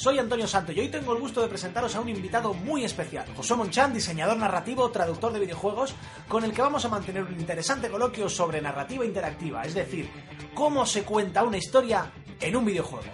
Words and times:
Soy 0.00 0.18
Antonio 0.18 0.46
Santo 0.46 0.72
y 0.72 0.80
hoy 0.80 0.88
tengo 0.88 1.12
el 1.12 1.20
gusto 1.20 1.42
de 1.42 1.48
presentaros 1.48 1.94
a 1.94 2.00
un 2.00 2.08
invitado 2.08 2.54
muy 2.54 2.84
especial, 2.84 3.26
José 3.36 3.54
Monchan, 3.54 3.92
diseñador 3.92 4.38
narrativo, 4.38 4.90
traductor 4.90 5.30
de 5.30 5.40
videojuegos, 5.40 5.94
con 6.26 6.42
el 6.42 6.54
que 6.54 6.62
vamos 6.62 6.82
a 6.86 6.88
mantener 6.88 7.24
un 7.24 7.38
interesante 7.38 7.90
coloquio 7.90 8.26
sobre 8.30 8.62
narrativa 8.62 9.04
interactiva, 9.04 9.62
es 9.62 9.74
decir, 9.74 10.10
cómo 10.54 10.86
se 10.86 11.02
cuenta 11.02 11.42
una 11.42 11.58
historia 11.58 12.10
en 12.40 12.56
un 12.56 12.64
videojuego. 12.64 13.04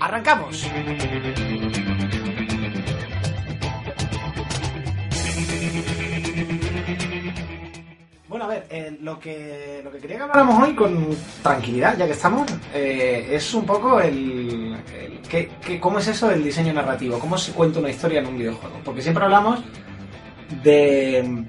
¡Arrancamos! 0.00 0.66
Bueno, 8.40 8.54
a 8.54 8.56
ver, 8.56 8.66
eh, 8.70 8.96
lo, 9.02 9.20
que, 9.20 9.82
lo 9.84 9.90
que 9.92 9.98
quería 9.98 10.16
que 10.16 10.22
habláramos 10.22 10.62
hoy 10.66 10.74
con 10.74 11.08
tranquilidad, 11.42 11.98
ya 11.98 12.06
que 12.06 12.12
estamos, 12.12 12.50
eh, 12.72 13.28
es 13.32 13.52
un 13.52 13.66
poco 13.66 14.00
el, 14.00 14.78
el 14.98 15.20
¿qué, 15.28 15.50
qué- 15.62 15.78
cómo 15.78 15.98
es 15.98 16.08
eso 16.08 16.26
del 16.28 16.42
diseño 16.42 16.72
narrativo, 16.72 17.18
cómo 17.18 17.36
se 17.36 17.52
cuenta 17.52 17.80
una 17.80 17.90
historia 17.90 18.20
en 18.20 18.28
un 18.28 18.38
videojuego. 18.38 18.80
Porque 18.82 19.02
siempre 19.02 19.24
hablamos 19.24 19.60
de, 20.62 21.44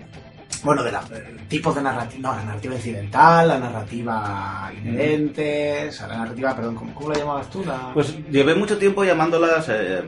bueno, 0.66 0.84
de 0.84 0.92
los 0.92 1.06
tipos 1.48 1.76
de 1.76 1.82
narrativa, 1.82 2.30
no, 2.30 2.36
la 2.36 2.44
narrativa 2.44 2.76
incidental, 2.76 3.48
la 3.48 3.58
narrativa 3.60 4.72
inherente, 4.84 5.88
o 5.88 5.92
sea, 5.94 6.08
la 6.08 6.18
narrativa, 6.18 6.54
perdón, 6.58 6.76
¿cómo, 6.76 6.94
cómo 6.94 7.10
la 7.14 7.20
llamabas 7.20 7.50
tú? 7.50 7.64
La... 7.64 7.92
Pues 7.94 8.18
llevé 8.30 8.54
mucho 8.54 8.78
tiempo 8.78 9.06
llamándolas 9.06 9.66
eh, 9.70 10.02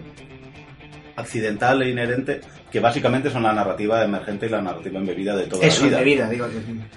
accidental 1.16 1.81
e 1.81 1.89
inherente, 1.92 2.42
que 2.74 2.80
básicamente 2.80 3.30
son 3.30 3.44
la 3.44 3.54
narrativa 3.54 4.04
emergente 4.04 4.48
y 4.48 4.50
la 4.50 4.60
narrativa 4.62 5.00
embebida 5.00 5.36
de 5.36 5.46
toda 5.46 5.64
eso, 5.66 5.84
la 5.84 5.88
vida. 5.88 5.98
de 6.00 6.04
vida, 6.04 6.30
digo. 6.30 6.48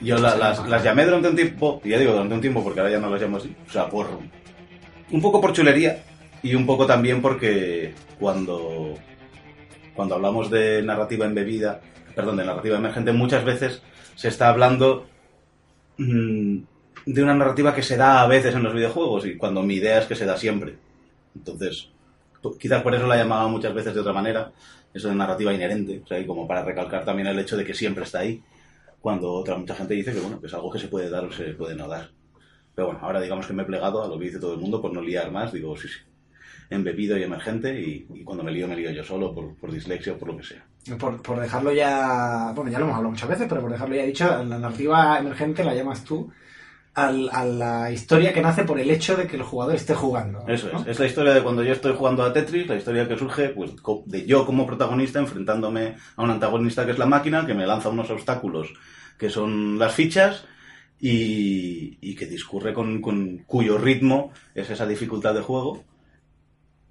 Yo 0.00 0.16
la- 0.18 0.34
las, 0.34 0.66
las 0.66 0.82
llamé 0.82 1.04
durante 1.04 1.28
un 1.28 1.36
tiempo, 1.36 1.80
y 1.84 1.90
ya 1.90 1.98
digo 1.98 2.12
durante 2.12 2.34
un 2.34 2.40
tiempo 2.40 2.64
porque 2.64 2.80
ahora 2.80 2.92
ya 2.92 2.98
no 2.98 3.10
las 3.10 3.20
llamo 3.20 3.36
así, 3.36 3.54
o 3.68 3.70
sea, 3.70 3.86
por 3.88 4.08
un 5.12 5.20
poco 5.20 5.38
por 5.40 5.52
chulería 5.52 6.02
y 6.42 6.54
un 6.54 6.64
poco 6.66 6.86
también 6.86 7.20
porque 7.20 7.92
cuando, 8.18 8.94
cuando 9.94 10.14
hablamos 10.14 10.50
de 10.50 10.82
narrativa 10.82 11.26
embebida, 11.26 11.80
perdón, 12.14 12.38
de 12.38 12.46
narrativa 12.46 12.78
emergente, 12.78 13.12
muchas 13.12 13.44
veces 13.44 13.82
se 14.14 14.28
está 14.28 14.48
hablando 14.48 15.06
mm, 15.98 16.58
de 17.06 17.22
una 17.22 17.34
narrativa 17.34 17.74
que 17.74 17.82
se 17.82 17.96
da 17.98 18.22
a 18.22 18.26
veces 18.26 18.54
en 18.54 18.62
los 18.62 18.72
videojuegos 18.74 19.26
y 19.26 19.36
cuando 19.36 19.62
mi 19.62 19.74
idea 19.74 19.98
es 19.98 20.06
que 20.06 20.14
se 20.16 20.24
da 20.26 20.36
siempre. 20.38 20.76
Entonces, 21.34 21.90
quizás 22.58 22.82
por 22.82 22.94
eso 22.94 23.06
la 23.06 23.16
llamaba 23.16 23.46
muchas 23.48 23.74
veces 23.74 23.94
de 23.94 24.00
otra 24.00 24.12
manera, 24.14 24.50
eso 24.96 25.08
de 25.08 25.14
narrativa 25.14 25.52
inherente, 25.52 26.00
o 26.02 26.06
sea, 26.06 26.18
y 26.18 26.26
como 26.26 26.46
para 26.46 26.64
recalcar 26.64 27.04
también 27.04 27.28
el 27.28 27.38
hecho 27.38 27.56
de 27.56 27.64
que 27.64 27.74
siempre 27.74 28.04
está 28.04 28.20
ahí, 28.20 28.42
cuando 29.00 29.32
otra 29.32 29.56
mucha 29.56 29.74
gente 29.74 29.94
dice 29.94 30.12
que 30.12 30.20
bueno, 30.20 30.40
que 30.40 30.46
es 30.46 30.54
algo 30.54 30.70
que 30.70 30.78
se 30.78 30.88
puede 30.88 31.10
dar 31.10 31.24
o 31.24 31.32
se 31.32 31.44
puede 31.54 31.74
no 31.74 31.86
dar. 31.86 32.10
Pero 32.74 32.88
bueno, 32.88 33.00
ahora 33.02 33.20
digamos 33.20 33.46
que 33.46 33.52
me 33.52 33.62
he 33.62 33.66
plegado 33.66 34.02
a 34.02 34.08
lo 34.08 34.18
que 34.18 34.26
dice 34.26 34.38
todo 34.38 34.54
el 34.54 34.60
mundo 34.60 34.80
por 34.80 34.92
no 34.92 35.00
liar 35.00 35.30
más, 35.30 35.52
digo, 35.52 35.76
sí, 35.76 35.88
sí, 35.88 36.00
embebido 36.70 37.16
y 37.16 37.22
emergente 37.22 37.80
y, 37.80 38.06
y 38.12 38.24
cuando 38.24 38.42
me 38.42 38.52
lío, 38.52 38.68
me 38.68 38.76
lío 38.76 38.90
yo 38.90 39.04
solo 39.04 39.34
por, 39.34 39.54
por 39.56 39.72
dislexia 39.72 40.14
o 40.14 40.18
por 40.18 40.28
lo 40.28 40.36
que 40.36 40.44
sea. 40.44 40.64
Por, 40.98 41.20
por 41.20 41.40
dejarlo 41.40 41.72
ya, 41.72 42.52
bueno, 42.54 42.70
ya 42.70 42.78
lo 42.78 42.84
hemos 42.84 42.96
hablado 42.96 43.10
muchas 43.10 43.28
veces, 43.28 43.46
pero 43.48 43.60
por 43.60 43.72
dejarlo 43.72 43.94
ya 43.94 44.04
dicho, 44.04 44.24
la 44.26 44.58
narrativa 44.58 45.18
emergente 45.18 45.64
la 45.64 45.74
llamas 45.74 46.04
tú 46.04 46.30
al- 46.96 47.28
a 47.32 47.44
la 47.44 47.92
historia 47.92 48.32
que 48.32 48.40
nace 48.40 48.64
por 48.64 48.80
el 48.80 48.90
hecho 48.90 49.16
de 49.16 49.26
que 49.26 49.36
el 49.36 49.42
jugador 49.42 49.74
esté 49.76 49.94
jugando. 49.94 50.44
Eso 50.48 50.68
es, 50.76 50.86
es 50.88 50.98
la 50.98 51.06
historia 51.06 51.34
de 51.34 51.42
cuando 51.42 51.62
yo 51.62 51.72
estoy 51.72 51.94
jugando 51.94 52.22
a 52.24 52.32
Tetris, 52.32 52.66
la 52.66 52.76
historia 52.76 53.06
que 53.06 53.16
surge 53.18 53.50
pues, 53.50 53.72
de 54.06 54.26
yo 54.26 54.44
como 54.46 54.66
protagonista 54.66 55.18
enfrentándome 55.20 55.96
a 56.16 56.22
un 56.22 56.30
antagonista 56.30 56.84
que 56.84 56.92
es 56.92 56.98
la 56.98 57.06
máquina, 57.06 57.46
que 57.46 57.54
me 57.54 57.66
lanza 57.66 57.90
unos 57.90 58.10
obstáculos 58.10 58.72
que 59.18 59.30
son 59.30 59.78
las 59.78 59.94
fichas 59.94 60.44
y, 60.98 61.98
y 62.00 62.14
que 62.16 62.26
discurre 62.26 62.72
con, 62.72 63.00
con 63.02 63.38
cuyo 63.46 63.76
ritmo 63.78 64.32
es 64.54 64.70
esa 64.70 64.86
dificultad 64.86 65.34
de 65.34 65.42
juego 65.42 65.84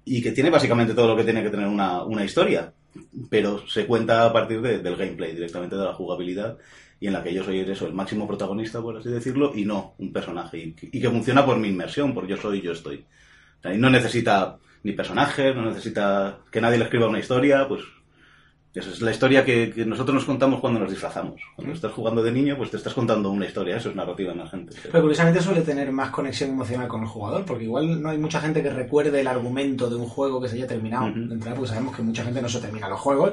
y 0.04 0.22
que 0.22 0.32
tiene 0.32 0.50
básicamente 0.50 0.94
todo 0.94 1.08
lo 1.08 1.16
que 1.16 1.24
tiene 1.24 1.42
que 1.42 1.50
tener 1.50 1.66
una, 1.66 2.04
una 2.04 2.24
historia, 2.24 2.72
pero 3.28 3.66
se 3.66 3.86
cuenta 3.86 4.24
a 4.24 4.32
partir 4.32 4.60
de- 4.62 4.78
del 4.78 4.94
gameplay, 4.96 5.34
directamente 5.34 5.74
de 5.76 5.84
la 5.84 5.94
jugabilidad 5.94 6.56
y 7.00 7.06
en 7.08 7.12
la 7.12 7.22
que 7.22 7.32
yo 7.34 7.44
soy 7.44 7.60
eso, 7.60 7.86
el 7.86 7.92
máximo 7.94 8.26
protagonista, 8.26 8.80
por 8.80 8.96
así 8.96 9.08
decirlo, 9.10 9.52
y 9.54 9.64
no 9.64 9.94
un 9.98 10.12
personaje, 10.12 10.58
y, 10.58 10.72
que- 10.72 10.88
y 10.92 11.00
que 11.00 11.10
funciona 11.10 11.44
por 11.44 11.58
mi 11.58 11.68
inmersión, 11.68 12.14
por 12.14 12.26
yo 12.26 12.36
soy, 12.36 12.60
yo 12.62 12.72
estoy. 12.72 13.04
O 13.58 13.62
sea, 13.62 13.74
y 13.74 13.78
no 13.78 13.90
necesita 13.90 14.56
ni 14.82 14.92
personajes, 14.92 15.54
no 15.54 15.64
necesita 15.66 16.38
que 16.50 16.60
nadie 16.60 16.78
le 16.78 16.84
escriba 16.84 17.08
una 17.08 17.18
historia, 17.18 17.66
pues 17.68 17.82
esa 18.74 18.90
es 18.90 19.00
la 19.00 19.10
historia 19.10 19.42
que, 19.42 19.72
que 19.72 19.86
nosotros 19.86 20.14
nos 20.16 20.24
contamos 20.26 20.60
cuando 20.60 20.78
nos 20.78 20.90
disfrazamos. 20.90 21.40
Cuando 21.54 21.72
estás 21.72 21.92
jugando 21.92 22.22
de 22.22 22.30
niño, 22.30 22.58
pues 22.58 22.70
te 22.70 22.76
estás 22.76 22.92
contando 22.92 23.30
una 23.30 23.46
historia, 23.46 23.78
eso 23.78 23.88
es 23.88 23.96
narrativa 23.96 24.32
emergente. 24.32 24.76
Pero 24.92 25.00
curiosamente 25.02 25.40
suele 25.40 25.62
tener 25.62 25.90
más 25.92 26.10
conexión 26.10 26.50
emocional 26.50 26.86
con 26.86 27.00
el 27.00 27.08
jugador, 27.08 27.46
porque 27.46 27.64
igual 27.64 28.02
no 28.02 28.10
hay 28.10 28.18
mucha 28.18 28.38
gente 28.38 28.62
que 28.62 28.68
recuerde 28.68 29.18
el 29.20 29.26
argumento 29.28 29.88
de 29.88 29.96
un 29.96 30.06
juego 30.06 30.42
que 30.42 30.48
se 30.48 30.56
haya 30.56 30.66
terminado. 30.66 31.06
De 31.10 31.34
entrada, 31.34 31.56
porque 31.56 31.70
sabemos 31.70 31.96
que 31.96 32.02
mucha 32.02 32.22
gente 32.22 32.42
no 32.42 32.50
se 32.50 32.60
termina 32.60 32.86
los 32.90 33.00
juegos, 33.00 33.32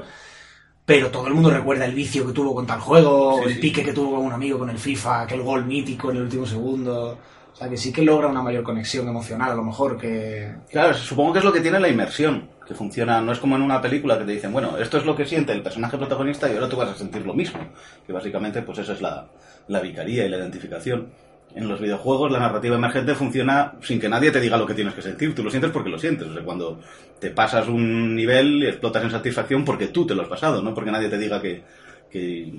pero 0.85 1.09
todo 1.09 1.27
el 1.27 1.33
mundo 1.33 1.49
recuerda 1.49 1.85
el 1.85 1.93
vicio 1.95 2.25
que 2.27 2.33
tuvo 2.33 2.53
con 2.53 2.65
tal 2.67 2.79
juego, 2.79 3.39
Sí, 3.39 3.47
el 3.49 3.53
sí. 3.55 3.59
pique 3.59 3.83
que 3.83 3.93
tuvo 3.93 4.15
con 4.17 4.25
un 4.25 4.33
amigo 4.33 4.59
con 4.59 4.69
el 4.69 4.77
FIFA, 4.77 5.21
aquel 5.21 5.41
gol 5.41 5.65
mítico 5.65 6.11
en 6.11 6.17
el 6.17 6.23
último 6.23 6.45
segundo. 6.45 7.17
O 7.53 7.55
sea, 7.55 7.69
que 7.69 7.77
sí 7.77 7.93
que 7.93 8.01
logra 8.01 8.27
una 8.27 8.41
mayor 8.41 8.63
conexión 8.63 9.07
emocional, 9.07 9.51
a 9.51 9.55
lo 9.55 9.63
mejor, 9.63 9.95
que, 9.97 10.55
Claro, 10.71 10.93
supongo 10.95 11.33
que 11.33 11.39
es 11.39 11.45
lo 11.45 11.53
que 11.53 11.61
tiene 11.61 11.79
la 11.79 11.87
inmersión, 11.87 12.49
que 12.67 12.73
funciona, 12.73 13.21
no 13.21 13.31
es 13.31 13.37
como 13.39 13.55
en 13.55 13.61
una 13.61 13.79
película 13.79 14.17
que 14.17 14.25
te 14.25 14.31
dicen, 14.31 14.51
bueno, 14.51 14.77
esto 14.79 14.97
es 14.97 15.05
lo 15.05 15.15
que 15.15 15.25
siente 15.25 15.53
el 15.53 15.61
personaje 15.61 15.97
protagonista 15.97 16.49
y 16.51 16.55
ahora 16.55 16.67
tú 16.67 16.77
vas 16.77 16.89
a 16.89 16.95
sentir 16.95 17.25
lo 17.27 17.35
mismo, 17.35 17.59
que 18.07 18.11
básicamente 18.11 18.63
pues 18.63 18.79
esa 18.79 18.93
es 18.93 19.01
la, 19.01 19.27
la 19.67 19.79
vicaría 19.81 20.25
y 20.25 20.29
la 20.29 20.37
identificación. 20.37 21.09
En 21.55 21.67
los 21.67 21.79
videojuegos 21.79 22.31
la 22.31 22.39
narrativa 22.39 22.75
emergente 22.75 23.13
funciona 23.13 23.73
sin 23.81 23.99
que 23.99 24.09
nadie 24.09 24.31
te 24.31 24.39
diga 24.39 24.57
lo 24.57 24.65
que 24.65 24.73
tienes 24.73 24.93
que 24.95 25.01
sentir, 25.01 25.35
tú 25.35 25.43
lo 25.43 25.51
sientes 25.51 25.71
porque 25.71 25.89
lo 25.89 25.99
sientes, 25.99 26.27
o 26.27 26.33
sea, 26.33 26.43
cuando 26.43 26.79
te 27.19 27.29
pasas 27.29 27.67
un 27.67 28.15
nivel 28.15 28.63
y 28.63 28.67
explotas 28.67 29.03
en 29.03 29.11
satisfacción 29.11 29.63
porque 29.63 29.87
tú 29.87 30.05
te 30.05 30.15
lo 30.15 30.23
has 30.23 30.27
pasado, 30.27 30.61
no 30.63 30.73
porque 30.73 30.91
nadie 30.91 31.09
te 31.09 31.17
diga 31.17 31.41
que, 31.41 31.63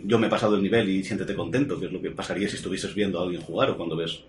yo 0.04 0.18
me 0.18 0.26
he 0.26 0.30
pasado 0.30 0.56
el 0.56 0.62
nivel 0.62 0.88
y 0.88 1.04
siéntete 1.04 1.34
contento, 1.34 1.78
que 1.78 1.86
es 1.86 1.92
lo 1.92 2.02
que 2.02 2.10
pasaría 2.10 2.48
si 2.48 2.56
estuvieses 2.56 2.92
viendo 2.92 3.20
a 3.20 3.22
alguien 3.22 3.40
jugar 3.40 3.70
o 3.70 3.76
cuando 3.76 3.96
ves 3.96 4.24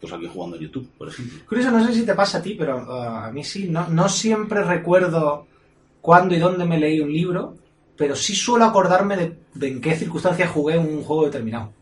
pues 0.00 0.12
alguien 0.12 0.32
jugando 0.32 0.56
en 0.56 0.62
YouTube, 0.62 0.88
por 0.96 1.08
ejemplo. 1.08 1.40
Curioso, 1.48 1.70
no 1.70 1.84
sé 1.86 1.92
si 1.92 2.04
te 2.04 2.14
pasa 2.14 2.38
a 2.38 2.42
ti, 2.42 2.54
pero 2.58 2.76
uh, 2.76 2.90
a 2.90 3.32
mí 3.32 3.44
sí. 3.44 3.68
No, 3.68 3.88
no 3.88 4.08
siempre 4.08 4.62
recuerdo 4.62 5.46
cuándo 6.00 6.34
y 6.34 6.38
dónde 6.38 6.64
me 6.64 6.78
leí 6.78 7.00
un 7.00 7.12
libro, 7.12 7.54
pero 7.96 8.16
sí 8.16 8.34
suelo 8.34 8.64
acordarme 8.64 9.16
de, 9.16 9.36
de 9.54 9.68
en 9.68 9.80
qué 9.80 9.96
circunstancias 9.96 10.50
jugué 10.50 10.78
un 10.78 11.02
juego 11.02 11.26
determinado. 11.26 11.72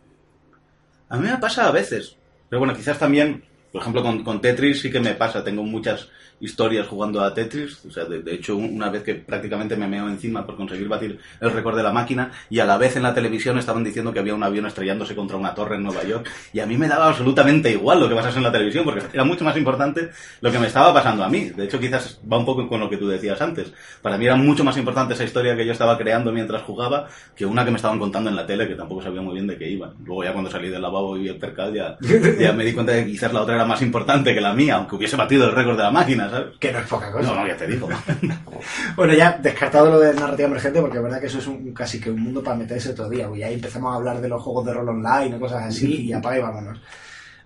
A 1.09 1.17
mí 1.17 1.29
me 1.29 1.39
pasa 1.39 1.69
a 1.69 1.73
veces. 1.73 2.17
Pero 2.49 2.61
bueno, 2.61 2.75
quizás 2.75 2.99
también, 2.99 3.45
por 3.73 3.81
ejemplo, 3.83 4.03
con, 4.03 4.23
con 4.25 4.41
Tetris 4.41 4.81
sí 4.81 4.91
que 4.91 5.01
me 5.01 5.15
pasa. 5.15 5.45
Tengo 5.45 5.63
muchas 5.63 6.09
historias 6.39 6.87
jugando 6.87 7.23
a 7.23 7.33
Tetris. 7.33 7.85
O 7.87 7.91
sea, 7.91 8.05
de, 8.05 8.21
de 8.23 8.35
hecho, 8.35 8.57
un- 8.57 8.75
una 8.77 8.91
vez 8.91 9.03
que 9.03 9.15
prácticamente 9.15 9.75
me 9.77 9.87
meo 9.89 10.07
encima 10.09 10.45
por 10.45 10.57
conseguir 10.57 10.87
batir 10.89 11.19
el 11.41 11.51
récord 11.51 11.77
de 11.77 11.83
la 11.83 11.93
máquina 11.93 12.31
y 12.51 12.59
a 12.59 12.67
la 12.67 12.77
vez 12.77 12.97
en 12.97 13.03
la 13.03 13.15
televisión 13.15 13.59
estaban 13.59 13.83
diciendo 13.85 14.13
que 14.13 14.19
había 14.19 14.35
un 14.35 14.43
avión 14.43 14.67
estrellándose 14.67 15.15
contra 15.15 15.37
una 15.39 15.55
torre 15.55 15.77
en 15.77 15.83
Nueva 15.83 16.05
York. 16.05 16.29
Y 16.53 16.61
a 16.61 16.67
mí 16.67 16.77
me 16.77 16.89
daba 16.89 17.09
absolutamente 17.09 17.71
igual 17.71 18.01
lo 18.01 18.09
que 18.09 18.15
pasase 18.15 18.37
en 18.39 18.45
la 18.45 18.53
televisión 18.53 18.85
porque 18.85 19.03
era 19.13 19.25
mucho 19.25 19.45
más 19.45 19.57
importante 19.57 20.11
lo 20.43 20.53
que 20.53 20.59
me 20.59 20.67
estaba 20.67 20.93
pasando 20.93 21.25
a 21.25 21.29
mí. 21.31 21.51
De 21.51 21.65
hecho, 21.65 21.81
quizás 21.81 22.21
va 22.31 22.39
un 22.39 22.45
poco 22.45 22.69
con 22.69 22.81
lo 22.81 22.91
que 22.91 22.99
tú 22.99 23.09
decías 23.09 23.41
antes. 23.41 23.73
Para 24.03 24.19
mí 24.19 24.27
era 24.27 24.37
mucho 24.37 24.63
más 24.65 24.77
importante 24.77 25.15
esa 25.15 25.25
historia 25.25 25.57
que 25.57 25.65
yo 25.65 25.73
estaba 25.73 25.97
creando 25.97 26.33
mientras 26.33 26.63
jugaba 26.63 27.09
que 27.35 27.47
una 27.47 27.65
que 27.65 27.71
me 27.71 27.77
estaban 27.77 27.99
contando 27.99 28.29
en 28.31 28.37
la 28.37 28.47
tele 28.47 28.69
que 28.69 28.75
tampoco 28.75 29.03
sabía 29.03 29.23
muy 29.23 29.35
bien 29.35 29.47
de 29.47 29.57
qué 29.57 29.71
iba. 29.71 29.93
Luego 30.05 30.25
ya 30.25 30.33
cuando 30.33 30.51
salí 30.51 30.69
del 30.69 30.83
lavabo 30.83 31.17
y 31.17 31.23
vi 31.23 31.29
el 31.29 31.39
percal 31.39 31.73
ya, 31.75 31.97
ya 32.39 32.53
me 32.53 32.65
di 32.65 32.73
cuenta 32.75 32.93
de 32.93 33.05
que 33.05 33.13
quizás 33.13 33.33
la 33.33 33.41
otra 33.43 33.56
era 33.57 33.65
más 33.67 33.83
importante 33.83 34.33
que 34.35 34.41
la 34.41 34.53
mía, 34.55 34.77
aunque 34.77 34.97
hubiese 34.97 35.17
batido 35.17 35.47
el 35.49 35.53
récord 35.55 35.77
de 35.77 35.83
la 35.83 35.91
máquina, 35.91 36.31
¿sabes? 36.31 36.57
Que 36.61 36.73
no 36.73 36.79
es 36.79 36.87
poca 36.87 37.11
cosa. 37.11 37.29
No, 37.29 37.41
no, 37.41 37.47
ya 37.49 37.57
te 37.57 37.67
digo. 37.67 37.89
Bueno, 38.97 39.13
ya 39.15 39.39
descartado 39.43 39.91
lo 39.91 39.99
de 40.01 40.15
narrativa 40.15 40.49
emergente, 40.49 40.81
porque 40.81 40.97
es 40.97 41.03
verdad 41.03 41.21
que 41.21 41.27
eso 41.27 41.39
es 41.39 41.47
un, 41.47 41.73
casi 41.75 42.01
que 42.01 42.11
un 42.11 42.21
mundo 42.23 42.43
para 42.43 42.57
meterse 42.57 42.91
otro 42.91 43.09
día. 43.09 43.29
Y 43.35 43.43
ahí 43.43 43.55
empezamos 43.55 43.93
a 43.93 43.97
hablar 43.97 44.21
de 44.21 44.29
los 44.29 44.43
juegos 44.43 44.65
de 44.67 44.73
rol 44.75 44.89
online 44.89 45.37
o 45.37 45.41
cosas 45.41 45.65
así, 45.65 46.07
y 46.07 46.13
apaga 46.13 46.39
y 46.39 46.43
vámonos. 46.43 46.81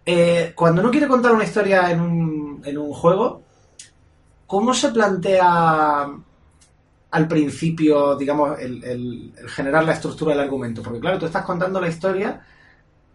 Eh, 0.07 0.53
cuando 0.55 0.81
uno 0.83 0.91
quiere 0.91 1.09
contar 1.09 1.33
una 1.33 1.45
historia 1.45 1.91
en 1.91 2.01
un, 2.01 2.63
en 2.65 2.79
un 2.79 2.93
juego, 2.93 3.43
¿cómo 4.47 4.73
se 4.75 4.91
plantea 4.91 6.09
al 7.13 7.29
principio, 7.29 8.17
digamos, 8.17 8.59
el, 8.61 8.83
el- 8.85 9.33
el 9.37 9.49
generar 9.51 9.85
la 9.85 9.93
estructura 9.93 10.33
del 10.33 10.41
argumento? 10.45 10.83
Porque 10.83 11.01
claro, 11.01 11.19
tú 11.19 11.27
estás 11.27 11.45
contando 11.45 11.81
la 11.81 11.89
historia 11.89 12.41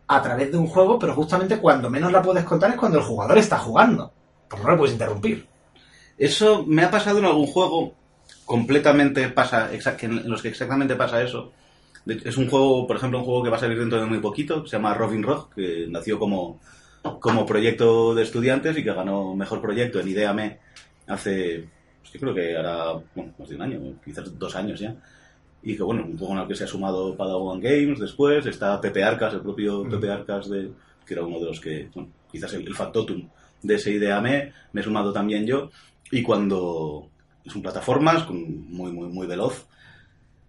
a 0.07 0.21
través 0.21 0.51
de 0.51 0.57
un 0.57 0.67
juego, 0.67 0.99
pero 0.99 1.13
justamente 1.13 1.57
cuando 1.57 1.89
menos 1.89 2.11
la 2.11 2.21
puedes 2.21 2.43
contar 2.43 2.71
es 2.71 2.77
cuando 2.77 2.99
el 2.99 3.03
jugador 3.03 3.37
está 3.37 3.57
jugando. 3.57 4.11
Porque 4.47 4.63
no 4.63 4.71
le 4.71 4.77
puedes 4.77 4.93
interrumpir. 4.93 5.47
Eso 6.17 6.63
me 6.67 6.83
ha 6.83 6.91
pasado 6.91 7.19
en 7.19 7.25
algún 7.25 7.47
juego 7.47 7.93
completamente 8.45 9.29
pasa, 9.29 9.69
en 9.73 10.29
los 10.29 10.41
que 10.41 10.49
exactamente 10.49 10.95
pasa 10.95 11.21
eso. 11.21 11.51
Es 12.05 12.37
un 12.37 12.47
juego, 12.47 12.85
por 12.85 12.97
ejemplo, 12.97 13.19
un 13.19 13.25
juego 13.25 13.43
que 13.43 13.49
va 13.49 13.57
a 13.57 13.59
salir 13.59 13.79
dentro 13.79 13.99
de 13.99 14.05
muy 14.05 14.19
poquito, 14.19 14.65
se 14.67 14.77
llama 14.77 14.93
Robin 14.93 15.23
Rock, 15.23 15.55
que 15.55 15.87
nació 15.89 16.19
como, 16.19 16.59
como 17.19 17.45
proyecto 17.45 18.13
de 18.13 18.23
estudiantes 18.23 18.77
y 18.77 18.83
que 18.83 18.93
ganó 18.93 19.35
mejor 19.35 19.59
proyecto 19.59 19.99
en 19.99 20.09
IDEAME 20.09 20.59
hace, 21.07 21.67
pues, 22.01 22.13
yo 22.13 22.19
creo 22.19 22.35
que 22.35 22.55
ahora, 22.55 23.03
bueno, 23.15 23.33
más 23.39 23.49
de 23.49 23.55
un 23.55 23.61
año, 23.63 23.79
quizás 24.03 24.37
dos 24.37 24.55
años 24.55 24.79
ya. 24.79 24.95
Y 25.65 25.75
que 25.75 25.83
bueno, 25.83 26.05
un 26.05 26.17
juego 26.17 26.33
en 26.35 26.39
el 26.41 26.47
que 26.47 26.55
se 26.55 26.63
ha 26.63 26.67
sumado 26.67 27.17
Padawan 27.17 27.59
Games 27.59 27.99
después, 27.99 28.45
está 28.45 28.79
Pepe 28.79 29.03
Arcas, 29.03 29.33
el 29.33 29.41
propio 29.41 29.83
Pepe 29.89 30.09
Arcas, 30.09 30.49
de, 30.49 30.71
que 31.05 31.13
era 31.13 31.23
uno 31.23 31.39
de 31.39 31.45
los 31.47 31.59
que, 31.59 31.89
bueno, 31.93 32.09
quizás 32.31 32.53
el, 32.53 32.65
el 32.67 32.75
factotum 32.75 33.27
de 33.63 33.75
ese 33.75 33.91
IDEAME, 33.91 34.53
me 34.71 34.81
he 34.81 34.83
sumado 34.83 35.11
también 35.11 35.45
yo, 35.45 35.69
y 36.11 36.21
cuando 36.21 37.09
es 37.43 37.53
un 37.55 37.61
plataformas 37.63 38.23
con- 38.23 38.69
muy, 38.69 38.91
muy, 38.91 39.07
muy 39.07 39.27
veloz, 39.27 39.65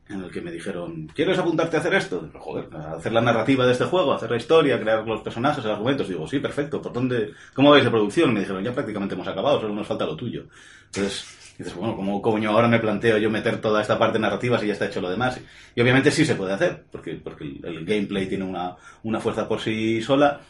en 0.09 0.23
el 0.23 0.31
que 0.31 0.41
me 0.41 0.53
dijeron, 0.53 1.09
¿quieres 1.15 1.37
apuntarte 1.39 1.77
a 1.77 1.81
hacer 1.81 1.95
esto? 1.95 2.31
Joder, 2.39 2.69
a 2.77 2.93
hacer 2.93 3.13
la 3.13 3.21
narrativa 3.21 3.67
de 3.67 3.73
este 3.73 3.87
juego, 3.87 4.13
a 4.13 4.17
hacer 4.17 4.31
la 4.31 4.37
historia, 4.37 4.81
crear 4.81 5.05
los 5.05 5.21
personajes, 5.21 5.65
los 5.65 5.73
argumentos. 5.73 6.09
Digo, 6.09 6.29
sí, 6.29 6.39
perfecto. 6.39 6.81
¿Por 6.81 6.93
dónde? 6.93 7.33
¿Cómo 7.55 7.71
vais 7.73 7.83
de 7.83 7.91
producción? 7.91 8.33
Me 8.33 8.39
dijeron, 8.41 8.63
ya 8.63 8.73
prácticamente 8.73 9.17
hemos 9.17 9.27
acabado, 9.27 9.61
solo 9.61 9.75
nos 9.75 9.87
falta 9.87 10.07
lo 10.07 10.15
tuyo. 10.15 10.45
Entonces, 10.87 11.25
dices, 11.59 11.75
bueno, 11.75 11.97
¿cómo 11.97 12.21
coño 12.23 12.51
ahora 12.51 12.69
me 12.69 12.79
planteo 12.79 13.19
yo 13.19 13.31
meter 13.31 13.61
toda 13.61 13.83
esta 13.83 13.99
parte 13.99 14.19
narrativa 14.19 14.59
si 14.59 14.67
ya 14.67 14.73
está 14.75 14.87
hecho 14.87 15.01
lo 15.01 15.11
demás? 15.11 15.41
Y 15.75 15.81
obviamente 15.81 16.11
sí 16.11 16.25
se 16.25 16.35
puede 16.35 16.53
hacer, 16.55 16.85
porque, 16.91 17.15
porque 17.15 17.45
el, 17.63 17.85
gameplay 17.85 18.27
tiene 18.27 18.45
una, 18.45 18.77
una 19.03 19.21
fuerza 19.21 19.49
por 19.49 19.61
sí 19.61 20.01
sola. 20.03 20.41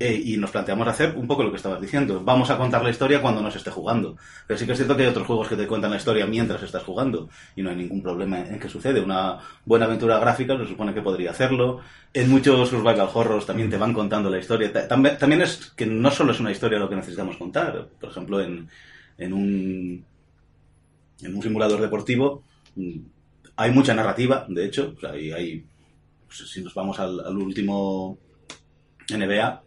eh, 0.00 0.20
y 0.24 0.36
nos 0.38 0.50
planteamos 0.50 0.88
hacer 0.88 1.14
un 1.16 1.28
poco 1.28 1.44
lo 1.44 1.50
que 1.52 1.56
estabas 1.56 1.80
diciendo. 1.80 2.20
Vamos 2.24 2.50
a 2.50 2.58
contar 2.58 2.82
la 2.82 2.90
historia 2.90 3.22
cuando 3.22 3.40
nos 3.42 3.54
esté 3.54 3.70
jugando. 3.70 4.16
Pero 4.46 4.58
sí 4.58 4.66
que 4.66 4.72
es 4.72 4.78
cierto 4.78 4.96
que 4.96 5.04
hay 5.04 5.08
otros 5.08 5.26
juegos 5.26 5.46
que 5.48 5.54
te 5.56 5.68
cuentan 5.68 5.92
la 5.92 5.98
historia 5.98 6.26
mientras 6.26 6.62
estás 6.64 6.82
jugando. 6.82 7.28
Y 7.54 7.62
no 7.62 7.70
hay 7.70 7.76
ningún 7.76 8.02
problema 8.02 8.40
en 8.40 8.58
que 8.58 8.68
sucede. 8.68 9.00
Una 9.00 9.38
buena 9.64 9.84
aventura 9.86 10.18
gráfica 10.18 10.58
se 10.58 10.66
supone 10.66 10.92
que 10.94 11.00
podría 11.02 11.30
hacerlo. 11.30 11.80
En 12.12 12.28
muchos 12.28 12.68
survival 12.68 13.08
horrors 13.14 13.46
también 13.46 13.70
te 13.70 13.76
van 13.76 13.92
contando 13.94 14.28
la 14.30 14.38
historia. 14.38 14.72
Ta- 14.72 14.88
También, 14.88 15.16
también 15.16 15.42
es 15.42 15.72
que 15.76 15.86
no 15.86 16.10
solo 16.10 16.32
es 16.32 16.40
una 16.40 16.50
historia 16.50 16.78
lo 16.80 16.88
que 16.88 16.96
necesitamos 16.96 17.36
contar. 17.36 17.86
Por 18.00 18.10
ejemplo, 18.10 18.40
en, 18.40 18.68
en 19.18 19.32
un 19.32 20.04
en 21.22 21.34
un 21.34 21.42
simulador 21.42 21.80
deportivo 21.80 22.44
mm, 22.76 22.98
hay 23.56 23.70
mucha 23.70 23.94
narrativa, 23.94 24.46
de 24.48 24.64
hecho. 24.66 24.94
O 24.96 25.00
sea, 25.00 25.10
hay, 25.12 25.30
hay- 25.32 25.64
pues, 26.26 26.48
si 26.50 26.62
nos 26.62 26.74
vamos 26.74 26.98
al, 26.98 27.20
al 27.20 27.36
último 27.36 28.18
NBA, 29.10 29.62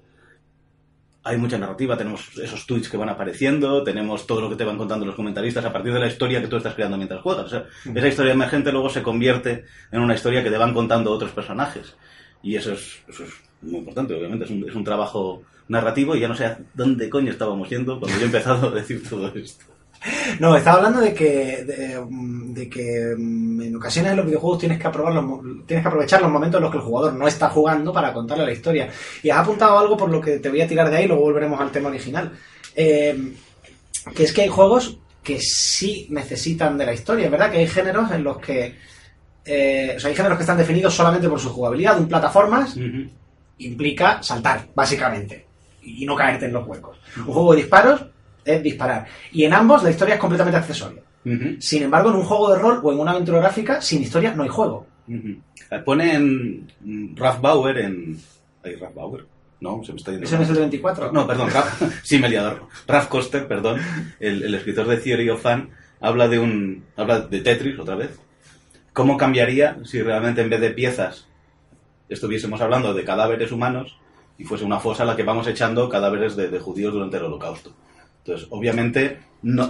hay 1.24 1.38
mucha 1.38 1.58
narrativa, 1.58 1.98
tenemos 1.98 2.38
esos 2.38 2.66
tweets 2.66 2.88
que 2.90 2.96
van 2.96 3.10
apareciendo, 3.10 3.84
tenemos 3.84 4.26
todo 4.26 4.40
lo 4.42 4.50
que 4.50 4.56
te 4.56 4.64
van 4.64 4.78
contando 4.78 5.06
los 5.06 5.16
comentaristas 5.16 5.66
a 5.66 5.74
partir 5.74 5.92
de 5.94 6.00
la 6.00 6.08
historia 6.08 6.42
que 6.42 6.48
tú 6.48 6.56
estás 6.56 6.74
creando 6.74 6.96
mientras 6.96 7.22
juegas. 7.22 7.46
O 7.46 7.50
sea, 7.50 7.66
esa 7.94 8.08
historia 8.08 8.32
emergente 8.34 8.72
luego 8.72 8.90
se 8.90 9.04
convierte 9.04 9.66
en 9.92 10.00
una 10.02 10.16
historia 10.16 10.42
que 10.42 10.50
te 10.50 10.58
van 10.58 10.74
contando 10.74 11.12
otros 11.12 11.32
personajes. 11.32 11.96
Y 12.42 12.56
eso 12.56 12.72
es, 12.72 13.00
eso 13.10 13.26
es 13.26 13.34
muy 13.62 13.80
importante, 13.80 14.14
obviamente. 14.14 14.46
Es 14.46 14.52
un, 14.52 14.70
es 14.70 14.76
un 14.76 14.86
trabajo 14.86 15.44
narrativo 15.68 16.16
y 16.16 16.22
ya 16.22 16.30
no 16.30 16.36
sé 16.36 16.46
a 16.46 16.60
dónde 16.74 17.10
coño 17.10 17.32
estábamos 17.32 17.70
yendo 17.70 18.00
cuando 18.00 18.18
yo 18.18 18.24
he 18.24 18.28
empezado 18.28 18.70
a 18.70 18.72
decir 18.72 19.04
todo 19.08 19.28
esto. 19.36 19.66
No, 20.40 20.56
estaba 20.56 20.78
hablando 20.78 21.02
de 21.02 21.14
que, 21.14 21.64
de, 21.64 22.00
mm, 22.00 22.54
de 22.54 22.70
que 22.70 23.16
mm, 23.18 23.62
en 23.62 23.76
ocasiones 23.76 24.12
en 24.12 24.18
los 24.18 24.26
videojuegos 24.26 24.60
tienes 24.60 24.80
que, 24.80 24.88
aprobar 24.88 25.14
los 25.14 25.26
tienes 25.66 25.84
que 25.84 25.88
aprovechar 25.88 26.22
los 26.22 26.32
momentos 26.32 26.58
en 26.58 26.64
los 26.64 26.72
que 26.72 26.78
el 26.78 26.84
jugador 26.84 27.14
no 27.14 27.28
está 27.28 27.50
jugando 27.50 27.92
para 27.94 28.14
contarle 28.14 28.46
la 28.46 28.52
historia. 28.54 28.90
Y 29.24 29.30
has 29.30 29.40
apuntado 29.40 29.78
algo 29.78 29.98
por 29.98 30.10
lo 30.10 30.22
que 30.22 30.40
te 30.40 30.50
voy 30.50 30.62
a 30.62 30.68
tirar 30.68 30.90
de 30.90 30.98
ahí 30.98 31.06
y 31.06 31.08
luego 31.08 31.24
volveremos 31.24 31.60
al 31.60 31.72
tema 31.72 31.90
original. 31.90 32.32
Eh, 32.76 33.34
que 34.16 34.24
es 34.24 34.32
que 34.32 34.44
hay 34.44 34.48
juegos 34.48 35.00
que 35.24 35.40
sí 35.42 36.08
necesitan 36.10 36.78
de 36.78 36.86
la 36.86 36.94
historia, 36.94 37.26
es 37.26 37.32
verdad 37.32 37.52
que 37.52 37.58
hay 37.58 37.68
géneros 37.68 38.10
en 38.12 38.24
los 38.24 38.38
que... 38.38 38.76
eh, 39.44 39.94
o 39.98 40.00
sea, 40.00 40.10
hay 40.10 40.16
géneros 40.16 40.38
que 40.38 40.44
están 40.44 40.58
definidos 40.58 40.94
solamente 40.94 41.28
por 41.28 41.40
su 41.40 41.50
jugabilidad. 41.50 42.00
Un 42.00 42.08
plataformas 42.08 42.78
implica 43.58 44.24
saltar, 44.24 44.68
básicamente, 44.74 45.46
y 45.82 46.06
no 46.06 46.16
caerte 46.16 46.46
en 46.46 46.54
los 46.54 46.66
huecos. 46.68 46.98
Un 47.18 47.26
juego 47.26 47.52
de 47.54 47.62
disparos 47.62 48.06
es 48.48 48.64
disparar. 48.64 49.06
Y 49.32 49.44
en 49.44 49.54
ambos 49.54 49.84
la 49.84 49.92
historia 49.92 50.16
es 50.16 50.22
completamente 50.22 50.58
accesoria. 50.58 51.02
Sin 51.60 51.84
embargo, 51.84 52.10
en 52.10 52.16
un 52.16 52.24
juego 52.24 52.54
de 52.54 52.60
rol 52.60 52.80
o 52.82 52.92
en 52.94 53.00
una 53.00 53.12
aventura 53.12 53.40
gráfica, 53.40 53.82
sin 53.82 54.02
historia 54.02 54.34
no 54.34 54.44
hay 54.44 54.50
juego. 54.50 54.88
Ujú. 55.10 55.36
Eh, 55.70 55.80
Pone 55.84 56.16
en 56.16 56.72
mm, 56.80 57.18
Ralph 57.18 57.42
Bauer 57.42 57.78
en... 57.80 58.18
¿Hay 58.64 58.76
Ralph 58.76 58.96
Bauer? 58.96 59.26
No, 59.60 59.84
se 59.84 59.92
me 59.92 59.98
está 59.98 60.12
yendo. 60.12 60.26
¿Ese 60.26 60.38
no 60.38 60.44
es 60.44 60.50
el 60.50 60.56
de 60.56 60.62
24? 60.62 61.12
No, 61.12 61.28
perdón, 61.28 61.50
Ralph, 61.52 61.82
sí 62.04 62.18
me 62.18 62.28
he 62.28 62.30
liado. 62.30 62.70
Ralph 62.88 63.08
Koster, 63.10 63.46
perdón, 63.46 63.82
el, 64.22 64.44
el 64.44 64.56
escritor 64.56 64.88
de 64.88 64.98
Theory 64.98 65.30
of 65.30 65.42
Fun, 65.42 65.70
habla 66.00 66.30
de 66.30 66.40
un 66.40 66.86
habla 66.96 67.20
de 67.22 67.42
Tetris 67.42 67.78
otra 67.78 67.96
vez. 67.96 68.18
¿Cómo 68.94 69.18
cambiaría 69.18 69.78
si 69.84 70.02
realmente 70.02 70.42
en 70.42 70.50
vez 70.50 70.62
de 70.62 70.72
piezas 70.72 71.28
estuviésemos 72.08 72.62
hablando 72.62 72.94
de 72.94 73.04
cadáveres 73.04 73.52
humanos 73.52 73.98
y 74.38 74.44
fuese 74.46 74.64
una 74.64 74.80
fosa 74.80 75.04
a 75.04 75.06
la 75.06 75.16
que 75.16 75.24
vamos 75.24 75.48
echando 75.48 75.90
cadáveres 75.90 76.36
de, 76.36 76.48
de 76.50 76.60
judíos 76.60 76.94
durante 76.94 77.18
el 77.18 77.24
holocausto? 77.24 77.74
Entonces, 78.28 78.50
obviamente, 78.52 79.20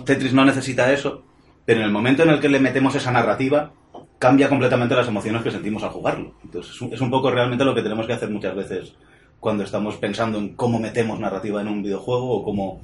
Tetris 0.04 0.34
no 0.34 0.44
necesita 0.44 0.92
eso, 0.92 1.24
pero 1.64 1.80
en 1.80 1.86
el 1.86 1.92
momento 1.92 2.24
en 2.24 2.30
el 2.30 2.40
que 2.40 2.50
le 2.50 2.60
metemos 2.60 2.96
esa 2.96 3.12
narrativa, 3.12 3.72
cambia 4.18 4.50
completamente 4.50 4.96
las 4.96 5.08
emociones 5.08 5.44
que 5.44 5.52
sentimos 5.52 5.84
al 5.84 5.92
jugarlo. 5.92 6.34
Entonces, 6.44 6.74
es 6.92 7.02
un, 7.02 7.12
poco 7.12 7.30
realmente 7.30 7.64
lo 7.64 7.76
que 7.76 7.84
tenemos 7.84 8.08
que 8.08 8.14
hacer 8.14 8.32
muchas 8.32 8.56
veces 8.56 8.94
cuando 9.40 9.64
estamos 9.64 9.98
pensando 9.98 10.40
en 10.40 10.56
cómo 10.56 10.80
metemos 10.80 11.20
narrativa 11.20 11.62
en 11.62 11.68
un 11.68 11.84
videojuego 11.84 12.32
o 12.32 12.44
cómo 12.44 12.82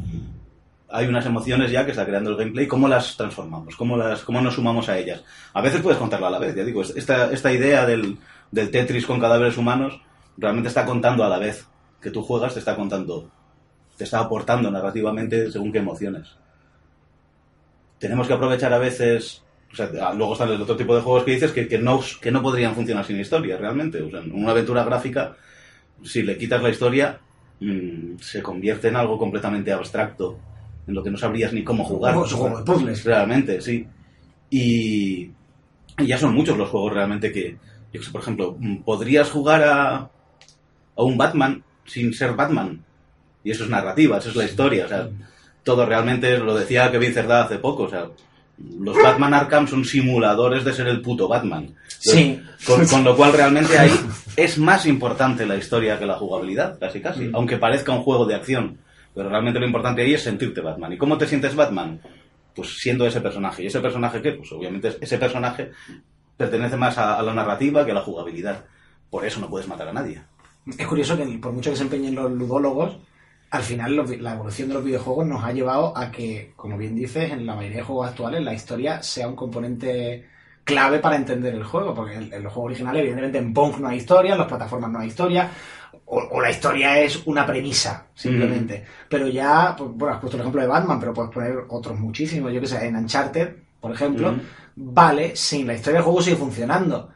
hay 0.89 1.07
unas 1.07 1.25
emociones 1.25 1.71
ya 1.71 1.83
que 1.85 1.89
está 1.89 2.05
creando 2.05 2.29
el 2.29 2.37
gameplay, 2.37 2.67
cómo 2.67 2.87
las 2.87 3.17
transformamos, 3.17 3.75
cómo, 3.75 3.97
las, 3.97 4.21
cómo 4.21 4.41
nos 4.41 4.53
sumamos 4.53 4.89
a 4.89 4.99
ellas. 4.99 5.23
A 5.53 5.61
veces 5.61 5.81
puedes 5.81 5.97
contarla 5.97 6.27
a 6.27 6.31
la 6.31 6.37
vez, 6.37 6.55
ya 6.55 6.63
digo, 6.63 6.83
esta, 6.83 7.31
esta 7.31 7.51
idea 7.51 7.87
del, 7.87 8.19
del 8.51 8.69
Tetris 8.69 9.07
con 9.07 9.19
cadáveres 9.19 9.57
humanos 9.57 9.99
realmente 10.37 10.67
está 10.67 10.85
contando 10.85 11.23
a 11.23 11.29
la 11.29 11.39
vez 11.39 11.67
que 11.99 12.11
tú 12.11 12.21
juegas, 12.21 12.53
te 12.53 12.59
está 12.59 12.75
contando, 12.75 13.31
te 13.97 14.03
está 14.03 14.19
aportando 14.19 14.71
narrativamente 14.71 15.51
según 15.51 15.71
qué 15.71 15.79
emociones. 15.79 16.35
Tenemos 17.99 18.27
que 18.27 18.33
aprovechar 18.33 18.73
a 18.73 18.79
veces, 18.79 19.43
o 19.71 19.75
sea, 19.75 19.89
ah, 20.01 20.13
luego 20.13 20.33
están 20.33 20.49
el 20.49 20.61
otro 20.61 20.75
tipo 20.75 20.95
de 20.95 21.01
juegos 21.01 21.23
que 21.23 21.31
dices 21.31 21.51
que, 21.51 21.67
que, 21.67 21.77
no, 21.77 22.01
que 22.21 22.31
no 22.31 22.41
podrían 22.41 22.75
funcionar 22.75 23.05
sin 23.05 23.19
historia, 23.19 23.57
realmente. 23.57 24.01
O 24.01 24.09
sea, 24.09 24.19
en 24.19 24.31
una 24.33 24.51
aventura 24.51 24.83
gráfica, 24.83 25.35
si 26.03 26.23
le 26.23 26.37
quitas 26.37 26.61
la 26.61 26.69
historia, 26.69 27.19
mmm, 27.59 28.17
se 28.19 28.41
convierte 28.41 28.89
en 28.89 28.97
algo 28.97 29.17
completamente 29.17 29.71
abstracto, 29.71 30.37
en 30.85 30.93
lo 30.93 31.03
que 31.03 31.11
no 31.11 31.17
sabrías 31.17 31.53
ni 31.53 31.63
cómo 31.63 31.85
jugar. 31.85 32.15
Es 32.25 32.33
un 32.33 32.39
juego 32.39 32.57
de 32.57 32.65
puzzles. 32.65 33.03
Realmente, 33.05 33.61
sí. 33.61 33.87
Y, 34.49 35.31
y 35.97 36.05
ya 36.05 36.17
son 36.17 36.33
muchos 36.33 36.57
los 36.57 36.69
juegos 36.69 36.93
realmente 36.93 37.31
que, 37.31 37.57
yo 37.93 38.03
sé, 38.03 38.11
por 38.11 38.21
ejemplo, 38.21 38.57
mm, 38.59 38.77
podrías 38.83 39.29
jugar 39.31 39.63
a, 39.63 39.95
a 39.95 41.03
un 41.03 41.17
Batman 41.17 41.63
sin 41.85 42.13
ser 42.13 42.33
Batman. 42.33 42.83
Y 43.43 43.51
eso 43.51 43.63
es 43.63 43.69
narrativa, 43.69 44.17
eso 44.17 44.29
es 44.29 44.35
la 44.35 44.45
historia. 44.45 44.85
O 44.85 44.87
sea, 44.87 45.09
todo 45.63 45.85
realmente, 45.85 46.37
lo 46.37 46.55
decía 46.55 46.91
Kevin 46.91 47.13
Cerdá 47.13 47.43
hace 47.43 47.57
poco, 47.57 47.83
o 47.83 47.89
sea, 47.89 48.07
los 48.79 48.95
Batman 49.01 49.33
Arkham 49.33 49.67
son 49.67 49.83
simuladores 49.83 50.63
de 50.63 50.73
ser 50.73 50.87
el 50.87 51.01
puto 51.01 51.27
Batman. 51.27 51.75
Sí. 51.87 52.41
Con, 52.65 52.85
con 52.85 53.03
lo 53.03 53.15
cual 53.15 53.33
realmente 53.33 53.77
ahí 53.77 53.91
es 54.35 54.57
más 54.57 54.85
importante 54.85 55.45
la 55.45 55.57
historia 55.57 55.97
que 55.97 56.05
la 56.05 56.15
jugabilidad, 56.15 56.79
casi 56.79 57.01
casi. 57.01 57.25
Mm. 57.25 57.35
Aunque 57.35 57.57
parezca 57.57 57.91
un 57.91 58.03
juego 58.03 58.25
de 58.25 58.35
acción. 58.35 58.77
Pero 59.13 59.29
realmente 59.29 59.59
lo 59.59 59.65
importante 59.65 60.01
ahí 60.01 60.13
es 60.13 60.23
sentirte 60.23 60.61
Batman. 60.61 60.93
¿Y 60.93 60.97
cómo 60.97 61.17
te 61.17 61.27
sientes 61.27 61.55
Batman? 61.55 61.99
Pues 62.55 62.79
siendo 62.79 63.05
ese 63.05 63.21
personaje. 63.21 63.63
¿Y 63.63 63.67
ese 63.67 63.79
personaje 63.79 64.21
qué? 64.21 64.31
Pues 64.33 64.51
obviamente 64.51 64.97
ese 64.99 65.17
personaje 65.17 65.71
pertenece 66.37 66.77
más 66.77 66.97
a, 66.97 67.19
a 67.19 67.23
la 67.23 67.33
narrativa 67.33 67.85
que 67.85 67.91
a 67.91 67.95
la 67.95 68.01
jugabilidad. 68.01 68.65
Por 69.09 69.25
eso 69.25 69.39
no 69.39 69.49
puedes 69.49 69.67
matar 69.67 69.89
a 69.89 69.93
nadie. 69.93 70.21
Es 70.77 70.87
curioso 70.87 71.17
que 71.17 71.25
por 71.39 71.51
mucho 71.51 71.69
que 71.71 71.77
se 71.77 71.83
empeñen 71.83 72.15
los 72.15 72.31
ludólogos, 72.31 72.97
al 73.53 73.63
final 73.63 73.95
los- 73.95 74.09
la 74.19 74.33
evolución 74.33 74.67
de 74.69 74.73
los 74.75 74.83
videojuegos 74.83 75.25
nos 75.27 75.43
ha 75.43 75.51
llevado 75.53 75.97
a 75.97 76.11
que, 76.11 76.53
como 76.55 76.77
bien 76.77 76.95
dices, 76.95 77.31
en 77.31 77.45
la 77.45 77.55
mayoría 77.55 77.77
de 77.79 77.83
juegos 77.83 78.09
actuales 78.09 78.41
la 78.43 78.53
historia 78.53 79.03
sea 79.03 79.27
un 79.27 79.35
componente 79.35 80.27
clave 80.63 80.99
para 80.99 81.15
entender 81.17 81.53
el 81.55 81.63
juego, 81.63 81.93
porque 81.93 82.15
en, 82.15 82.33
en 82.33 82.43
los 82.43 82.53
juegos 82.53 82.71
originales, 82.71 83.01
evidentemente, 83.01 83.37
en 83.39 83.53
Pong 83.53 83.79
no 83.79 83.87
hay 83.89 83.97
historia, 83.97 84.33
en 84.33 84.39
las 84.39 84.47
plataformas 84.47 84.91
no 84.91 84.99
hay 84.99 85.07
historia, 85.09 85.49
o, 86.05 86.17
o 86.31 86.41
la 86.41 86.49
historia 86.51 86.99
es 86.99 87.25
una 87.27 87.45
premisa, 87.45 88.07
simplemente. 88.13 88.83
Pero 89.09 89.27
ya, 89.27 89.75
pues, 89.77 89.89
bueno, 89.93 90.13
has 90.15 90.19
puesto 90.21 90.37
el 90.37 90.41
ejemplo 90.41 90.61
de 90.61 90.67
Batman, 90.67 90.99
pero 90.99 91.13
puedes 91.13 91.31
poner 91.31 91.55
otros 91.69 91.99
muchísimos, 91.99 92.51
yo 92.53 92.61
que 92.61 92.67
sé, 92.67 92.85
en 92.85 92.95
Uncharted, 92.95 93.55
por 93.79 93.91
ejemplo, 93.91 94.37
vale, 94.75 95.35
sin 95.35 95.67
la 95.67 95.73
historia 95.75 95.97
del 95.99 96.05
juego 96.05 96.21
sigue 96.21 96.35
funcionando. 96.37 97.09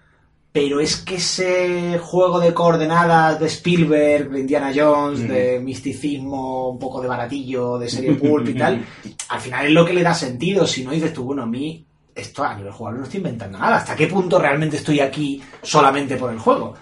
Pero 0.52 0.80
es 0.80 0.98
que 0.98 1.16
ese 1.16 2.00
juego 2.00 2.40
de 2.40 2.54
coordenadas 2.54 3.40
de 3.40 3.46
Spielberg, 3.48 4.30
de 4.32 4.40
Indiana 4.40 4.72
Jones, 4.76 5.20
Mm. 5.20 5.28
de 5.28 5.60
misticismo, 5.60 6.70
un 6.70 6.80
poco 6.80 7.02
de 7.02 7.08
baratillo, 7.08 7.78
de 7.78 7.90
serie 7.90 8.14
pulp 8.16 8.48
y 8.50 8.54
tal, 8.56 8.84
al 9.30 9.40
final 9.40 9.66
es 9.68 9.72
lo 9.72 9.86
que 9.86 9.94
le 9.94 10.04
da 10.04 10.14
sentido. 10.14 10.66
Si 10.66 10.84
no 10.84 10.92
dices 10.92 11.14
tú, 11.14 11.24
bueno, 11.26 11.44
a 11.44 11.46
mí 11.46 11.86
esto 12.16 12.44
a 12.44 12.56
nivel 12.56 12.72
jugador 12.72 13.00
no 13.00 13.04
estoy 13.06 13.20
inventando 13.20 13.60
nada. 13.60 13.78
¿Hasta 13.78 13.96
qué 13.96 14.08
punto 14.08 14.40
realmente 14.40 14.78
estoy 14.78 15.00
aquí 15.00 15.42
solamente 15.62 16.16
por 16.18 16.32
el 16.32 16.40
juego? 16.40 16.74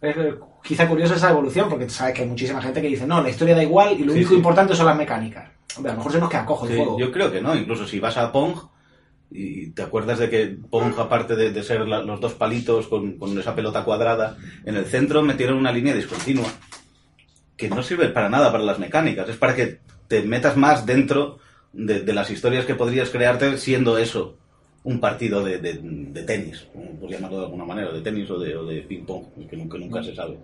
Es 0.00 0.16
eh, 0.16 0.34
quizá 0.62 0.88
curiosa 0.88 1.16
esa 1.16 1.28
evolución, 1.30 1.68
porque 1.68 1.90
sabes 1.90 2.14
que 2.14 2.22
hay 2.22 2.28
muchísima 2.28 2.62
gente 2.62 2.80
que 2.80 2.88
dice, 2.88 3.06
no, 3.06 3.20
la 3.20 3.28
historia 3.28 3.54
da 3.54 3.62
igual 3.62 3.92
y 4.00 4.04
lo 4.04 4.12
Sí, 4.12 4.18
único 4.20 4.30
sí. 4.30 4.36
importante 4.36 4.74
son 4.74 4.86
las 4.86 4.96
mecánicas. 4.96 5.46
Hombre, 5.76 5.92
a 5.92 5.94
lo 5.94 5.98
mejor 5.98 6.12
se 6.12 6.18
nos 6.20 6.30
queda 6.30 6.46
cojo 6.46 6.66
el 6.66 6.76
juego. 6.76 6.98
yo 6.98 7.12
creo 7.12 7.30
que 7.30 7.42
no, 7.42 7.54
incluso 7.54 7.86
si 7.86 8.00
vas 8.00 8.16
a 8.16 8.32
Pong 8.32 8.54
y 9.30 9.70
te 9.70 9.82
acuerdas 9.82 10.18
de 10.18 10.28
que 10.28 10.56
Pong, 10.70 10.94
aparte 10.98 11.36
de, 11.36 11.62
ser 11.62 11.86
la- 11.86 12.02
los 12.02 12.20
dos 12.20 12.34
palitos 12.34 12.88
con, 12.88 13.16
esa 13.38 13.54
pelota 13.54 13.84
cuadrada, 13.84 14.36
en 14.64 14.76
el 14.76 14.86
centro 14.86 15.22
metieron 15.22 15.58
una 15.58 15.72
línea 15.72 15.94
discontinua 15.94 16.48
que 17.56 17.68
no 17.68 17.82
sirve 17.82 18.08
para 18.08 18.28
nada 18.28 18.50
para 18.50 18.64
las 18.64 18.78
mecánicas, 18.78 19.28
es 19.28 19.36
para 19.36 19.54
que 19.54 19.78
te 20.08 20.22
metas 20.22 20.56
más 20.56 20.86
dentro 20.86 21.38
de, 21.72 22.02
las 22.12 22.30
historias 22.30 22.64
que 22.64 22.74
podrías 22.74 23.10
crearte 23.10 23.58
siendo 23.58 23.98
eso 23.98 24.36
un 24.82 24.98
partido 24.98 25.44
de, 25.44 25.58
tenis, 26.26 26.66
por 26.98 27.10
llamarlo 27.10 27.38
de 27.38 27.44
alguna 27.44 27.64
manera, 27.66 27.92
de 27.92 28.00
tenis 28.00 28.30
o 28.30 28.38
de, 28.38 28.56
o 28.56 28.64
de 28.64 28.80
ping-pong, 28.80 29.26
que 29.48 29.56
nunca, 29.56 29.78
nunca 29.78 30.02
se 30.02 30.14
sabe. 30.14 30.38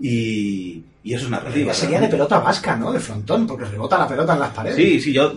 Y, 0.00 0.84
y 1.02 1.14
eso 1.14 1.24
es 1.24 1.30
narrativa. 1.30 1.72
Sería 1.74 2.00
de 2.00 2.08
pelota 2.08 2.38
vasca, 2.38 2.76
¿no? 2.76 2.92
De 2.92 3.00
frontón, 3.00 3.46
porque 3.46 3.64
rebota 3.64 3.98
la 3.98 4.08
pelota 4.08 4.34
en 4.34 4.40
las 4.40 4.52
paredes. 4.52 4.76
Sí, 4.76 5.00
sí, 5.00 5.12
yo 5.12 5.32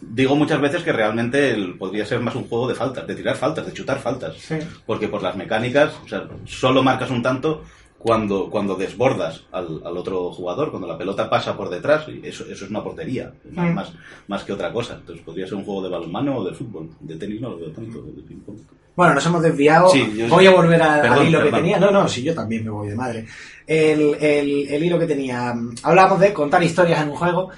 digo 0.00 0.36
muchas 0.36 0.60
veces 0.60 0.82
que 0.82 0.92
realmente 0.92 1.56
podría 1.78 2.06
ser 2.06 2.20
más 2.20 2.34
un 2.34 2.48
juego 2.48 2.68
de 2.68 2.74
faltas, 2.74 3.06
de 3.06 3.14
tirar 3.14 3.36
faltas, 3.36 3.66
de 3.66 3.72
chutar 3.72 3.98
faltas. 3.98 4.36
Sí. 4.36 4.56
Porque 4.86 5.08
por 5.08 5.22
las 5.22 5.36
mecánicas, 5.36 5.94
o 6.04 6.08
sea, 6.08 6.28
solo 6.44 6.82
marcas 6.82 7.10
un 7.10 7.22
tanto 7.22 7.64
cuando, 8.04 8.50
cuando 8.50 8.74
desbordas 8.76 9.44
al, 9.50 9.80
al 9.82 9.96
otro 9.96 10.30
jugador, 10.30 10.68
cuando 10.70 10.86
la 10.86 10.98
pelota 10.98 11.30
pasa 11.30 11.56
por 11.56 11.70
detrás, 11.70 12.04
eso, 12.22 12.44
eso 12.44 12.64
es 12.66 12.70
una 12.70 12.84
portería, 12.84 13.32
más, 13.50 13.70
Mm. 13.70 13.74
más, 13.74 13.92
más 14.28 14.44
que 14.44 14.52
otra 14.52 14.70
cosa. 14.70 14.96
Entonces 15.00 15.24
podría 15.24 15.46
ser 15.46 15.54
un 15.54 15.64
juego 15.64 15.82
de 15.82 15.88
balonmano 15.88 16.36
o 16.36 16.44
de 16.44 16.52
fútbol. 16.54 16.90
De 17.00 17.16
tenis 17.16 17.40
no 17.40 17.48
lo 17.48 17.58
veo 17.58 17.70
tanto, 17.70 18.02
de 18.02 18.22
ping-pong. 18.22 18.58
Bueno, 18.94 19.14
nos 19.14 19.24
hemos 19.24 19.42
desviado. 19.42 19.88
Sí, 19.88 20.06
yo- 20.18 20.28
voy 20.28 20.46
a 20.46 20.50
volver 20.50 20.82
a- 20.82 21.00
Perdón, 21.00 21.18
al 21.20 21.28
hilo 21.28 21.38
que 21.38 21.44
perdón. 21.46 21.60
tenía. 21.62 21.78
No, 21.80 21.90
no, 21.90 22.06
sí, 22.06 22.22
yo 22.22 22.34
también 22.34 22.62
me 22.64 22.70
voy 22.70 22.88
de 22.90 22.94
madre. 22.94 23.24
El, 23.66 24.14
el- 24.20 24.68
el 24.68 24.84
hilo 24.84 24.98
que 24.98 25.06
tenía. 25.06 25.54
Hablábamos 25.82 26.20
de 26.20 26.32
contar 26.34 26.62
historias 26.62 27.00
en 27.02 27.08
un 27.08 27.16
juego. 27.16 27.48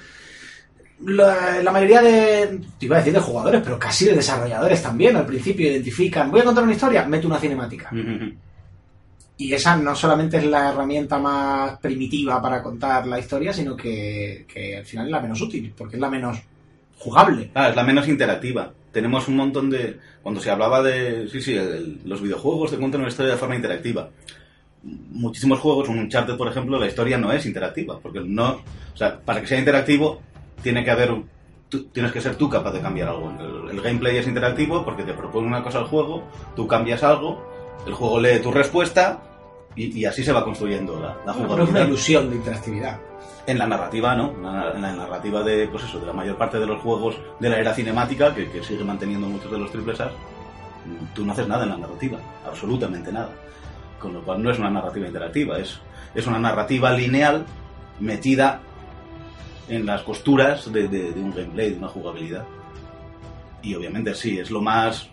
La, 1.05 1.61
la 1.61 1.71
mayoría 1.71 2.01
de. 2.01 2.59
Te 2.79 2.85
iba 2.87 2.95
a 2.95 2.99
decir 2.99 3.13
de 3.13 3.19
jugadores, 3.19 3.61
pero 3.63 3.77
casi 3.77 4.05
de 4.05 4.13
desarrolladores 4.15 4.81
también. 4.81 5.15
Al 5.15 5.25
principio 5.27 5.69
identifican. 5.69 6.31
Voy 6.31 6.39
a 6.39 6.43
contar 6.45 6.63
una 6.63 6.73
historia, 6.73 7.05
meto 7.05 7.27
una 7.27 7.37
cinemática. 7.37 7.91
Y 9.39 9.53
esa 9.53 9.77
no 9.77 9.95
solamente 9.95 10.37
es 10.37 10.45
la 10.45 10.69
herramienta 10.69 11.19
más 11.19 11.77
primitiva 11.79 12.41
para 12.41 12.63
contar 12.63 13.05
la 13.05 13.19
historia, 13.19 13.53
sino 13.53 13.75
que, 13.77 14.45
que 14.51 14.77
al 14.77 14.85
final 14.85 15.05
es 15.05 15.11
la 15.11 15.19
menos 15.19 15.39
útil, 15.41 15.71
porque 15.77 15.95
es 15.95 16.01
la 16.01 16.09
menos 16.09 16.39
jugable. 16.97 17.51
Ah, 17.53 17.69
es 17.69 17.75
la 17.75 17.83
menos 17.83 18.07
interactiva. 18.07 18.73
Tenemos 18.91 19.27
un 19.27 19.35
montón 19.35 19.69
de... 19.69 19.99
Cuando 20.23 20.41
se 20.41 20.49
hablaba 20.49 20.81
de... 20.81 21.27
Sí, 21.29 21.39
sí, 21.41 21.53
el- 21.55 21.99
los 22.05 22.19
videojuegos 22.21 22.71
te 22.71 22.77
cuentan 22.77 23.01
una 23.01 23.09
historia 23.09 23.33
de 23.33 23.37
forma 23.37 23.55
interactiva. 23.55 24.09
Muchísimos 24.83 25.59
juegos, 25.59 25.87
un 25.89 25.99
Uncharted, 25.99 26.35
por 26.35 26.47
ejemplo, 26.47 26.79
la 26.79 26.87
historia 26.87 27.19
no 27.19 27.31
es 27.31 27.45
interactiva. 27.45 27.99
Porque 27.99 28.21
no... 28.21 28.61
O 28.93 28.97
sea, 28.97 29.19
para 29.19 29.41
que 29.41 29.47
sea 29.47 29.59
interactivo, 29.59 30.19
tiene 30.63 30.83
que 30.83 30.89
haber... 30.89 31.13
tú- 31.69 31.83
tienes 31.93 32.11
que 32.11 32.21
ser 32.21 32.35
tú 32.37 32.49
capaz 32.49 32.71
de 32.71 32.81
cambiar 32.81 33.09
algo. 33.09 33.31
El, 33.69 33.69
el 33.77 33.81
gameplay 33.83 34.17
es 34.17 34.27
interactivo 34.27 34.83
porque 34.83 35.03
te 35.03 35.13
propone 35.13 35.45
una 35.45 35.61
cosa 35.61 35.77
al 35.77 35.85
juego, 35.85 36.23
tú 36.55 36.65
cambias 36.67 37.03
algo, 37.03 37.56
el 37.85 37.93
juego 37.93 38.19
lee 38.19 38.39
tu 38.41 38.51
respuesta 38.51 39.19
y, 39.75 39.99
y 39.99 40.05
así 40.05 40.23
se 40.23 40.31
va 40.31 40.43
construyendo 40.43 40.99
la, 40.99 41.15
la 41.25 41.25
No 41.25 41.31
es 41.31 41.37
una 41.37 41.47
jugabilidad. 41.47 41.87
ilusión 41.87 42.29
de 42.29 42.35
interactividad. 42.37 42.99
En 43.45 43.57
la 43.57 43.65
narrativa, 43.67 44.13
¿no? 44.15 44.31
En 44.31 44.81
la, 44.81 44.91
narrativa 44.93 45.41
de, 45.41 45.67
pues 45.69 45.83
eso, 45.85 45.99
de 45.99 46.05
la 46.07 46.11
mayor 46.13 46.35
parte 46.37 46.59
de 46.59 46.65
los 46.65 46.81
juegos 46.81 47.15
de 47.39 47.49
la 47.49 47.57
era 47.57 47.73
cinemática, 47.73 48.35
que, 48.35 48.49
que 48.51 48.61
sigue 48.61 48.83
manteniendo 48.83 49.27
muchos 49.27 49.49
de 49.51 49.57
los 49.57 49.71
triples 49.71 50.01
A, 50.01 50.11
tú 51.13 51.25
no 51.25 51.31
haces 51.31 51.47
nada 51.47 51.63
en 51.63 51.69
la 51.69 51.77
narrativa, 51.77 52.17
absolutamente 52.45 53.09
nada. 53.11 53.29
Con 53.99 54.13
lo 54.13 54.21
cual 54.21 54.43
no 54.43 54.51
es 54.51 54.59
una 54.59 54.69
narrativa 54.69 55.07
interactiva, 55.07 55.57
es, 55.59 55.79
es 56.13 56.27
una 56.27 56.39
narrativa 56.39 56.91
lineal 56.91 57.45
metida 58.01 58.59
en 59.69 59.85
las 59.85 60.01
costuras 60.01 60.71
de, 60.71 60.87
de- 60.89 61.13
de 61.13 61.19
un 61.21 61.33
gameplay, 61.33 61.71
de 61.71 61.77
una 61.77 61.87
jugabilidad. 61.87 62.43
Y 63.61 63.75
obviamente 63.75 64.13
sí, 64.13 64.39
es 64.39 64.51
lo 64.51 64.61
más 64.61 65.07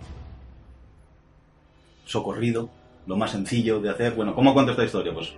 socorrido, 2.04 2.70
lo 3.06 3.16
más 3.16 3.30
sencillo 3.32 3.80
de 3.80 3.90
hacer. 3.90 4.14
Bueno, 4.14 4.34
¿cómo 4.34 4.52
cuento 4.54 4.72
esta 4.72 4.84
historia? 4.84 5.12
Pues 5.14 5.32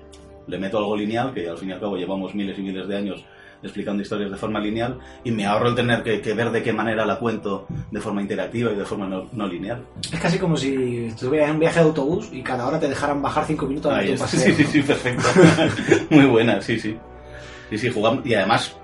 le 0.46 0.58
meto 0.58 0.78
algo 0.78 0.96
lineal, 0.96 1.32
que 1.34 1.48
al 1.48 1.58
fin 1.58 1.70
y 1.70 1.72
al 1.72 1.80
cabo 1.80 1.96
llevamos 1.96 2.34
miles 2.34 2.58
y 2.58 2.62
miles 2.62 2.86
de 2.88 2.96
años 2.96 3.24
explicando 3.62 4.02
historias 4.02 4.30
de 4.30 4.36
forma 4.36 4.60
lineal, 4.60 4.98
y 5.24 5.30
me 5.32 5.44
ahorro 5.46 5.70
el 5.70 5.74
tener 5.74 6.02
que, 6.02 6.20
que 6.20 6.34
ver 6.34 6.50
de 6.52 6.62
qué 6.62 6.72
manera 6.74 7.04
la 7.06 7.18
cuento 7.18 7.66
de 7.90 8.00
forma 8.00 8.20
interactiva 8.20 8.70
y 8.70 8.76
de 8.76 8.84
forma 8.84 9.08
no, 9.08 9.28
no 9.32 9.46
lineal. 9.48 9.82
Es 10.12 10.20
casi 10.20 10.38
como 10.38 10.56
si 10.58 11.06
estuvieras 11.06 11.48
en 11.48 11.54
un 11.54 11.60
viaje 11.60 11.80
de 11.80 11.86
autobús 11.86 12.28
y 12.32 12.42
cada 12.42 12.66
hora 12.68 12.78
te 12.78 12.86
dejaran 12.88 13.20
bajar 13.22 13.44
cinco 13.46 13.66
minutos 13.66 13.96
de 13.96 14.12
tu 14.12 14.18
paseo. 14.18 14.40
Sí, 14.40 14.52
sí, 14.54 14.64
sí, 14.64 14.82
perfecto. 14.82 15.24
Muy 16.10 16.26
buena, 16.26 16.60
sí, 16.60 16.78
sí. 16.78 16.96
Sí, 17.70 17.78
sí, 17.78 17.90
jugamos. 17.90 18.24
Y 18.26 18.34
además, 18.34 18.76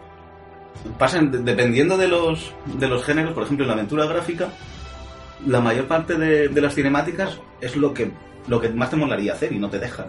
pasan, 0.99 1.31
de- 1.31 1.39
dependiendo 1.43 1.97
de 1.97 2.09
los, 2.09 2.53
de 2.79 2.89
los 2.89 3.05
géneros, 3.05 3.35
por 3.35 3.45
ejemplo, 3.45 3.65
en 3.65 3.69
la 3.69 3.75
aventura 3.75 4.07
gráfica, 4.07 4.49
la 5.47 5.61
mayor 5.61 5.87
parte 5.87 6.15
de, 6.17 6.49
de 6.49 6.61
las 6.61 6.75
cinemáticas 6.75 7.39
es 7.61 7.77
lo 7.77 7.93
que, 7.95 8.11
lo 8.49 8.61
que 8.61 8.69
más 8.71 8.91
te 8.91 8.97
molaría 8.97 9.33
hacer 9.33 9.53
y 9.53 9.59
no 9.59 9.69
te 9.69 9.79
dejan. 9.79 10.07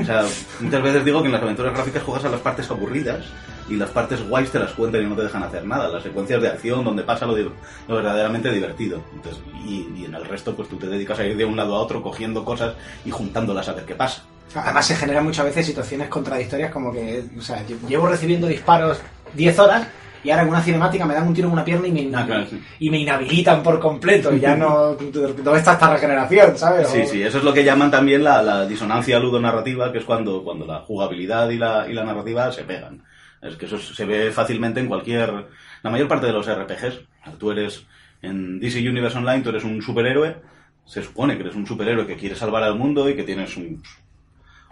O 0.00 0.04
sea, 0.04 0.24
muchas 0.60 0.82
veces 0.82 1.04
digo 1.04 1.20
que 1.22 1.26
en 1.26 1.32
las 1.32 1.42
aventuras 1.42 1.72
gráficas 1.74 2.02
juegas 2.02 2.24
a 2.24 2.28
las 2.28 2.40
partes 2.40 2.70
aburridas 2.70 3.24
y 3.68 3.76
las 3.76 3.90
partes 3.90 4.20
guays 4.28 4.50
te 4.50 4.58
las 4.58 4.72
cuentan 4.72 5.02
y 5.02 5.06
no 5.06 5.14
te 5.14 5.22
dejan 5.22 5.42
hacer 5.44 5.64
nada. 5.64 5.88
Las 5.88 6.02
secuencias 6.02 6.42
de 6.42 6.48
acción 6.48 6.84
donde 6.84 7.02
pasa 7.04 7.24
lo, 7.26 7.36
lo 7.36 7.94
verdaderamente 7.94 8.50
divertido. 8.52 9.00
Entonces, 9.14 9.40
y, 9.64 9.88
y 9.96 10.04
en 10.06 10.14
el 10.14 10.24
resto, 10.24 10.56
pues 10.56 10.68
tú 10.68 10.76
te 10.76 10.88
dedicas 10.88 11.18
a 11.20 11.24
ir 11.24 11.36
de 11.36 11.44
un 11.44 11.56
lado 11.56 11.76
a 11.76 11.78
otro 11.80 12.02
cogiendo 12.02 12.44
cosas 12.44 12.74
y 13.04 13.10
juntándolas 13.12 13.68
a 13.68 13.74
ver 13.74 13.84
qué 13.84 13.94
pasa. 13.94 14.24
Además 14.56 14.86
se 14.86 14.96
generan 14.96 15.22
muchas 15.22 15.44
veces 15.44 15.64
situaciones 15.66 16.08
contradictorias 16.08 16.72
como 16.72 16.92
que, 16.92 17.22
o 17.38 17.40
sea, 17.42 17.64
lle- 17.64 17.78
llevo 17.88 18.08
recibiendo 18.08 18.48
disparos 18.48 18.98
10 19.34 19.58
horas 19.60 19.86
y 20.22 20.30
ahora 20.30 20.42
en 20.42 20.48
una 20.48 20.62
cinemática 20.62 21.06
me 21.06 21.14
dan 21.14 21.26
un 21.28 21.34
tiro 21.34 21.46
en 21.48 21.52
una 21.54 21.64
pierna 21.64 21.86
y 21.88 21.92
me, 21.92 22.16
Ah, 22.16 22.26
claro, 22.26 22.46
sí. 22.46 22.60
y 22.78 22.90
me 22.90 22.98
inhabilitan 22.98 23.62
por 23.62 23.78
completo 23.80 24.34
y 24.34 24.40
ya 24.40 24.54
no... 24.56 24.94
¿Dónde 24.94 25.56
está 25.58 25.72
esta 25.72 25.92
regeneración, 25.92 26.56
sabes? 26.58 26.88
Sí, 26.88 27.00
O- 27.02 27.06
sí, 27.06 27.22
eso 27.22 27.38
es 27.38 27.44
lo 27.44 27.52
que 27.54 27.64
llaman 27.64 27.90
también 27.90 28.22
la, 28.24 28.42
la 28.42 28.66
disonancia 28.66 29.18
ludonarrativa, 29.18 29.90
que 29.92 29.98
es 29.98 30.04
cuando, 30.04 30.42
cuando 30.44 30.66
la 30.66 30.80
jugabilidad 30.80 31.48
y 31.50 31.56
la, 31.58 31.86
y 31.88 31.92
la 31.94 32.04
narrativa 32.04 32.50
se 32.52 32.64
pegan. 32.64 33.02
Es 33.42 33.56
que 33.56 33.66
eso 33.66 33.78
se 33.78 34.04
ve 34.04 34.30
fácilmente 34.30 34.80
en 34.80 34.86
cualquier... 34.88 35.46
La 35.82 35.90
mayor 35.90 36.08
parte 36.08 36.26
de 36.26 36.32
los 36.34 36.46
RPGs. 36.46 37.00
Tú 37.38 37.50
eres 37.50 37.86
en 38.20 38.60
DC 38.60 38.86
Universe 38.86 39.16
Online, 39.16 39.40
tú 39.42 39.48
eres 39.48 39.64
un 39.64 39.80
superhéroe. 39.80 40.36
Se 40.84 41.02
supone 41.02 41.36
que 41.36 41.44
eres 41.44 41.54
un 41.54 41.66
superhéroe 41.66 42.06
que 42.06 42.16
quiere 42.16 42.34
salvar 42.34 42.62
al 42.62 42.74
mundo 42.76 43.08
y 43.08 43.16
que 43.16 43.22
tienes 43.22 43.56
un- 43.56 43.82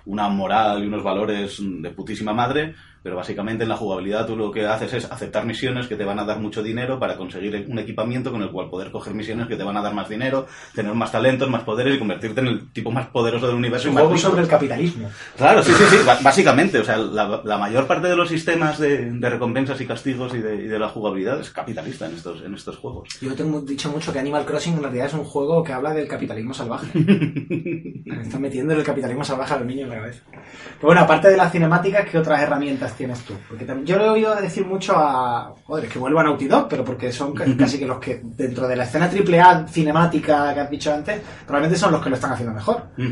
una 0.07 0.29
moral 0.29 0.83
y 0.83 0.87
unos 0.87 1.03
valores 1.03 1.59
de 1.61 1.91
putísima 1.91 2.33
madre, 2.33 2.75
pero 3.03 3.17
básicamente 3.17 3.65
en 3.65 3.69
la 3.69 3.77
jugabilidad 3.77 4.27
tú 4.27 4.37
lo 4.37 4.51
que 4.51 4.67
haces 4.67 4.93
es 4.95 5.11
aceptar 5.11 5.47
misiones 5.47 5.87
que 5.87 5.97
te 5.97 6.05
van 6.05 6.19
a 6.19 6.25
dar 6.25 6.41
mucho 6.41 6.63
dinero 6.63 6.99
para 6.99 7.17
conseguir 7.17 7.67
un 7.69 7.79
equipamiento 7.79 8.31
con 8.31 8.43
el 8.43 8.51
cual 8.51 8.69
poder 8.71 8.91
coger 8.91 9.15
misiones 9.15 9.47
que 9.47 9.57
te 9.57 9.65
van 9.65 9.77
a 9.77 9.83
dar 9.83 9.95
más 9.95 10.09
dinero, 10.09 10.47
tener 10.75 10.93
más 10.95 11.13
talentos, 11.13 11.49
más 11.51 11.65
poderes 11.65 11.97
y 11.97 11.99
convertirte 11.99 12.41
en 12.41 12.47
el 12.49 12.73
tipo 12.73 12.91
más 12.91 13.09
poderoso 13.09 13.47
del 13.47 13.57
universo. 13.57 13.89
un 13.89 13.95
juego 13.95 14.15
rico. 14.15 14.29
sobre 14.29 14.43
el 14.43 14.49
capitalismo. 14.49 15.11
Claro, 15.37 15.63
sí, 15.63 15.73
sí, 15.73 15.85
sí, 15.91 15.97
básicamente, 16.23 16.79
o 16.79 16.85
sea, 16.85 16.97
la, 16.97 17.43
la 17.45 17.59
mayor 17.59 17.87
parte 17.87 18.09
de 18.09 18.17
los 18.17 18.29
sistemas 18.29 18.79
de, 18.79 19.11
de 19.11 19.31
recompensas 19.31 19.81
y 19.81 19.87
castigos 19.87 20.35
y 20.35 20.39
de, 20.39 20.57
y 20.57 20.67
de 20.67 20.79
la 20.79 20.89
jugabilidad 20.89 21.41
es 21.41 21.51
capitalista 21.51 22.07
en 22.07 22.15
estos, 22.15 22.43
en 22.43 22.55
estos 22.55 22.77
juegos. 22.77 23.09
Yo 23.21 23.35
tengo 23.35 23.61
dicho 23.61 23.91
mucho 23.91 24.13
que 24.13 24.19
Animal 24.19 24.45
Crossing 24.45 24.75
en 24.75 24.83
realidad 24.83 25.07
es 25.07 25.15
un 25.15 25.25
juego 25.25 25.63
que 25.63 25.73
habla 25.73 25.93
del 25.93 26.09
capitalismo 26.09 26.55
salvaje. 26.55 26.87
Me 26.99 28.23
están 28.23 28.41
metiendo 28.41 28.75
el 28.75 28.83
capitalismo 28.83 29.25
salvaje 29.25 29.55
a 29.55 29.59
los 29.59 29.67
niños 29.67 29.85
en 29.85 29.91
la 29.91 29.97
cabeza. 29.97 30.23
Pero 30.31 30.87
bueno, 30.89 31.01
aparte 31.03 31.29
de 31.29 31.37
las 31.37 31.53
cinemáticas, 31.53 32.09
¿qué 32.09 32.19
otras 32.19 32.41
herramientas 32.41 32.88
tienes 32.95 33.21
tú? 33.25 33.35
Porque 33.49 33.65
también, 33.65 33.87
yo 33.87 33.97
le 33.99 34.05
he 34.05 34.09
oído 34.11 34.35
decir 34.37 34.65
mucho 34.67 34.95
a... 34.97 35.55
Joder, 35.65 35.85
es 35.87 35.93
que 35.93 35.99
vuelvan 35.99 36.27
a 36.27 36.29
Naughty 36.31 36.47
Dog, 36.49 36.69
pero 36.69 36.85
porque 36.85 37.11
son 37.13 37.35
ca- 37.35 37.45
casi 37.59 37.79
que 37.79 37.87
los 37.87 37.99
que, 37.99 38.21
dentro 38.23 38.67
de 38.69 38.77
la 38.77 38.85
escena 38.85 39.11
AAA 39.11 39.67
cinemática 39.69 40.53
que 40.55 40.61
has 40.61 40.71
dicho 40.71 40.93
antes, 40.93 41.21
probablemente 41.47 41.79
son 41.79 41.93
los 41.93 42.03
que 42.03 42.11
lo 42.11 42.17
están 42.17 42.33
haciendo 42.33 42.55
mejor. 42.55 42.83
Sí, 42.97 43.05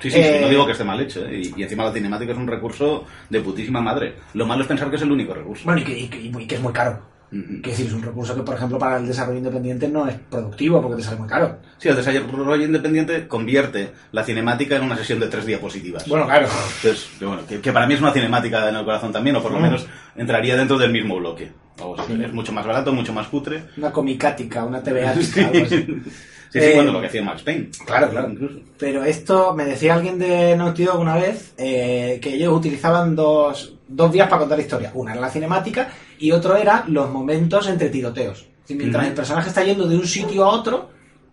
sí, 0.00 0.10
sí, 0.10 0.18
Eh, 0.18 0.38
no 0.42 0.48
digo 0.48 0.66
que 0.66 0.72
esté 0.72 0.84
mal 0.84 1.00
hecho, 1.00 1.24
¿eh? 1.26 1.40
y, 1.42 1.60
y 1.60 1.62
encima 1.62 1.84
la 1.84 1.92
cinemática 1.92 2.32
es 2.32 2.38
un 2.38 2.46
recurso 2.46 3.04
de 3.28 3.40
putísima 3.40 3.80
madre. 3.80 4.14
Lo 4.34 4.46
malo 4.46 4.62
es 4.62 4.68
pensar 4.68 4.88
que 4.90 4.96
es 4.96 5.02
el 5.02 5.12
único 5.12 5.34
recurso. 5.34 5.64
Bueno, 5.64 5.80
y 5.80 5.84
que, 5.84 5.98
y 5.98 6.08
que- 6.08 6.20
y 6.20 6.46
que 6.46 6.54
es 6.54 6.60
muy 6.60 6.72
caro. 6.72 7.09
Ujú. 7.32 7.46
Quiero 7.62 7.70
decir, 7.70 7.86
es 7.86 7.92
un 7.92 8.02
recurso 8.02 8.34
que, 8.34 8.42
por 8.42 8.56
ejemplo, 8.56 8.78
para 8.78 8.96
el 8.98 9.06
desarrollo 9.06 9.38
independiente 9.38 9.88
no 9.88 10.08
es 10.08 10.16
productivo 10.30 10.82
porque 10.82 10.96
te 10.96 11.02
sale 11.02 11.18
muy 11.18 11.28
caro. 11.28 11.58
Sí, 11.78 11.88
el 11.88 11.96
desarrollo 11.96 12.56
independiente 12.64 13.28
convierte 13.28 13.92
la 14.12 14.24
cinemática 14.24 14.76
en 14.76 14.82
una 14.82 14.96
sesión 14.96 15.20
de 15.20 15.28
tres 15.28 15.46
diapositivas. 15.46 16.06
Bueno, 16.08 16.26
claro. 16.26 16.46
Entonces, 16.46 17.08
que, 17.18 17.24
bueno, 17.24 17.42
que, 17.46 17.60
que 17.60 17.72
para 17.72 17.86
mí 17.86 17.94
es 17.94 18.00
una 18.00 18.12
cinemática 18.12 18.68
en 18.68 18.76
el 18.76 18.84
corazón 18.84 19.12
también, 19.12 19.36
o 19.36 19.42
por 19.42 19.52
lo 19.52 19.60
menos 19.60 19.86
entraría 20.16 20.56
dentro 20.56 20.76
del 20.78 20.90
mismo 20.92 21.16
bloque. 21.18 21.52
O 21.82 21.96
sea, 21.96 22.14
Es 22.26 22.32
mucho 22.32 22.52
más 22.52 22.66
barato, 22.66 22.92
mucho 22.92 23.12
más 23.12 23.28
cutre. 23.28 23.62
Una 23.76 23.90
comicática, 23.92 24.64
una 24.64 24.82
TVA, 24.82 25.14
Sí, 25.22 25.40
algo 25.40 25.64
así. 25.64 25.76
sí, 25.78 26.02
sí, 26.50 26.58
Eh, 26.58 26.72
bueno, 26.74 26.92
lo 26.92 27.00
que 27.00 27.06
hacía 27.06 27.22
Max 27.22 27.42
Payne. 27.42 27.70
Claro, 27.86 28.10
claro. 28.10 28.28
Incluso. 28.30 28.60
Pero 28.76 29.04
esto, 29.04 29.54
me 29.54 29.64
decía 29.64 29.94
alguien 29.94 30.18
de 30.18 30.56
Naughty 30.56 30.84
Dog 30.84 31.00
una 31.00 31.14
vez, 31.16 31.54
eh, 31.56 32.18
que 32.20 32.34
ellos 32.34 32.52
utilizaban 32.54 33.14
dos, 33.16 33.76
dos 33.88 34.10
vías 34.12 34.28
para 34.28 34.40
contar 34.40 34.58
la 34.58 34.64
historia. 34.64 34.90
Una 34.94 35.12
era 35.12 35.20
la 35.22 35.30
cinemática 35.30 35.88
y 36.20 36.30
otro 36.32 36.56
era 36.56 36.84
los 36.86 37.10
momentos 37.10 37.66
entre 37.68 37.88
tiroteos. 37.90 38.46
Mientras 38.68 39.02
Ujú. 39.02 39.08
el 39.10 39.14
personaje 39.16 39.48
está 39.48 39.64
yendo 39.64 39.88
de 39.88 39.96
un 39.96 40.06
sitio 40.06 40.44
a 40.44 40.48
otro, 40.50 40.90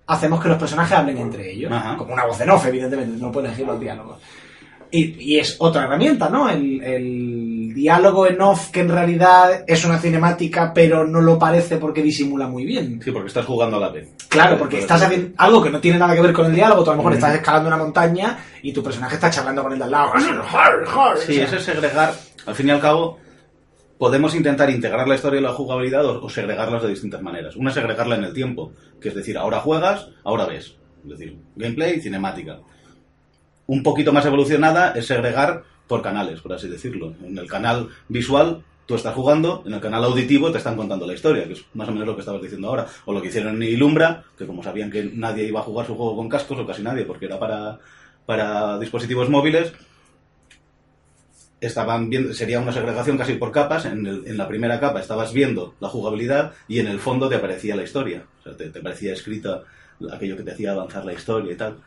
hacemos 0.07 0.41
que 0.41 0.49
los 0.49 0.57
personajes 0.57 0.97
hablen 0.97 1.17
entre 1.19 1.51
ellos. 1.51 1.71
Ajá. 1.71 1.95
Como 1.95 2.13
una 2.13 2.25
voz 2.25 2.41
en 2.41 2.49
off, 2.49 2.65
evidentemente, 2.65 3.15
no 3.21 3.31
puedes 3.31 3.49
elegir 3.49 3.67
los 3.67 3.79
diálogos. 3.79 4.17
Y, 4.89 5.33
y 5.33 5.37
es 5.39 5.57
otra 5.59 5.83
herramienta, 5.83 6.29
¿no? 6.29 6.49
El, 6.49 6.81
el 6.81 7.73
diálogo 7.75 8.25
en 8.25 8.39
off 8.41 8.69
que 8.71 8.79
en 8.79 8.89
realidad 8.89 9.65
es 9.67 9.83
una 9.83 9.99
cinemática, 9.99 10.71
pero 10.73 11.05
no 11.05 11.19
lo 11.19 11.37
parece 11.37 11.75
porque 11.77 12.01
disimula 12.01 12.47
muy 12.47 12.65
bien. 12.65 13.01
Sí, 13.03 13.11
porque 13.11 13.27
estás 13.27 13.45
jugando 13.45 13.75
a 13.77 13.79
la 13.81 13.89
vez. 13.89 14.09
Claro, 14.29 14.57
porque 14.57 14.79
estás 14.79 15.01
haciendo 15.01 15.31
algo 15.37 15.61
que 15.61 15.69
no 15.69 15.81
tiene 15.81 15.99
nada 15.99 16.15
que 16.15 16.21
ver 16.21 16.31
con 16.33 16.45
el 16.45 16.55
diálogo. 16.55 16.83
Tú 16.85 16.89
a 16.91 16.93
lo 16.93 16.97
mejor 16.99 17.11
Mm. 17.11 17.15
estás 17.17 17.35
escalando 17.35 17.67
una 17.67 17.77
montaña 17.77 18.39
y 18.63 18.71
tu 18.71 18.81
personaje 18.81 19.15
está 19.15 19.29
charlando 19.29 19.61
con 19.61 19.73
el 19.73 19.77
de 19.77 19.83
al 19.83 19.91
lado. 19.91 20.13
Sí, 21.25 21.37
eso 21.39 21.57
es 21.57 21.63
segregar. 21.63 22.13
Al 22.45 22.55
fin 22.55 22.67
y 22.69 22.71
al 22.71 22.79
cabo, 22.79 23.19
podemos 23.97 24.35
intentar 24.35 24.69
integrar 24.69 25.07
la 25.07 25.15
historia 25.15 25.39
y 25.39 25.43
la 25.43 25.53
jugabilidad 25.53 26.05
o, 26.05 26.29
segregarlas 26.29 26.83
de 26.83 26.89
distintas 26.89 27.21
maneras. 27.21 27.55
Una 27.55 27.69
es 27.69 27.75
segregarla 27.75 28.15
en 28.15 28.23
el 28.25 28.33
tiempo, 28.33 28.71
que 29.01 29.09
es 29.09 29.15
decir, 29.15 29.37
ahora 29.37 29.59
juegas, 29.59 30.09
ahora 30.23 30.45
ves. 30.45 30.75
Es 31.03 31.09
decir, 31.09 31.37
gameplay 31.55 31.99
cinemática. 32.01 32.59
Un 33.65 33.83
poquito 33.83 34.13
más 34.13 34.25
evolucionada 34.25 34.91
es 34.91 35.07
segregar 35.07 35.63
por 35.87 36.01
canales, 36.01 36.41
por 36.41 36.53
así 36.53 36.67
decirlo. 36.67 37.13
En 37.23 37.37
el 37.37 37.47
canal 37.47 37.89
visual 38.07 38.63
tú 38.85 38.95
estás 38.95 39.13
jugando, 39.13 39.63
en 39.65 39.73
el 39.73 39.81
canal 39.81 40.03
auditivo 40.03 40.51
te 40.51 40.59
están 40.59 40.77
contando 40.77 41.05
la 41.05 41.13
historia, 41.13 41.45
que 41.45 41.53
es 41.53 41.65
más 41.73 41.89
o 41.89 41.91
menos 41.91 42.07
lo 42.07 42.15
que 42.15 42.21
estabas 42.21 42.41
diciendo 42.41 42.69
ahora. 42.69 42.87
O 43.05 43.13
lo 43.13 43.21
que 43.21 43.27
hicieron 43.27 43.61
en 43.61 43.69
Ilumbra, 43.69 44.23
que 44.37 44.45
como 44.45 44.63
sabían 44.63 44.91
que 44.91 45.11
nadie 45.13 45.45
iba 45.45 45.59
a 45.59 45.63
jugar 45.63 45.85
su 45.85 45.95
juego 45.95 46.15
con 46.15 46.29
cascos, 46.29 46.59
o 46.59 46.65
casi 46.65 46.83
nadie, 46.83 47.03
porque 47.03 47.25
era 47.25 47.39
para, 47.39 47.79
para 48.25 48.79
dispositivos 48.79 49.29
móviles, 49.29 49.73
estaban 51.59 52.09
viendo, 52.09 52.33
sería 52.33 52.59
una 52.59 52.71
segregación 52.71 53.17
casi 53.17 53.33
por 53.33 53.51
capas. 53.51 53.85
En, 53.85 54.05
el- 54.05 54.23
en 54.27 54.37
la 54.37 54.47
primera 54.47 54.79
capa 54.79 54.99
estabas 54.99 55.33
viendo 55.33 55.73
la 55.79 55.89
jugabilidad 55.89 56.53
y 56.67 56.79
en 56.79 56.87
el 56.87 56.99
fondo 56.99 57.27
te 57.29 57.35
aparecía 57.35 57.75
la 57.75 57.83
historia. 57.83 58.23
O 58.39 58.43
sea, 58.43 58.55
te, 58.57 58.69
te 58.69 58.79
parecía 58.81 59.13
escrita 59.13 59.63
aquello 60.11 60.37
que 60.37 60.43
te 60.43 60.51
hacía 60.51 60.71
avanzar 60.71 61.03
la 61.05 61.13
historia 61.13 61.51
y 61.51 61.55
tal. 61.55 61.77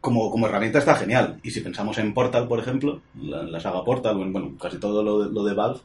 Como, 0.00 0.30
como 0.30 0.46
herramienta 0.46 0.78
está 0.80 0.96
genial. 0.96 1.38
Y 1.42 1.50
si 1.50 1.60
pensamos 1.60 1.96
en 1.98 2.12
Portal, 2.12 2.46
por 2.48 2.58
ejemplo, 2.58 3.00
la, 3.22 3.42
la 3.44 3.60
saga 3.60 3.82
Portal, 3.84 4.16
bueno, 4.16 4.52
casi 4.60 4.78
todo 4.78 5.02
lo 5.02 5.24
de, 5.24 5.32
lo 5.32 5.44
de 5.44 5.54
Valve, 5.54 5.80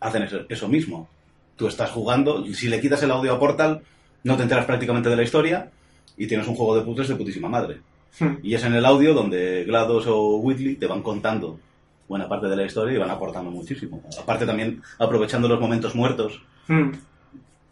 hacen 0.00 0.22
eso, 0.22 0.40
eso 0.48 0.68
mismo. 0.68 1.08
Tú 1.56 1.66
estás 1.66 1.90
jugando, 1.90 2.46
y 2.46 2.54
si 2.54 2.68
le 2.68 2.80
quitas 2.80 3.02
el 3.02 3.10
audio 3.10 3.34
a 3.34 3.38
Portal, 3.38 3.82
no 4.24 4.36
te 4.36 4.42
enteras 4.44 4.64
prácticamente 4.64 5.10
de 5.10 5.16
la 5.16 5.22
historia 5.22 5.70
y 6.16 6.26
tienes 6.26 6.46
un 6.48 6.54
juego 6.54 6.76
de 6.76 6.82
puzzles 6.82 7.08
de 7.08 7.16
putísima 7.16 7.48
madre. 7.48 7.80
Hmm. 8.18 8.36
Y 8.42 8.54
es 8.54 8.64
en 8.64 8.74
el 8.74 8.84
audio 8.86 9.12
donde 9.14 9.64
GLaDOS 9.64 10.06
o 10.08 10.36
Whitley 10.36 10.76
te 10.76 10.86
van 10.86 11.02
contando 11.02 11.58
buena 12.10 12.28
parte 12.28 12.48
de 12.48 12.56
la 12.56 12.64
historia 12.64 12.96
y 12.96 12.98
van 12.98 13.10
aportando 13.10 13.52
muchísimo. 13.52 14.02
Aparte 14.20 14.44
también 14.44 14.82
aprovechando 14.98 15.48
los 15.48 15.60
momentos 15.60 15.94
muertos 15.94 16.42
Hmm. 16.66 16.92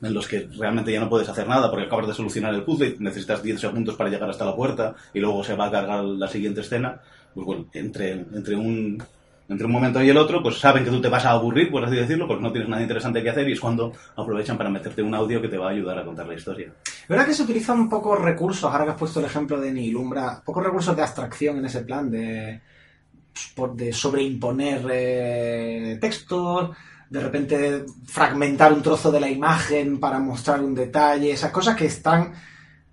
en 0.01 0.15
los 0.15 0.27
que 0.27 0.49
realmente 0.59 0.93
ya 0.93 1.01
no 1.01 1.09
puedes 1.09 1.29
hacer 1.29 1.47
nada 1.47 1.71
porque 1.71 1.87
acabas 1.87 2.07
de 2.09 2.15
solucionar 2.15 2.55
el 2.55 2.65
puzzle 2.65 2.97
y 2.99 3.03
necesitas 3.03 3.43
10 3.43 3.61
segundos 3.61 3.97
para 3.97 4.11
llegar 4.11 4.31
hasta 4.31 4.45
la 4.45 4.57
puerta 4.57 4.95
y 5.13 5.21
luego 5.21 5.45
se 5.45 5.55
va 5.55 5.67
a 5.67 5.71
cargar 5.71 6.05
la 6.05 6.29
siguiente 6.29 6.61
escena. 6.63 7.01
Pues 7.35 7.47
bueno, 7.47 7.67
entre, 7.73 8.13
entre 8.13 8.57
un 8.57 9.03
entre 9.49 9.67
un 9.67 9.73
momento 9.73 10.03
y 10.03 10.11
el 10.11 10.17
otro, 10.19 10.43
pues 10.43 10.59
saben 10.59 10.85
que 10.85 10.91
tú 10.91 11.01
te 11.01 11.09
vas 11.09 11.25
a 11.25 11.31
aburrir, 11.31 11.71
por 11.71 11.83
así 11.83 11.97
decirlo, 11.97 12.29
porque 12.29 12.43
no 12.43 12.53
tienes 12.53 12.69
nada 12.69 12.83
interesante 12.83 13.23
que 13.23 13.31
hacer 13.31 13.49
y 13.49 13.53
es 13.53 13.61
cuando 13.61 13.93
aprovechan 14.15 14.59
para 14.59 14.69
meterte 14.69 15.03
un 15.03 15.15
audio 15.15 15.41
que 15.41 15.49
te 15.49 15.57
va 15.57 15.69
a 15.69 15.71
ayudar 15.71 15.99
a 15.99 16.05
contar 16.05 16.27
la 16.27 16.35
historia. 16.35 16.71
Verdad 17.09 17.27
que 17.27 17.33
se 17.33 17.45
utilizan 17.45 17.89
pocos 17.89 18.21
recursos, 18.21 18.71
ahora 18.71 18.85
que 18.85 18.91
has 18.91 18.99
puesto 18.99 19.21
el 19.21 19.27
ejemplo 19.27 19.59
de 19.59 19.73
Nilumbra, 19.73 20.43
pocos 20.45 20.63
recursos 20.63 20.95
de 20.95 21.03
abstracción 21.03 21.57
en 21.59 21.65
ese 21.65 21.81
plan, 21.81 22.11
de, 22.11 22.61
por- 23.55 23.75
de 23.75 23.93
sobreimponer 23.93 24.87
eh, 24.91 25.99
textos, 26.01 26.71
de 27.11 27.21
repente 27.21 27.85
fragmentar 28.07 28.73
un 28.73 28.83
trozo 28.83 29.11
de 29.11 29.21
la 29.21 29.31
imagen 29.31 29.99
para 29.99 30.19
mostrar 30.19 30.61
un 30.61 30.75
detalle, 30.75 31.31
esas 31.33 31.51
cosas 31.51 31.75
que 31.77 31.87
están 31.87 32.33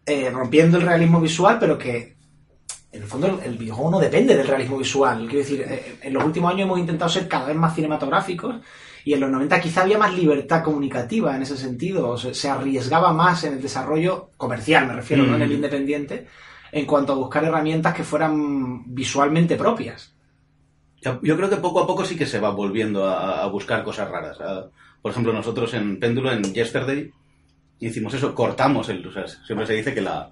eh, 0.06 0.30
rompiendo 0.30 0.78
el 0.78 0.84
realismo 0.84 1.20
visual, 1.20 1.58
pero 1.60 1.78
que 1.78 2.16
en 2.92 3.02
el 3.02 3.08
fondo 3.08 3.28
el, 3.28 3.40
el 3.52 3.58
videojuego 3.58 3.92
no 3.92 4.00
depende 4.00 4.38
del 4.38 4.48
realismo 4.48 4.78
visual. 4.78 5.20
Quiero 5.28 5.40
decir, 5.40 5.62
eh, 5.68 5.98
en 6.02 6.14
los 6.14 6.24
últimos 6.24 6.52
años 6.54 6.66
hemos 6.66 6.80
intentado 6.80 7.10
ser 7.10 7.28
cada 7.28 7.48
vez 7.48 7.56
más 7.58 7.76
cinematográficos 7.76 8.56
y 9.04 9.14
en 9.14 9.20
los 9.20 9.30
90 9.30 9.60
quizá 9.60 9.82
había 9.82 9.98
más 9.98 10.14
libertad 10.16 10.64
comunicativa 10.64 11.36
en 11.36 11.42
ese 11.44 11.58
sentido, 11.58 12.10
o 12.12 12.18
se, 12.18 12.34
se 12.34 12.50
arriesgaba 12.50 13.12
más 13.14 13.44
en 13.44 13.54
el 13.56 13.62
desarrollo 13.62 14.32
comercial, 14.38 14.88
me 14.88 14.94
refiero, 14.94 15.24
no 15.26 15.36
en 15.36 15.42
el 15.44 15.50
Mm. 15.50 15.54
independiente, 15.54 16.28
en 16.72 16.86
cuanto 16.86 17.12
a 17.14 17.16
buscar 17.18 17.44
herramientas 17.44 17.94
que 17.94 18.04
fueran 18.04 18.84
visualmente 18.96 19.58
propias. 19.58 20.15
Yo 21.02 21.38
creo 21.38 21.50
que 21.50 21.58
poco 21.58 21.82
a 21.82 21.88
poco 21.88 22.04
sí 22.06 22.16
que 22.16 22.26
se 22.26 22.40
va 22.40 22.50
volviendo 22.50 23.06
a, 23.08 23.44
a 23.44 23.48
buscar 23.48 23.84
cosas 23.84 24.10
raras. 24.10 24.40
A- 24.42 24.68
por 25.02 25.12
ejemplo, 25.12 25.32
nosotros 25.34 25.74
en 25.76 26.00
Péndulo, 26.00 26.32
en 26.32 26.42
Yesterday, 26.54 27.12
hicimos 27.80 28.14
eso, 28.16 28.34
cortamos 28.34 28.90
el... 28.90 29.06
O 29.06 29.12
sea, 29.12 29.28
siempre 29.28 29.68
se 29.68 29.74
dice 29.74 29.94
que 29.94 30.02
la 30.02 30.32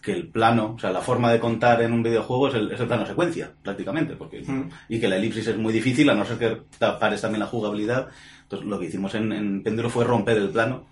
que 0.00 0.12
el 0.12 0.28
plano, 0.28 0.74
o 0.76 0.78
sea, 0.78 0.90
la 0.92 1.00
forma 1.00 1.32
de 1.32 1.40
contar 1.40 1.80
en 1.82 1.92
un 1.92 2.02
videojuego 2.02 2.48
es 2.48 2.54
el, 2.54 2.70
es 2.70 2.78
el 2.78 2.86
plano 2.86 3.06
secuencia, 3.06 3.50
prácticamente, 3.62 4.14
porque 4.16 4.42
Mm. 4.42 4.68
y 4.90 5.00
que 5.00 5.08
la 5.08 5.16
elipsis 5.16 5.48
es 5.48 5.56
muy 5.56 5.72
difícil, 5.72 6.08
a 6.10 6.14
no 6.14 6.24
ser 6.26 6.36
que 6.38 6.62
tapares 6.78 7.22
también 7.22 7.40
la 7.40 7.46
jugabilidad. 7.46 8.08
Entonces, 8.42 8.68
lo 8.68 8.78
que 8.78 8.84
hicimos 8.86 9.14
en, 9.14 9.32
en 9.32 9.62
Péndulo 9.62 9.88
fue 9.88 10.04
romper 10.04 10.36
el 10.36 10.50
plano, 10.50 10.86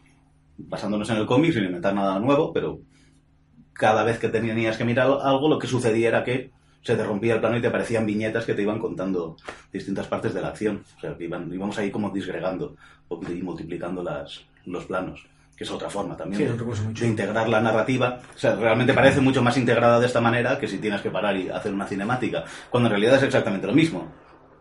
basándonos 0.57 1.09
en 1.11 1.19
el 1.19 1.27
cómic, 1.27 1.53
sin 1.53 1.65
inventar 1.65 1.95
nada 1.95 2.19
nuevo, 2.19 2.53
pero 2.55 2.81
cada 3.75 4.03
vez 4.03 4.19
que 4.19 4.29
tenías 4.29 4.77
que 4.79 4.85
mirar 4.85 5.09
algo, 5.23 5.49
lo 5.49 5.59
que 5.59 5.67
sucedía 5.67 6.09
era 6.09 6.25
que 6.25 6.51
se 6.83 6.97
te 6.97 7.05
rompía 7.05 7.35
el 7.35 7.41
plano 7.41 7.57
y 7.57 7.61
te 7.61 7.69
aparecían 7.69 8.05
viñetas 8.05 8.45
que 8.45 8.55
te 8.55 8.63
iban 8.63 8.79
contando 8.79 9.37
distintas 9.73 10.07
partes 10.09 10.35
de 10.35 10.43
la 10.43 10.49
acción. 10.49 10.85
O 10.97 11.01
sea, 11.01 11.17
que 11.17 11.25
iban, 11.25 11.53
íbamos 11.53 11.79
ahí 11.79 11.91
como 11.91 12.11
disgregando 12.11 12.77
y 13.29 13.43
multiplicando 13.43 14.03
las, 14.03 14.45
los 14.67 14.85
planos, 14.87 15.25
que 15.57 15.65
es 15.65 15.71
otra 15.71 15.89
forma 15.89 16.17
también 16.17 16.43
Sí, 16.43 16.45
de, 16.45 17.01
de 17.01 17.07
integrar 17.07 17.49
la 17.49 17.61
narrativa. 17.61 18.21
O 18.35 18.39
sea, 18.39 18.57
realmente 18.57 18.95
parece 18.95 19.21
mucho 19.21 19.43
más 19.43 19.57
integrada 19.57 20.01
de 20.01 20.07
esta 20.07 20.21
manera 20.21 20.59
que 20.59 20.67
si 20.67 20.79
tienes 20.79 21.01
que 21.01 21.11
parar 21.11 21.37
y 21.37 21.49
hacer 21.49 21.73
una 21.73 21.87
cinemática, 21.87 22.45
cuando 22.69 22.89
en 22.89 22.93
realidad 22.93 23.17
es 23.17 23.25
exactamente 23.25 23.67
lo 23.67 23.75
mismo. 23.75 24.11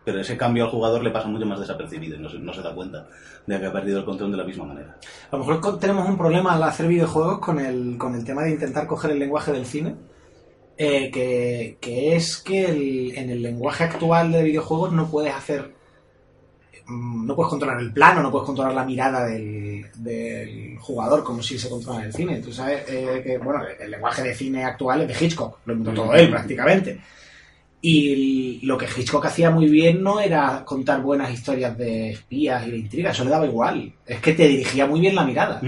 Pero 0.03 0.19
ese 0.19 0.35
cambio 0.35 0.63
al 0.63 0.71
jugador 0.71 1.03
le 1.03 1.11
pasa 1.11 1.27
mucho 1.27 1.45
más 1.45 1.59
desapercibido 1.59 2.15
y 2.15 2.19
no 2.19 2.27
se, 2.27 2.39
no 2.39 2.51
se 2.53 2.63
da 2.63 2.73
cuenta 2.73 3.07
de 3.45 3.59
que 3.59 3.65
ha 3.67 3.71
perdido 3.71 3.99
el 3.99 4.05
control 4.05 4.31
de 4.31 4.37
la 4.37 4.43
misma 4.43 4.65
manera. 4.65 4.97
A 5.29 5.37
lo 5.37 5.45
mejor 5.45 5.79
tenemos 5.79 6.09
un 6.09 6.17
problema 6.17 6.53
al 6.53 6.63
hacer 6.63 6.87
videojuegos 6.87 7.37
con 7.37 7.59
el, 7.59 7.97
con 7.99 8.15
el 8.15 8.25
tema 8.25 8.41
de 8.41 8.51
intentar 8.51 8.87
coger 8.87 9.11
el 9.11 9.19
lenguaje 9.19 9.51
del 9.51 9.65
cine, 9.65 9.95
eh, 10.83 11.11
que, 11.11 11.77
que 11.79 12.15
es 12.15 12.37
que 12.37 12.65
el- 12.65 13.13
en 13.15 13.29
el 13.29 13.41
lenguaje 13.41 13.83
actual 13.83 14.31
de 14.31 14.41
videojuegos 14.43 14.91
no 14.93 15.09
puedes 15.09 15.33
hacer, 15.33 15.71
mm, 16.87 17.25
no 17.27 17.35
puedes 17.35 17.49
controlar 17.49 17.79
el 17.79 17.91
plano, 17.93 18.21
no 18.23 18.31
puedes 18.31 18.45
controlar 18.47 18.73
la 18.73 18.83
mirada 18.85 19.25
del, 19.25 19.85
del 19.95 20.77
jugador 20.79 21.23
como 21.23 21.41
si 21.43 21.59
se 21.59 21.69
controla 21.69 21.99
en 21.99 22.05
el 22.07 22.13
cine. 22.13 22.39
Tú 22.39 22.51
sabes 22.51 22.83
eh, 22.89 23.21
que, 23.23 23.37
bueno, 23.37 23.61
el 23.79 23.91
lenguaje 23.91 24.23
de 24.23 24.33
cine 24.33 24.63
actual 24.63 25.01
es 25.01 25.07
de 25.19 25.25
Hitchcock, 25.25 25.59
lo 25.65 25.73
inventó 25.73 26.01
todo 26.01 26.13
él 26.15 26.29
prácticamente. 26.31 26.99
Y 27.83 28.59
lo 28.63 28.77
que 28.77 28.85
Hitchcock 28.85 29.25
hacía 29.25 29.49
muy 29.49 29.67
bien 29.67 30.03
no 30.03 30.19
era 30.21 30.63
contar 30.63 31.01
buenas 31.01 31.31
historias 31.31 31.75
de 31.75 32.11
espías 32.11 32.67
y 32.67 32.71
de 32.71 32.77
intrigas, 32.77 33.15
eso 33.15 33.23
le 33.23 33.31
daba 33.31 33.47
igual. 33.47 33.91
Es 34.05 34.19
que 34.19 34.33
te 34.33 34.47
dirigía 34.47 34.85
muy 34.85 34.99
bien 34.99 35.15
la 35.15 35.25
mirada. 35.25 35.59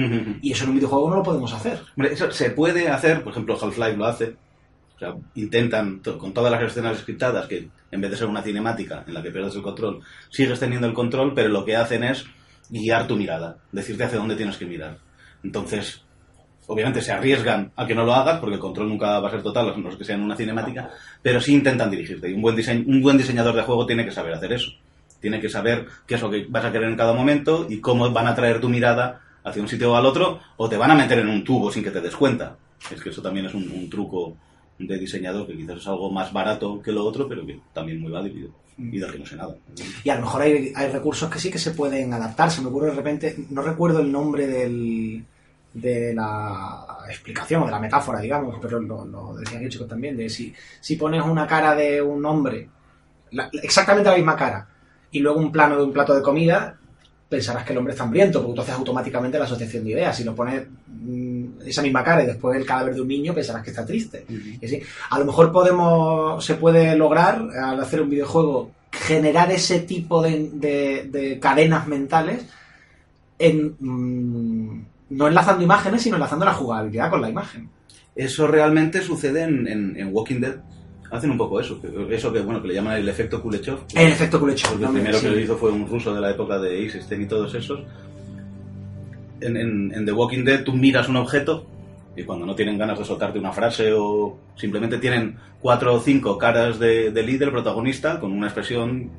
Y 0.42 0.52
eso 0.52 0.64
en 0.66 0.70
un 0.72 0.76
videojuego 0.76 1.10
no 1.10 1.16
lo 1.18 1.24
podemos 1.24 1.52
hacer. 1.54 1.82
Hombre, 1.98 2.14
eso 2.14 2.30
se 2.32 2.52
puede 2.52 2.88
hacer, 2.88 3.24
por 3.24 3.32
ejemplo, 3.32 3.58
Half-Life 3.60 3.98
lo 3.98 4.06
hace. 4.06 4.36
Intentan, 5.36 6.00
con 6.00 6.34
todas 6.34 6.52
las 6.52 6.62
escenas 6.64 7.00
scriptadas, 7.00 7.48
que 7.48 7.70
en 7.92 8.02
vez 8.02 8.12
de 8.12 8.18
ser 8.18 8.28
una 8.28 8.42
cinemática 8.42 9.04
en 9.08 9.14
la 9.14 9.22
que 9.22 9.32
pierdes 9.32 9.56
el 9.56 9.62
control, 9.62 10.02
sigues 10.30 10.60
teniendo 10.60 10.88
el 10.88 10.94
control, 10.94 11.34
pero 11.34 11.50
lo 11.50 11.64
que 11.66 11.76
hacen 11.76 12.04
es 12.04 12.26
guiar 12.70 13.08
tu 13.08 13.16
mirada, 13.16 13.58
decirte 13.72 14.04
hacia 14.04 14.18
dónde 14.18 14.36
tienes 14.36 14.58
que 14.58 14.66
mirar. 14.66 14.98
Entonces, 15.44 16.04
obviamente 16.68 17.02
se 17.02 17.12
arriesgan 17.12 17.72
a 17.76 17.86
que 17.86 17.96
no 17.96 18.06
lo 18.06 18.14
hagas, 18.14 18.40
porque 18.40 18.56
el 18.56 18.62
control 18.62 18.90
nunca 18.90 19.20
va 19.20 19.28
a 19.28 19.32
ser 19.32 19.44
total, 19.44 19.70
a 19.70 19.78
no 19.78 19.90
ser 19.90 19.98
que 19.98 20.06
sea 20.06 20.16
en 20.16 20.24
una 20.24 20.36
cinemática, 20.36 20.90
pero 21.22 21.42
sí 21.42 21.54
intentan 21.54 21.92
dirigirte. 21.92 22.30
Y 22.30 22.34
un 22.34 22.42
buen, 22.42 22.56
diseño, 22.56 22.84
un 22.88 23.02
buen 23.02 23.18
diseñador 23.18 23.56
de 23.56 23.62
juego 23.62 23.86
tiene 23.86 24.06
que 24.06 24.12
saber 24.12 24.34
hacer 24.34 24.54
eso. 24.54 24.72
Tiene 25.20 25.40
que 25.40 25.50
saber 25.50 25.86
qué 26.06 26.16
es 26.16 26.22
lo 26.22 26.30
que 26.30 26.46
vas 26.50 26.66
a 26.66 26.72
querer 26.72 26.90
en 26.90 26.98
cada 26.98 27.14
momento 27.14 27.68
y 27.70 27.80
cómo 27.80 28.10
van 28.12 28.28
a 28.28 28.36
traer 28.36 28.60
tu 28.60 28.70
mirada 28.70 29.22
hacia 29.44 29.62
un 29.62 29.68
sitio 29.68 29.92
o 29.92 29.96
al 29.96 30.06
otro, 30.06 30.40
o 30.58 30.70
te 30.70 30.78
van 30.78 30.92
a 30.92 30.96
meter 30.96 31.20
en 31.20 31.28
un 31.28 31.44
tubo 31.44 31.72
sin 31.72 31.84
que 31.84 31.92
te 31.92 32.02
des 32.02 32.16
cuenta. 32.16 32.58
Es 32.92 33.02
que 33.02 33.10
eso 33.10 33.22
también 33.22 33.46
es 33.46 33.54
un 33.54 33.90
truco 33.90 34.38
de 34.88 34.98
diseñador 34.98 35.48
que 35.48 35.58
quizás 35.58 35.78
es 35.78 35.88
algo 35.88 36.12
más 36.12 36.32
barato 36.32 36.82
que 36.82 36.92
lo 36.92 37.06
otro, 37.06 37.28
pero 37.28 37.46
que 37.46 37.60
también 37.74 38.00
muy 38.00 38.12
válido 38.12 38.50
y 38.78 39.00
que 39.00 39.20
no 39.20 39.26
sé 39.26 39.36
nada. 39.36 39.56
Y 40.04 40.10
a 40.10 40.16
lo 40.16 40.22
mejor 40.22 40.42
hay, 40.42 40.74
hay 40.76 40.92
recursos 40.92 41.30
que 41.30 41.40
sí 41.40 41.52
que 41.52 41.60
se 41.60 41.72
pueden 41.72 42.14
adaptar. 42.14 42.50
Se 42.50 42.62
me 42.62 42.68
ocurre 42.68 42.88
de 42.88 42.96
repente, 42.96 43.36
no 43.50 43.62
recuerdo 43.62 44.00
el 44.00 44.12
nombre 44.12 44.48
del, 44.48 45.24
de 45.74 46.14
la 46.14 46.86
explicación 47.08 47.64
o 47.64 47.66
de 47.66 47.72
la 47.72 47.80
metáfora, 47.80 48.20
digamos, 48.20 48.58
pero 48.62 48.80
lo, 48.80 49.06
lo 49.06 49.36
decían 49.36 49.68
chicos 49.70 49.88
también, 49.88 50.18
de 50.18 50.30
si, 50.30 50.54
si 50.80 50.96
pones 50.96 51.24
una 51.24 51.48
cara 51.48 51.76
de 51.76 52.02
un 52.02 52.26
hombre, 52.26 52.70
exactamente 53.62 54.10
la 54.10 54.16
misma 54.16 54.36
cara, 54.36 54.68
y 55.12 55.20
luego 55.20 55.40
un 55.40 55.52
plano 55.52 55.78
de 55.78 55.84
un 55.84 55.94
plato 55.94 56.16
de 56.16 56.22
comida, 56.22 56.78
pensarás 57.36 57.64
que 57.66 57.74
el 57.74 57.80
hombre 57.80 57.94
está 57.94 58.04
hambriento, 58.04 58.40
porque 58.42 58.56
tú 58.56 58.62
haces 58.62 58.76
automáticamente 58.76 59.40
la 59.40 59.46
asociación 59.46 59.84
de 59.84 59.92
ideas. 59.92 60.16
Si 60.16 60.24
lo 60.24 60.36
pones 60.36 60.64
mm, 60.88 61.46
esa 61.66 61.82
misma 61.82 62.04
cara 62.04 62.24
y 62.24 62.28
después 62.28 62.56
el 62.58 62.66
cadáver 62.66 62.94
de 62.94 63.02
un 63.02 63.08
niño, 63.08 63.34
pensarás 63.34 63.64
que 63.64 63.72
está 63.72 63.84
triste. 63.86 64.26
Y 64.62 64.66
así, 64.66 64.80
a 65.10 65.18
lo 65.20 65.26
mejor 65.26 65.52
podemos, 65.52 66.46
se 66.46 66.56
puede 66.56 66.96
lograr, 66.96 67.42
al 67.60 67.80
hacer 67.80 68.02
un 68.02 68.10
videojuego, 68.12 68.70
generar 68.92 69.52
ese 69.52 69.80
tipo 69.80 70.22
de, 70.22 70.50
de- 70.54 71.10
de 71.12 71.40
cadenas 71.40 71.88
mentales 71.88 72.46
en, 73.40 73.76
mm, 73.80 74.86
no 75.10 75.28
enlazando 75.28 75.64
imágenes, 75.64 76.02
sino 76.04 76.16
enlazando 76.18 76.46
la 76.46 76.54
jugabilidad 76.54 77.10
con 77.10 77.22
la 77.22 77.30
imagen. 77.30 77.70
Eso 78.16 78.46
realmente 78.48 79.02
sucede 79.02 79.42
en, 79.44 79.68
en- 79.68 79.96
en 79.98 80.10
Walking 80.14 80.40
Dead. 80.40 80.56
Hacen 81.14 81.30
un 81.32 81.38
poco 81.38 81.60
eso, 81.62 81.80
que- 81.80 82.16
eso 82.16 82.34
que 82.34 82.40
bueno 82.42 82.62
que 82.62 82.68
le 82.70 82.74
llaman 82.74 82.98
el 82.98 83.08
efecto 83.08 83.42
Kuleshov. 83.42 83.80
El 83.96 84.08
efecto 84.12 84.40
¿no? 84.40 84.48
el 84.48 84.94
primero 84.94 85.18
Sí. 85.20 85.26
que 85.28 85.32
lo 85.32 85.40
hizo 85.40 85.56
fue 85.58 85.72
un 85.72 85.88
ruso 85.88 86.14
de 86.14 86.20
la 86.20 86.32
época 86.32 86.58
de 86.60 86.80
Eisenstein 86.82 87.22
y 87.22 87.26
todos 87.28 87.54
esos. 87.54 87.82
En, 89.42 89.58
en- 89.58 89.94
en 89.94 90.06
The 90.06 90.12
Walking 90.12 90.44
Dead 90.44 90.64
tú 90.64 90.74
miras 90.74 91.10
un 91.10 91.18
objeto 91.18 91.66
y 92.16 92.24
cuando 92.24 92.46
no 92.46 92.56
tienen 92.56 92.78
ganas 92.78 92.98
de 92.98 93.06
soltarte 93.06 93.40
una 93.40 93.52
frase 93.52 93.92
o 93.94 94.38
simplemente 94.56 94.98
tienen 95.00 95.36
cuatro 95.60 95.94
o 95.96 96.00
cinco 96.00 96.38
caras 96.38 96.80
de, 96.80 97.12
de 97.12 97.24
líder 97.24 97.52
protagonista 97.52 98.20
con 98.20 98.32
una 98.32 98.48
expresión 98.48 99.10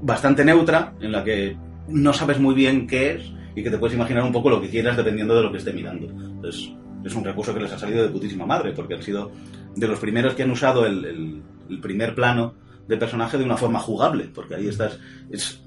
bastante 0.00 0.44
neutra 0.44 0.92
en 1.00 1.12
la 1.12 1.22
que 1.24 1.56
no 1.88 2.12
sabes 2.12 2.38
muy 2.40 2.54
bien 2.54 2.86
qué 2.86 3.12
es 3.12 3.32
y 3.54 3.62
que 3.62 3.70
te 3.70 3.78
puedes 3.78 3.94
imaginar 3.96 4.22
un 4.24 4.32
poco 4.32 4.50
lo 4.50 4.60
que 4.60 4.68
quieras 4.68 4.96
dependiendo 4.96 5.34
de 5.36 5.42
lo 5.42 5.50
que 5.52 5.58
esté 5.58 5.72
mirando. 5.72 6.06
Entonces, 6.08 6.70
es 7.04 7.14
un 7.14 7.24
recurso 7.24 7.54
que 7.54 7.60
les 7.60 7.72
ha 7.72 7.78
salido 7.78 8.02
de 8.02 8.08
putísima 8.08 8.44
madre 8.46 8.72
porque 8.72 8.94
han 8.94 9.02
sido 9.02 9.30
de 9.76 9.86
los 9.88 9.98
primeros 10.00 10.34
que 10.34 10.42
han 10.42 10.50
usado 10.50 10.84
el, 10.86 11.04
el- 11.04 11.42
el 11.68 11.80
primer 11.80 12.14
plano 12.14 12.54
de 12.88 12.96
personaje 12.96 13.36
de 13.38 13.44
una 13.44 13.56
forma 13.56 13.78
jugable, 13.80 14.30
porque 14.34 14.54
ahí 14.54 14.68
estás... 14.68 14.98
Es, 15.30 15.62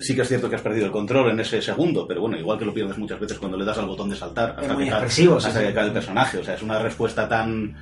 sí 0.00 0.14
que 0.14 0.22
es 0.22 0.28
cierto 0.28 0.48
que 0.50 0.56
has 0.56 0.62
perdido 0.62 0.86
el 0.86 0.92
control 0.92 1.30
en 1.30 1.40
ese 1.40 1.60
segundo, 1.62 2.06
pero 2.06 2.20
bueno, 2.22 2.36
igual 2.38 2.58
que 2.58 2.64
lo 2.64 2.72
pierdes 2.74 2.98
muchas 2.98 3.18
veces 3.20 3.38
cuando 3.38 3.56
le 3.58 3.64
das 3.64 3.78
al 3.78 3.86
botón 3.86 4.08
de 4.10 4.16
saltar 4.16 4.50
Es 4.56 4.62
hasta, 4.62 4.74
muy 4.74 4.84
que, 4.84 4.90
cae, 4.90 4.98
expresivo, 5.00 5.40
sí, 5.40 5.46
hasta 5.48 5.60
sí. 5.60 5.66
que 5.66 5.74
cae 5.74 5.86
el 5.86 5.92
personaje. 5.92 6.38
O 6.38 6.44
sea, 6.44 6.54
es 6.54 6.62
una 6.62 6.78
respuesta 6.78 7.28
tan 7.28 7.74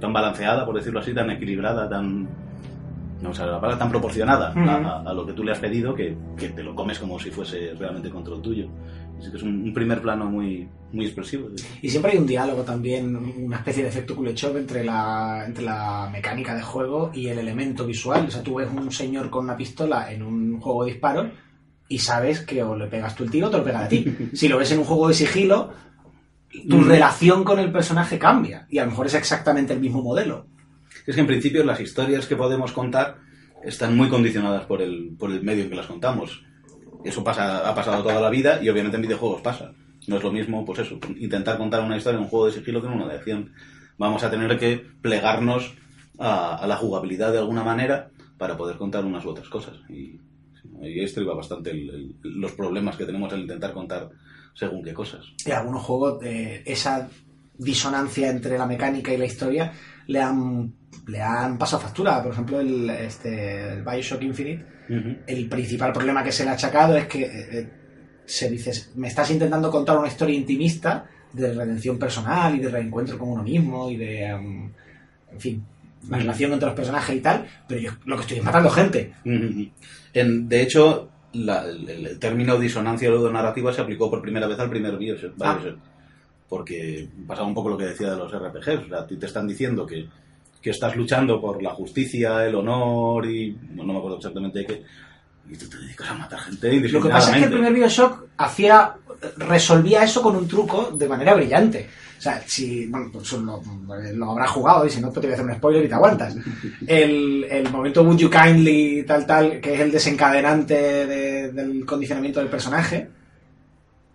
tan 0.00 0.12
balanceada, 0.12 0.66
por 0.66 0.74
decirlo 0.74 1.00
así, 1.00 1.14
tan 1.14 1.30
equilibrada, 1.30 1.88
tan 1.88 2.28
o 3.30 3.34
sea, 3.34 3.46
la 3.46 3.60
palabra 3.60 3.78
tan 3.78 3.90
proporcionada 3.90 4.48
a- 4.48 4.60
Ujú. 4.60 4.70
a, 4.88 5.10
a 5.10 5.14
lo 5.14 5.24
que 5.26 5.32
tú 5.32 5.44
le 5.44 5.52
has 5.52 5.58
pedido 5.58 5.94
que, 5.94 6.16
que 6.36 6.48
te 6.50 6.62
lo 6.62 6.74
comes 6.74 6.98
como 6.98 7.18
si 7.18 7.30
fuese 7.30 7.74
realmente 7.78 8.10
control 8.10 8.42
tuyo. 8.42 8.68
Así 9.18 9.30
que 9.30 9.36
es 9.36 9.42
un, 9.44 9.62
un 9.62 9.72
primer 9.72 10.02
plano 10.02 10.24
muy, 10.26 10.68
muy 10.92 11.04
expresivo. 11.06 11.48
Y 11.80 11.88
siempre 11.88 12.12
hay 12.12 12.18
un 12.18 12.26
diálogo 12.26 12.62
también, 12.62 13.14
una 13.16 13.58
especie 13.58 13.84
de 13.84 13.88
efecto 13.90 14.16
Kuleshov 14.16 14.56
entre 14.56 14.82
la, 14.84 15.44
entre 15.46 15.62
la 15.64 16.08
mecánica 16.12 16.54
de 16.56 16.62
juego 16.62 17.12
y 17.14 17.28
el 17.28 17.38
elemento 17.38 17.86
visual. 17.86 18.24
O 18.26 18.30
sea, 18.30 18.42
tú 18.42 18.56
ves 18.56 18.68
un 18.74 18.90
señor 18.90 19.30
con 19.30 19.44
una 19.44 19.56
pistola 19.56 20.10
en 20.12 20.22
un 20.24 20.58
juego 20.60 20.84
de 20.84 20.90
disparos 20.92 21.26
y 21.88 21.98
sabes 21.98 22.40
que 22.40 22.62
o 22.64 22.74
le 22.74 22.86
pegas 22.88 23.14
tú 23.14 23.22
el 23.22 23.30
tiro 23.30 23.46
o 23.46 23.50
te 23.50 23.58
lo 23.58 23.64
pega 23.64 23.84
a 23.84 23.88
ti. 23.88 24.04
Si 24.32 24.48
lo 24.48 24.58
ves 24.58 24.72
en 24.72 24.78
un 24.80 24.84
juego 24.84 25.06
de 25.08 25.14
sigilo, 25.14 25.70
tu 26.68 26.78
Mm. 26.78 26.88
relación 26.88 27.44
con 27.44 27.58
el 27.60 27.70
personaje 27.70 28.18
cambia 28.18 28.66
y 28.68 28.78
a 28.78 28.84
lo 28.84 28.90
mejor 28.90 29.06
es 29.06 29.14
exactamente 29.14 29.72
el 29.72 29.80
mismo 29.80 30.02
modelo. 30.02 30.46
Es 31.06 31.14
que 31.14 31.20
en 31.20 31.26
principio 31.26 31.64
las 31.64 31.80
historias 31.80 32.26
que 32.26 32.36
podemos 32.36 32.72
contar 32.72 33.18
están 33.64 33.96
muy 33.96 34.08
condicionadas 34.08 34.64
por 34.66 34.82
el, 34.82 35.14
por 35.18 35.30
el 35.30 35.42
medio 35.42 35.64
en 35.64 35.70
que 35.70 35.76
las 35.76 35.86
contamos. 35.86 36.44
Eso 37.04 37.24
pasa, 37.24 37.68
ha 37.68 37.74
pasado 37.74 38.02
toda 38.02 38.20
la 38.20 38.30
vida 38.30 38.62
y 38.62 38.68
obviamente 38.68 38.96
en 38.96 39.02
videojuegos 39.02 39.40
pasa. 39.40 39.72
No 40.06 40.16
es 40.16 40.22
lo 40.22 40.32
mismo, 40.32 40.64
pues 40.64 40.80
eso, 40.80 40.98
intentar 41.18 41.58
contar 41.58 41.82
una 41.84 41.96
historia 41.96 42.18
en 42.18 42.24
un 42.24 42.30
juego 42.30 42.46
de 42.46 42.52
sigilo 42.52 42.80
que 42.80 42.88
en 42.88 42.94
uno 42.94 43.08
de 43.08 43.16
acción. 43.16 43.52
Vamos 43.98 44.24
a 44.24 44.30
tener 44.30 44.58
que 44.58 44.84
plegarnos 45.00 45.74
a, 46.18 46.64
la 46.66 46.76
jugabilidad 46.76 47.32
de 47.32 47.38
alguna 47.38 47.62
manera 47.62 48.10
para 48.36 48.56
poder 48.56 48.76
contar 48.76 49.04
unas 49.04 49.24
u 49.24 49.30
otras 49.30 49.48
cosas. 49.48 49.76
Y, 49.88 50.18
y 50.82 51.00
esto 51.00 51.20
iba 51.20 51.34
bastante 51.34 51.72
los 52.22 52.52
problemas 52.52 52.96
que 52.96 53.04
tenemos 53.04 53.32
al 53.32 53.40
intentar 53.40 53.72
contar 53.72 54.10
según 54.54 54.82
qué 54.82 54.92
cosas. 54.92 55.24
Y 55.46 55.50
algunos 55.50 55.82
juegos, 55.82 56.24
eh, 56.24 56.62
esa 56.66 57.08
disonancia 57.56 58.30
entre 58.30 58.58
la 58.58 58.66
mecánica 58.66 59.12
y 59.12 59.18
la 59.18 59.26
historia 59.26 59.72
le 60.08 60.20
han, 60.20 60.72
le 61.06 61.20
han 61.20 61.58
pasado 61.58 61.82
factura. 61.82 62.22
Por 62.22 62.32
ejemplo, 62.32 62.60
el, 62.60 62.88
este, 62.90 63.74
el 63.74 63.82
Bioshock 63.82 64.22
Infinite 64.22 64.66
el 65.26 65.48
principal 65.48 65.92
problema 65.92 66.22
que 66.24 66.32
se 66.32 66.44
le 66.44 66.50
ha 66.50 66.54
achacado 66.54 66.96
es 66.96 67.06
que 67.06 67.22
eh, 67.22 67.30
eh, 67.52 67.68
se 68.26 68.50
dice, 68.50 68.72
me 68.96 69.08
estás 69.08 69.30
intentando 69.30 69.70
contar 69.70 69.96
una 69.98 70.08
historia 70.08 70.34
intimista 70.36 71.06
de 71.32 71.52
redención 71.54 71.98
personal 71.98 72.54
y 72.56 72.58
de 72.60 72.68
reencuentro 72.68 73.18
con 73.18 73.28
uno 73.30 73.42
mismo 73.42 73.88
y 73.90 73.96
de, 73.96 74.24
em, 74.26 74.70
en 75.32 75.40
fin, 75.40 75.64
la 76.10 76.18
relación 76.18 76.52
entre 76.52 76.66
los 76.66 76.74
personajes 76.76 77.16
y 77.16 77.20
tal, 77.20 77.46
pero 77.68 77.80
yo 77.80 77.90
lo 78.04 78.16
que 78.16 78.22
estoy 78.22 78.38
es 78.38 78.44
matando 78.44 78.68
gente. 78.70 79.12
En- 80.12 80.48
de 80.48 80.60
hecho, 80.62 81.10
la- 81.32 81.64
el, 81.64 81.88
el 81.88 82.18
término 82.18 82.58
disonancia 82.58 83.08
ludonarrativa 83.08 83.72
se 83.72 83.80
aplicó 83.80 84.10
por 84.10 84.20
primera 84.20 84.46
vez 84.46 84.58
al 84.58 84.68
primer 84.68 84.98
Bioshock. 84.98 85.34
Ah. 85.40 85.58
Porque 86.52 87.08
pasaba 87.26 87.46
un 87.48 87.54
poco 87.54 87.70
lo 87.70 87.78
que 87.78 87.86
decía 87.86 88.10
de 88.10 88.16
los 88.18 88.30
RPGs. 88.30 88.84
O 88.84 88.88
sea, 88.88 88.98
a 88.98 89.06
ti 89.06 89.16
te 89.16 89.24
están 89.24 89.48
diciendo 89.48 89.86
que, 89.86 90.06
que 90.60 90.68
estás 90.68 90.94
luchando 90.94 91.40
por 91.40 91.62
la 91.62 91.70
justicia, 91.70 92.44
el 92.46 92.54
honor 92.56 93.24
y. 93.24 93.56
No, 93.74 93.84
no 93.84 93.94
me 93.94 93.98
acuerdo 94.00 94.18
exactamente 94.18 94.58
de 94.58 94.66
qué. 94.66 94.82
Y 95.50 95.56
tú 95.56 95.66
te 95.70 95.78
dedicas 95.78 96.10
a 96.10 96.14
matar 96.14 96.38
gente 96.40 96.70
Lo 96.90 97.00
que 97.00 97.08
pasa 97.08 97.30
es 97.32 97.38
que 97.38 97.44
el 97.44 97.52
primer 97.52 97.72
Bioshock 97.72 98.26
hacía, 98.36 98.94
resolvía 99.38 100.04
eso 100.04 100.20
con 100.20 100.36
un 100.36 100.46
truco 100.46 100.90
de 100.94 101.08
manera 101.08 101.32
brillante. 101.34 101.88
O 102.18 102.20
sea, 102.22 102.40
si, 102.46 102.86
bueno, 102.86 103.08
pues 103.10 103.32
lo, 103.32 103.60
lo 104.14 104.30
habrás 104.30 104.50
jugado 104.50 104.84
y 104.86 104.90
si 104.90 105.00
no, 105.00 105.08
pues 105.08 105.22
te 105.22 105.26
voy 105.28 105.30
a 105.32 105.34
hacer 105.36 105.46
un 105.46 105.54
spoiler 105.56 105.84
y 105.86 105.88
te 105.88 105.94
aguantas. 105.94 106.36
El, 106.86 107.44
el 107.50 107.70
momento 107.70 108.02
Would 108.02 108.18
You 108.18 108.28
Kindly, 108.30 109.04
tal, 109.04 109.24
tal, 109.26 109.58
que 109.58 109.72
es 109.74 109.80
el 109.80 109.90
desencadenante 109.90 110.74
de- 111.06 111.50
del 111.52 111.84
condicionamiento 111.86 112.40
del 112.40 112.48
personaje, 112.50 113.08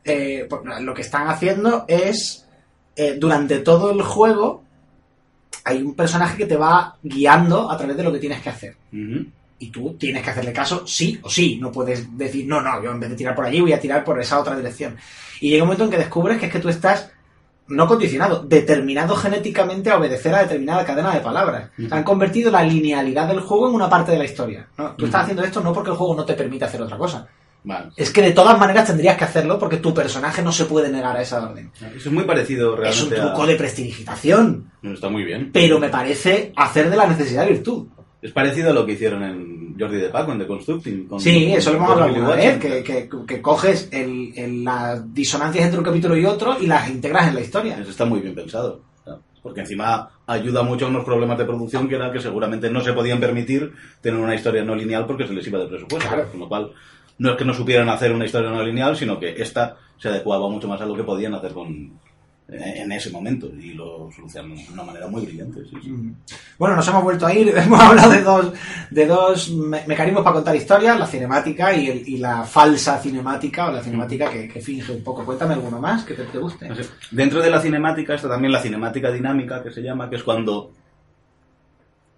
eh, 0.07 0.47
pues, 0.49 0.61
lo 0.81 0.93
que 0.93 1.01
están 1.01 1.27
haciendo 1.27 1.85
es, 1.87 2.47
eh, 2.95 3.15
durante 3.19 3.59
todo 3.59 3.91
el 3.91 4.01
juego, 4.01 4.63
hay 5.63 5.81
un 5.81 5.95
personaje 5.95 6.37
que 6.37 6.45
te 6.45 6.55
va 6.55 6.95
guiando 7.03 7.69
a 7.69 7.77
través 7.77 7.97
de 7.97 8.03
lo 8.03 8.11
que 8.11 8.19
tienes 8.19 8.41
que 8.41 8.49
hacer 8.49 8.77
y 9.59 9.69
tú 9.69 9.95
tienes 9.99 10.23
que 10.23 10.29
hacerle 10.29 10.53
caso 10.53 10.85
sí 10.85 11.19
o 11.21 11.29
sí. 11.29 11.57
No 11.59 11.71
puedes 11.71 12.17
decir, 12.17 12.47
no, 12.47 12.61
no, 12.61 12.81
yo 12.83 12.91
en 12.91 12.99
vez 12.99 13.09
de 13.09 13.15
tirar 13.15 13.35
por 13.35 13.45
allí 13.45 13.61
voy 13.61 13.73
a 13.73 13.79
tirar 13.79 14.03
por 14.03 14.19
esa 14.19 14.39
otra 14.39 14.55
dirección. 14.55 14.95
Y 15.41 15.49
llega 15.49 15.63
un 15.63 15.67
momento 15.67 15.85
en 15.85 15.91
que 15.91 15.97
descubres 15.97 16.37
que 16.37 16.47
es 16.47 16.51
que 16.51 16.59
tú 16.59 16.69
estás 16.69 17.11
no 17.67 17.85
condicionado, 17.85 18.43
determinado 18.43 19.15
genéticamente 19.15 19.89
a 19.89 19.97
obedecer 19.97 20.33
a 20.33 20.43
determinada 20.43 20.85
cadena 20.85 21.13
de 21.13 21.19
palabras. 21.19 21.69
Han 21.91 22.03
convertido 22.03 22.49
la 22.49 22.63
linealidad 22.63 23.27
del 23.27 23.41
juego 23.41 23.67
en 23.67 23.75
una 23.75 23.89
parte 23.89 24.11
de 24.11 24.19
la 24.19 24.25
historia. 24.25 24.67
¿no? 24.77 24.91
Tú 24.95 25.05
estás 25.05 25.23
haciendo 25.23 25.43
esto 25.43 25.61
no 25.61 25.73
porque 25.73 25.89
el 25.89 25.97
juego 25.97 26.15
no 26.15 26.25
te 26.25 26.33
permite 26.33 26.65
hacer 26.65 26.81
otra 26.81 26.97
cosa. 26.97 27.27
Vale. 27.67 27.89
Es 27.97 28.11
que 28.11 28.21
de 28.21 28.31
todas 28.31 28.57
maneras 28.57 28.87
tendrías 28.87 29.17
que 29.17 29.25
hacerlo 29.25 29.59
porque 29.59 29.77
tu 29.77 29.93
personaje 29.93 30.41
no 30.41 30.53
se 30.53 30.63
puede 30.65 30.89
negar 30.89 31.17
a 31.17 31.21
esa 31.21 31.43
orden. 31.49 31.69
Eso 31.75 32.07
es 32.07 32.11
muy 32.11 32.23
parecido 32.23 32.81
Es 32.81 33.01
un 33.03 33.09
realmente 33.09 33.15
truco 33.17 33.43
a... 33.43 33.47
de 33.47 33.55
prestidigitación, 33.55 34.71
Está 34.83 35.09
muy 35.09 35.23
bien. 35.25 35.49
pero 35.51 35.77
me 35.77 35.89
parece 35.89 36.53
hacer 36.55 36.89
de 36.89 36.95
la 36.95 37.07
necesidad 37.07 37.45
virtud. 37.47 37.87
Es 38.21 38.31
parecido 38.31 38.69
a 38.69 38.73
lo 38.73 38.85
que 38.85 38.93
hicieron 38.93 39.21
en 39.23 39.75
Jordi 39.77 39.97
de 39.97 40.09
Paco, 40.09 40.31
en 40.31 40.39
The 40.39 40.47
Constructing. 40.47 41.07
con- 41.07 41.19
Sí, 41.19 41.51
eso 41.53 41.71
lo 41.71 41.77
hemos 41.77 41.91
hablado 41.91 42.09
alguna 42.13 42.35
vez, 42.35 42.57
que, 42.57 42.83
que- 42.83 43.09
que 43.27 43.41
coges 43.41 43.89
el, 43.91 44.31
el- 44.35 44.63
las 44.63 45.13
disonancias 45.13 45.65
entre 45.65 45.79
un 45.79 45.85
capítulo 45.85 46.15
y 46.17 46.25
otro 46.25 46.57
y 46.59 46.67
las 46.67 46.89
integras 46.89 47.27
en 47.27 47.35
la 47.35 47.41
historia. 47.41 47.77
Eso 47.79 47.91
está 47.91 48.05
muy 48.05 48.21
bien 48.21 48.33
pensado. 48.33 48.81
Porque 49.43 49.61
encima 49.61 50.09
ayuda 50.25 50.63
mucho 50.63 50.85
a 50.87 50.89
unos 50.89 51.05
problemas 51.05 51.37
de 51.37 51.45
producción 51.45 51.87
que 51.87 51.95
era 51.95 52.11
que 52.11 52.19
seguramente 52.19 52.69
no 52.69 52.81
se 52.81 52.91
podían 52.91 53.19
permitir 53.19 53.71
tener 54.01 54.19
una 54.19 54.35
historia 54.35 54.63
no 54.63 54.75
lineal 54.75 55.05
porque 55.05 55.25
se 55.27 55.33
les 55.33 55.45
iba 55.47 55.59
de 55.59 55.67
presupuesto. 55.67 56.07
Claro. 56.09 56.27
Con 56.31 56.39
lo 56.41 56.49
cual, 56.49 56.71
no 57.19 57.31
es 57.31 57.37
que 57.37 57.45
no 57.45 57.53
supieran 57.53 57.89
hacer 57.89 58.11
una 58.11 58.25
historia 58.25 58.49
no 58.49 58.63
lineal, 58.63 58.95
sino 58.95 59.19
que 59.19 59.41
esta 59.41 59.77
se 59.97 60.09
adecuaba 60.09 60.47
mucho 60.49 60.67
más 60.67 60.79
a 60.81 60.85
lo 60.85 60.95
que 60.95 61.03
podían 61.03 61.33
hacer 61.35 61.51
con 61.53 61.99
en 62.49 62.89
ese 62.93 63.09
momento 63.09 63.47
y 63.59 63.73
lo 63.73 64.09
solucionaron 64.15 64.55
de 64.55 64.65
una 64.71 64.83
manera 64.83 65.07
muy 65.07 65.25
brillante. 65.25 65.65
sí, 65.65 65.75
sí. 65.83 65.91
Bueno, 66.57 66.77
nos 66.77 66.87
hemos 66.87 67.03
vuelto 67.03 67.25
a 67.25 67.33
ir, 67.33 67.49
hemos 67.57 67.77
hablado 67.77 68.09
de 68.11 68.21
dos, 68.21 68.53
de 68.89 69.05
dos 69.05 69.49
me- 69.49 69.83
mecanismos 69.85 70.23
para 70.23 70.35
contar 70.35 70.55
historias, 70.55 70.97
la 70.97 71.05
cinemática 71.07 71.73
y, 71.75 71.87
el- 71.89 72.07
y 72.07 72.17
la 72.19 72.43
falsa 72.45 72.99
cinemática, 72.99 73.67
o 73.67 73.71
la 73.73 73.83
cinemática 73.83 74.29
que, 74.29 74.47
que 74.47 74.61
finge 74.61 74.93
un 74.93 75.03
poco. 75.03 75.25
Cuéntame 75.25 75.55
alguno 75.55 75.81
más 75.81 76.05
que 76.05 76.13
te, 76.13 76.23
te 76.23 76.37
guste. 76.37 76.69
Dentro 77.11 77.41
de 77.41 77.49
la 77.49 77.59
cinemática 77.59 78.15
está 78.15 78.29
también 78.29 78.53
la 78.53 78.61
cinemática 78.61 79.11
dinámica, 79.11 79.61
que 79.61 79.71
se 79.71 79.81
llama, 79.81 80.09
que 80.09 80.15
es 80.15 80.23
cuando 80.23 80.71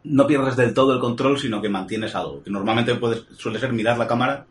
no 0.04 0.28
pierdes 0.28 0.56
del 0.56 0.76
todo 0.76 0.94
el 0.94 1.00
control, 1.00 1.40
sino 1.40 1.60
que 1.60 1.70
mantienes 1.70 2.14
algo. 2.14 2.44
Que 2.44 2.52
normalmente 2.52 2.94
puedes, 2.96 3.24
suele 3.36 3.58
ser 3.58 3.74
mirar 3.74 3.98
la 3.98 4.06
cámara 4.08 4.46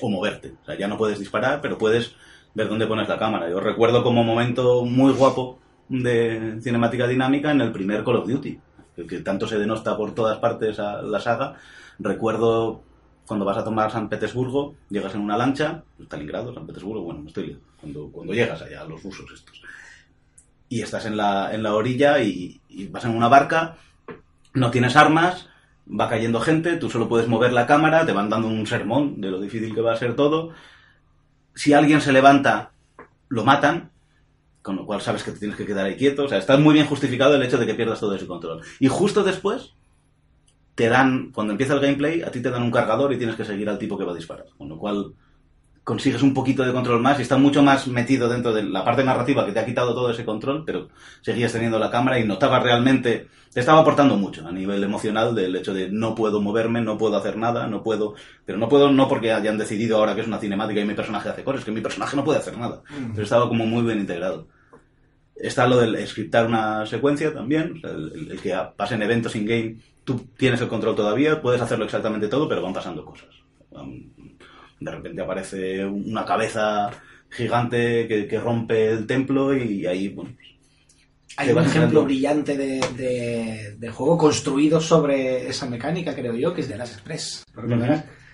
o 0.00 0.08
moverte. 0.08 0.54
O 0.62 0.66
sea, 0.66 0.78
ya 0.78 0.88
no 0.88 0.96
puedes 0.96 1.18
disparar, 1.18 1.60
pero 1.60 1.78
puedes 1.78 2.14
ver 2.54 2.68
dónde 2.68 2.86
pones 2.86 3.08
la 3.08 3.18
cámara. 3.18 3.48
Yo 3.48 3.60
recuerdo 3.60 4.02
como 4.02 4.24
momento 4.24 4.84
muy 4.84 5.12
guapo 5.12 5.58
de 5.88 6.58
cinemática 6.60 7.06
dinámica 7.06 7.50
en 7.50 7.60
el 7.60 7.72
primer 7.72 8.04
Call 8.04 8.16
of 8.16 8.28
Duty, 8.28 8.60
que 9.08 9.20
tanto 9.20 9.46
se 9.46 9.58
denosta 9.58 9.96
por 9.96 10.14
todas 10.14 10.38
partes 10.38 10.78
a 10.78 11.02
la 11.02 11.20
saga. 11.20 11.54
Recuerdo 11.98 12.82
cuando 13.26 13.44
vas 13.44 13.58
a 13.58 13.64
tomar 13.64 13.90
San 13.90 14.08
Petersburgo, 14.08 14.74
llegas 14.88 15.14
en 15.14 15.20
una 15.20 15.36
lancha, 15.36 15.84
Stalingrado, 16.00 16.54
San 16.54 16.66
Petersburgo, 16.66 17.02
bueno, 17.02 17.20
me 17.20 17.28
estoy 17.28 17.58
cuando, 17.78 18.10
cuando 18.10 18.32
llegas 18.32 18.62
allá, 18.62 18.84
los 18.84 19.02
rusos 19.02 19.30
estos. 19.32 19.62
Y 20.68 20.82
estás 20.82 21.06
en 21.06 21.16
la, 21.16 21.54
en 21.54 21.62
la 21.62 21.74
orilla 21.74 22.20
y, 22.22 22.60
y 22.68 22.86
vas 22.88 23.04
en 23.04 23.14
una 23.14 23.28
barca, 23.28 23.76
no 24.54 24.70
tienes 24.70 24.96
armas, 24.96 25.48
va 25.88 26.08
cayendo 26.08 26.40
gente, 26.40 26.76
tú 26.76 26.90
solo 26.90 27.08
puedes 27.08 27.28
mover 27.28 27.52
la 27.52 27.66
cámara, 27.66 28.04
te 28.04 28.12
van 28.12 28.28
dando 28.28 28.48
un 28.48 28.66
sermón 28.66 29.20
de 29.20 29.30
lo 29.30 29.40
difícil 29.40 29.74
que 29.74 29.80
va 29.80 29.92
a 29.92 29.96
ser 29.96 30.14
todo. 30.16 30.50
Si 31.54 31.72
alguien 31.72 32.00
se 32.00 32.12
levanta, 32.12 32.72
lo 33.28 33.44
matan, 33.44 33.90
con 34.62 34.76
lo 34.76 34.86
cual 34.86 35.00
sabes 35.00 35.22
que 35.22 35.32
te 35.32 35.38
tienes 35.38 35.56
que 35.56 35.66
quedar 35.66 35.86
ahí 35.86 35.96
quieto. 35.96 36.24
O 36.24 36.28
sea, 36.28 36.38
está 36.38 36.56
muy 36.56 36.74
bien 36.74 36.86
justificado 36.86 37.34
el 37.34 37.42
hecho 37.42 37.58
de 37.58 37.66
que 37.66 37.74
pierdas 37.74 38.00
todo 38.00 38.14
ese 38.14 38.26
control. 38.26 38.62
Y 38.80 38.88
justo 38.88 39.24
después, 39.24 39.74
te 40.74 40.88
dan, 40.88 41.32
cuando 41.32 41.52
empieza 41.52 41.74
el 41.74 41.80
gameplay, 41.80 42.22
a 42.22 42.30
ti 42.30 42.40
te 42.40 42.50
dan 42.50 42.62
un 42.62 42.70
cargador 42.70 43.12
y 43.12 43.18
tienes 43.18 43.34
que 43.34 43.44
seguir 43.44 43.68
al 43.68 43.78
tipo 43.78 43.98
que 43.98 44.04
va 44.04 44.12
a 44.12 44.16
disparar. 44.16 44.46
Con 44.56 44.68
lo 44.68 44.78
cual, 44.78 45.14
consigues 45.88 46.20
un 46.20 46.34
poquito 46.34 46.62
de 46.66 46.72
control 46.74 47.00
más 47.00 47.18
y 47.18 47.22
está 47.22 47.38
mucho 47.38 47.62
más 47.62 47.86
metido 47.86 48.28
dentro 48.28 48.52
de 48.52 48.62
la 48.62 48.84
parte 48.84 49.02
narrativa 49.02 49.46
que 49.46 49.52
te 49.52 49.58
ha 49.58 49.64
quitado 49.64 49.94
todo 49.94 50.10
ese 50.10 50.22
control, 50.22 50.62
pero 50.66 50.90
seguías 51.22 51.50
teniendo 51.50 51.78
la 51.78 51.90
cámara 51.90 52.18
y 52.18 52.26
notabas 52.26 52.62
realmente, 52.62 53.28
te 53.50 53.60
estaba 53.60 53.80
aportando 53.80 54.18
mucho 54.18 54.46
a 54.46 54.52
nivel 54.52 54.84
emocional 54.84 55.34
del 55.34 55.56
hecho 55.56 55.72
de 55.72 55.90
no 55.90 56.14
puedo 56.14 56.42
moverme, 56.42 56.82
no 56.82 56.98
puedo 56.98 57.16
hacer 57.16 57.38
nada, 57.38 57.66
no 57.68 57.82
puedo, 57.82 58.16
pero 58.44 58.58
no 58.58 58.68
puedo 58.68 58.92
no 58.92 59.08
porque 59.08 59.32
hayan 59.32 59.56
decidido 59.56 59.96
ahora 59.96 60.14
que 60.14 60.20
es 60.20 60.26
una 60.26 60.38
cinemática 60.38 60.78
y 60.78 60.84
mi 60.84 60.92
personaje 60.92 61.30
hace 61.30 61.42
cosas, 61.42 61.64
que 61.64 61.72
mi 61.72 61.80
personaje 61.80 62.16
no 62.16 62.22
puede 62.22 62.40
hacer 62.40 62.58
nada, 62.58 62.82
pero 63.14 63.22
estaba 63.22 63.48
como 63.48 63.64
muy 63.64 63.82
bien 63.82 63.98
integrado. 63.98 64.46
Está 65.36 65.66
lo 65.66 65.78
del 65.78 66.06
scriptar 66.06 66.48
una 66.48 66.84
secuencia 66.84 67.32
también, 67.32 67.78
o 67.78 67.80
sea, 67.80 67.92
el, 67.92 68.32
el 68.32 68.40
que 68.42 68.54
pasen 68.76 69.00
eventos 69.00 69.34
in-game, 69.36 69.76
tú 70.04 70.26
tienes 70.36 70.60
el 70.60 70.68
control 70.68 70.94
todavía, 70.94 71.40
puedes 71.40 71.62
hacerlo 71.62 71.86
exactamente 71.86 72.28
todo, 72.28 72.46
pero 72.46 72.60
van 72.60 72.74
pasando 72.74 73.06
cosas. 73.06 73.30
De 74.80 74.90
repente 74.90 75.22
aparece 75.22 75.84
una 75.84 76.24
cabeza 76.24 76.90
gigante 77.30 78.06
que, 78.08 78.26
que 78.26 78.40
rompe 78.40 78.88
el 78.90 79.06
templo 79.06 79.56
y 79.56 79.86
ahí, 79.86 80.08
bueno, 80.08 80.30
pues, 80.36 80.48
Hay 81.36 81.50
un 81.50 81.54
ejemplo 81.70 82.04
brillante 82.04 82.56
de, 82.56 82.80
de- 82.96 83.76
de 83.78 83.90
juego 83.90 84.16
construido 84.18 84.80
sobre 84.80 85.48
esa 85.48 85.66
mecánica, 85.66 86.14
creo 86.14 86.34
yo, 86.34 86.52
que 86.54 86.62
es 86.62 86.68
de 86.68 86.76
las 86.76 86.92
Express. 86.92 87.44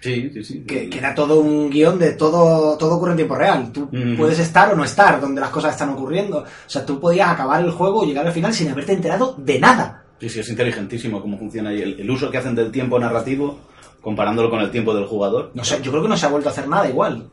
Sí, 0.01 0.31
sí, 0.35 0.45
sí. 0.45 0.61
Que, 0.67 0.91
que 0.91 0.99
era 0.99 1.15
todo 1.15 1.41
un 1.41 1.71
guion 1.71 1.99
de 1.99 2.13
todo, 2.13 2.77
todo 2.77 2.97
ocurre 2.97 3.13
en 3.13 3.17
tiempo 3.17 3.35
real. 3.37 3.73
Tú 3.73 3.89
puedes 4.17 4.39
estar 4.39 4.71
o 4.71 4.77
no 4.77 4.85
estar 4.85 5.19
donde 5.21 5.41
las 5.41 5.49
cosas 5.51 5.73
están 5.73 5.89
ocurriendo. 5.91 6.39
O 6.41 6.47
sea, 6.69 6.85
tú 6.85 7.01
podías 7.01 7.31
acabar 7.31 7.65
el 7.65 7.71
juego 7.71 8.05
y 8.05 8.09
llegar 8.09 8.27
al 8.27 8.33
final 8.35 8.53
sin 8.53 8.69
haberte 8.69 8.93
enterado 8.93 9.35
de 9.39 9.59
nada. 9.59 10.04
Sí, 10.21 10.29
sí, 10.29 10.41
es 10.41 10.49
inteligentísimo 10.49 11.21
cómo 11.21 11.39
funciona 11.39 11.71
ahí. 11.71 11.83
El, 11.83 12.01
el 12.01 12.11
uso 12.11 12.31
que 12.31 12.39
hacen 12.39 12.55
del 12.55 12.71
tiempo 12.71 12.99
narrativo, 12.99 13.59
comparándolo 14.01 14.51
con 14.51 14.61
el 14.61 14.71
tiempo 14.71 14.95
del 14.95 15.07
jugador, 15.07 15.51
No 15.55 15.65
sé, 15.65 15.81
yo 15.83 15.91
creo 15.91 16.03
que 16.03 16.09
no 16.09 16.17
se 16.17 16.27
ha 16.27 16.31
vuelto 16.31 16.49
a 16.49 16.53
hacer 16.53 16.69
nada 16.69 16.89
igual. 16.89 17.31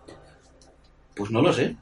pues 1.15 1.31
no 1.31 1.41
lo 1.41 1.53
sé. 1.53 1.75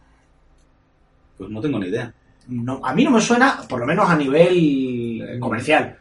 Pues 1.38 1.50
no 1.50 1.62
tengo 1.62 1.80
ni 1.80 1.88
idea. 1.88 2.14
No, 2.48 2.82
a 2.84 2.94
mí 2.94 3.04
no 3.04 3.12
me 3.12 3.22
suena, 3.22 3.62
por 3.68 3.80
lo 3.80 3.86
menos 3.86 4.10
a 4.10 4.16
nivel 4.16 5.22
eh, 5.22 5.40
comercial. 5.40 5.98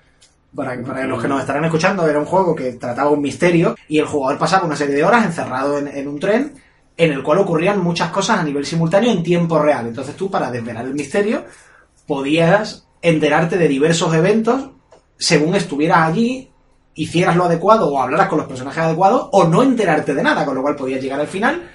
Para, 0.54 0.82
para 0.82 1.06
los 1.06 1.20
que 1.20 1.28
nos 1.28 1.40
estarán 1.40 1.64
escuchando, 1.66 2.06
era 2.08 2.18
un 2.18 2.24
juego 2.24 2.54
que 2.56 2.72
trataba 2.72 3.10
un 3.10 3.20
misterio 3.20 3.76
y 3.86 3.98
el 3.98 4.06
jugador 4.06 4.38
pasaba 4.38 4.66
una 4.66 4.74
serie 4.76 4.94
de 4.94 5.04
horas 5.04 5.26
encerrado 5.26 5.78
en, 5.78 5.88
en 5.88 6.08
un 6.08 6.18
tren 6.18 6.54
en 6.96 7.12
el 7.12 7.22
cual 7.22 7.38
ocurrían 7.38 7.80
muchas 7.80 8.10
cosas 8.10 8.40
a 8.40 8.42
nivel 8.42 8.64
simultáneo 8.64 9.12
en 9.12 9.22
tiempo 9.22 9.60
real. 9.62 9.86
Entonces 9.86 10.16
tú, 10.16 10.30
para 10.30 10.50
desvelar 10.50 10.86
el 10.86 10.94
misterio, 10.94 11.44
podías 12.06 12.88
enterarte 13.02 13.56
de 13.58 13.68
diversos 13.68 14.12
eventos 14.14 14.70
según 15.18 15.54
estuvieras 15.54 16.08
allí, 16.08 16.50
hicieras 16.94 17.36
lo 17.36 17.44
adecuado 17.44 17.88
o 17.92 18.00
hablaras 18.00 18.28
con 18.28 18.38
los 18.38 18.46
personajes 18.48 18.82
adecuados 18.82 19.28
o 19.32 19.44
no 19.44 19.62
enterarte 19.62 20.14
de 20.14 20.22
nada, 20.22 20.44
con 20.44 20.54
lo 20.54 20.62
cual 20.62 20.76
podías 20.76 21.02
llegar 21.02 21.20
al 21.20 21.26
final 21.28 21.70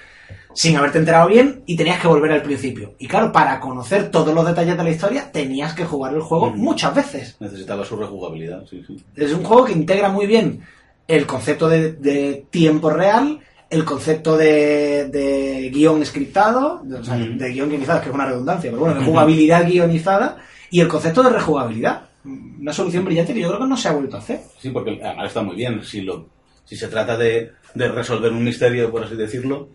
sin 0.56 0.76
haberte 0.76 0.98
enterado 0.98 1.26
bien 1.28 1.62
y 1.66 1.76
tenías 1.76 1.98
que 2.00 2.06
volver 2.06 2.30
al 2.30 2.42
principio. 2.42 2.94
Y 2.98 3.08
claro, 3.08 3.32
para 3.32 3.58
conocer 3.58 4.10
todos 4.10 4.32
los 4.32 4.46
detalles 4.46 4.76
de 4.76 4.84
la 4.84 4.90
historia 4.90 5.32
tenías 5.32 5.74
que 5.74 5.84
jugar 5.84 6.14
el 6.14 6.20
juego 6.20 6.50
Mm. 6.50 6.58
muchas 6.60 6.94
veces. 6.94 7.36
Necesitaba 7.40 7.84
su 7.84 7.96
rejugabilidad, 7.96 8.64
sí, 8.70 8.82
sí. 8.86 8.96
Es 9.16 9.32
un 9.32 9.42
juego 9.42 9.64
que 9.64 9.72
integra 9.72 10.08
muy 10.10 10.26
bien 10.26 10.60
el 11.08 11.26
concepto 11.26 11.68
de, 11.68 11.92
de 11.94 12.46
tiempo 12.50 12.88
real, 12.90 13.40
el 13.68 13.84
concepto 13.84 14.36
de, 14.36 15.08
de 15.08 15.70
guion 15.74 16.04
scriptado, 16.06 16.80
de, 16.84 16.96
o 17.00 17.04
sea, 17.04 17.16
Ujú. 17.16 17.36
de 17.36 17.50
guion 17.52 17.68
guionizado, 17.70 18.00
que 18.02 18.08
es 18.10 18.14
una 18.14 18.26
redundancia, 18.26 18.70
pero 18.70 18.80
bueno, 18.84 19.00
de 19.00 19.06
jugabilidad 19.10 19.66
guionizada, 19.66 20.36
y 20.70 20.80
el 20.80 20.88
concepto 20.88 21.22
de 21.24 21.30
rejugabilidad. 21.30 22.02
Una 22.24 22.72
solución 22.72 23.04
brillante 23.04 23.34
que 23.34 23.40
yo 23.40 23.48
creo 23.48 23.60
que 23.60 23.66
no 23.66 23.76
se 23.76 23.88
ha 23.88 23.92
vuelto 23.92 24.16
a 24.16 24.20
hacer. 24.20 24.40
Sí, 24.58 24.70
porque 24.70 24.98
además 25.02 25.28
está 25.28 25.42
muy 25.42 25.56
bien. 25.56 25.84
Si, 25.84 26.00
lo, 26.00 26.26
si 26.64 26.74
se 26.76 26.88
trata 26.88 27.16
de, 27.16 27.52
de 27.74 27.88
resolver 27.88 28.32
un 28.32 28.42
misterio, 28.44 28.90
por 28.90 29.04
así 29.04 29.14
decirlo, 29.14 29.68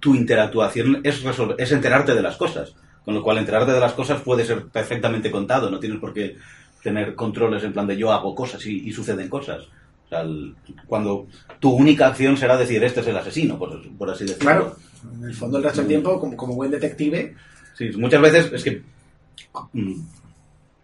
tu 0.00 0.14
interactuación 0.14 1.00
es, 1.04 1.22
resolver, 1.22 1.56
es 1.60 1.70
enterarte 1.72 2.14
de 2.14 2.22
las 2.22 2.36
cosas. 2.36 2.74
Con 3.04 3.14
lo 3.14 3.22
cual, 3.22 3.38
enterarte 3.38 3.72
de 3.72 3.80
las 3.80 3.92
cosas 3.92 4.20
puede 4.22 4.44
ser 4.44 4.66
perfectamente 4.66 5.30
contado. 5.30 5.70
No 5.70 5.78
tienes 5.80 5.98
por 6.00 6.12
qué 6.12 6.36
tener 6.82 7.14
controles 7.14 7.62
en 7.64 7.72
plan 7.72 7.86
de 7.86 7.96
yo 7.96 8.10
hago 8.12 8.34
cosas 8.34 8.64
y, 8.66 8.88
y 8.88 8.92
suceden 8.92 9.28
cosas. 9.28 9.64
O 10.06 10.08
sea, 10.08 10.20
el- 10.22 10.54
cuando 10.86 11.26
tu 11.60 11.70
única 11.70 12.08
acción 12.08 12.36
será 12.36 12.56
decir 12.56 12.82
este 12.82 13.00
es 13.00 13.06
el 13.06 13.16
asesino, 13.16 13.58
por, 13.58 13.80
por 13.96 14.10
así 14.10 14.24
decirlo. 14.24 14.40
Claro, 14.50 14.76
en 15.18 15.24
el 15.28 15.34
fondo 15.34 15.58
el 15.58 15.64
resto 15.64 15.80
del 15.80 15.88
tiempo, 15.88 16.18
como, 16.18 16.36
como 16.36 16.54
buen 16.54 16.70
detective, 16.70 17.34
Sí, 17.78 17.90
muchas 17.96 18.20
veces 18.20 18.52
es 18.52 18.62
que 18.64 18.82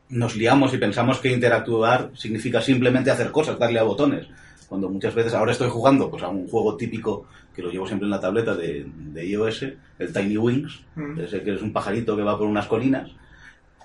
nos 0.09 0.37
liamos 0.37 0.73
y 0.75 0.79
pensamos 0.79 1.19
que 1.19 1.33
interactuar 1.33 2.11
significa 2.15 2.61
simplemente 2.61 3.11
hacer 3.11 3.31
cosas, 3.31 3.59
darle 3.59 3.79
a 3.79 3.85
botones. 3.85 4.27
Cuando 4.69 4.89
muchas 4.89 5.15
veces, 5.15 5.35
ahora 5.35 5.53
estoy 5.53 5.69
jugando 5.69 6.11
pues, 6.11 6.23
a 6.23 6.29
un 6.29 6.49
juego 6.49 6.77
típico 6.77 7.27
que 7.55 7.63
lo 7.63 7.71
llevo 7.71 7.87
siempre 7.87 8.07
en 8.07 8.11
la 8.11 8.21
tableta 8.21 8.55
de, 8.55 8.87
de 8.95 9.27
iOS, 9.27 9.63
el 9.99 10.13
Tiny 10.13 10.37
Wings, 10.37 10.81
Mm. 10.97 11.21
ese 11.21 11.43
que 11.43 11.55
es 11.55 11.63
un 11.63 11.73
pajarito 11.73 12.17
que 12.17 12.23
va 12.23 12.39
por 12.39 12.47
unas 12.47 12.67
colinas. 12.67 13.11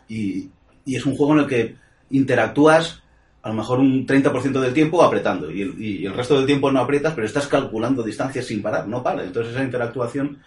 Y, 0.08 0.50
y 0.86 0.96
es 0.96 1.06
un 1.06 1.16
juego 1.16 1.34
en 1.34 1.40
el 1.40 1.48
que 1.48 1.76
interactúas 2.10 3.02
a 3.44 3.50
lo 3.50 3.56
mejor 3.56 3.80
un 3.80 4.06
30% 4.06 4.60
del 4.60 4.74
tiempo 4.74 5.04
apretando 5.04 5.50
y 5.52 5.62
el, 5.64 5.82
y 5.82 6.06
el 6.06 6.14
resto 6.14 6.38
del 6.38 6.46
tiempo 6.46 6.72
no 6.72 6.80
aprietas, 6.80 7.14
pero 7.14 7.26
estás 7.26 7.48
calculando 7.48 8.04
distancias 8.04 8.46
sin 8.46 8.62
parar, 8.62 8.88
no 8.88 9.02
para. 9.02 9.24
Entonces 9.24 9.54
esa 9.54 9.64
interactuación 9.64 10.38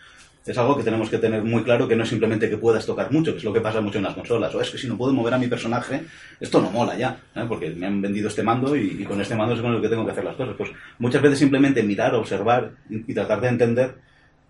es 0.47 0.59
algo 0.59 0.77
que 0.77 0.83
tenemos 0.83 1.09
que 1.09 1.19
tener 1.19 1.43
muy 1.43 1.63
claro 1.63 1.89
que 1.89 1.97
no 1.97 2.03
es 2.03 2.09
simplemente 2.11 2.51
que 2.51 2.59
puedas 2.59 2.85
tocar 2.85 3.11
mucho, 3.11 3.33
que 3.33 3.39
es 3.39 3.45
lo 3.45 3.53
que 3.53 3.61
pasa 3.63 3.81
mucho 3.81 3.99
en 3.99 4.05
las 4.05 4.15
consolas. 4.15 4.55
O 4.55 4.61
es 4.61 4.71
que 4.71 4.77
si 4.79 4.87
no 4.87 4.97
puedo 4.99 5.13
mover 5.15 5.33
a 5.35 5.39
mi 5.39 5.47
personaje, 5.49 6.03
esto 6.39 6.61
no 6.61 6.71
mola 6.71 6.97
ya, 6.99 7.19
¿eh? 7.35 7.45
porque 7.49 7.71
me 7.71 7.87
han 7.87 8.03
vendido 8.03 8.29
este 8.29 8.43
mando 8.43 8.77
y, 8.77 9.05
con 9.05 9.21
este 9.21 9.35
mando 9.35 9.55
es 9.55 9.61
con 9.63 9.75
el 9.75 9.81
que 9.81 9.89
tengo 9.89 10.05
que 10.05 10.13
hacer 10.13 10.25
las 10.25 10.37
cosas. 10.37 10.55
Pues 10.59 10.71
muchas 10.99 11.23
veces 11.23 11.39
simplemente 11.39 11.83
mirar, 11.83 12.15
observar 12.15 12.73
y, 12.91 13.15
tratar 13.15 13.41
de 13.41 13.49
entender 13.49 13.95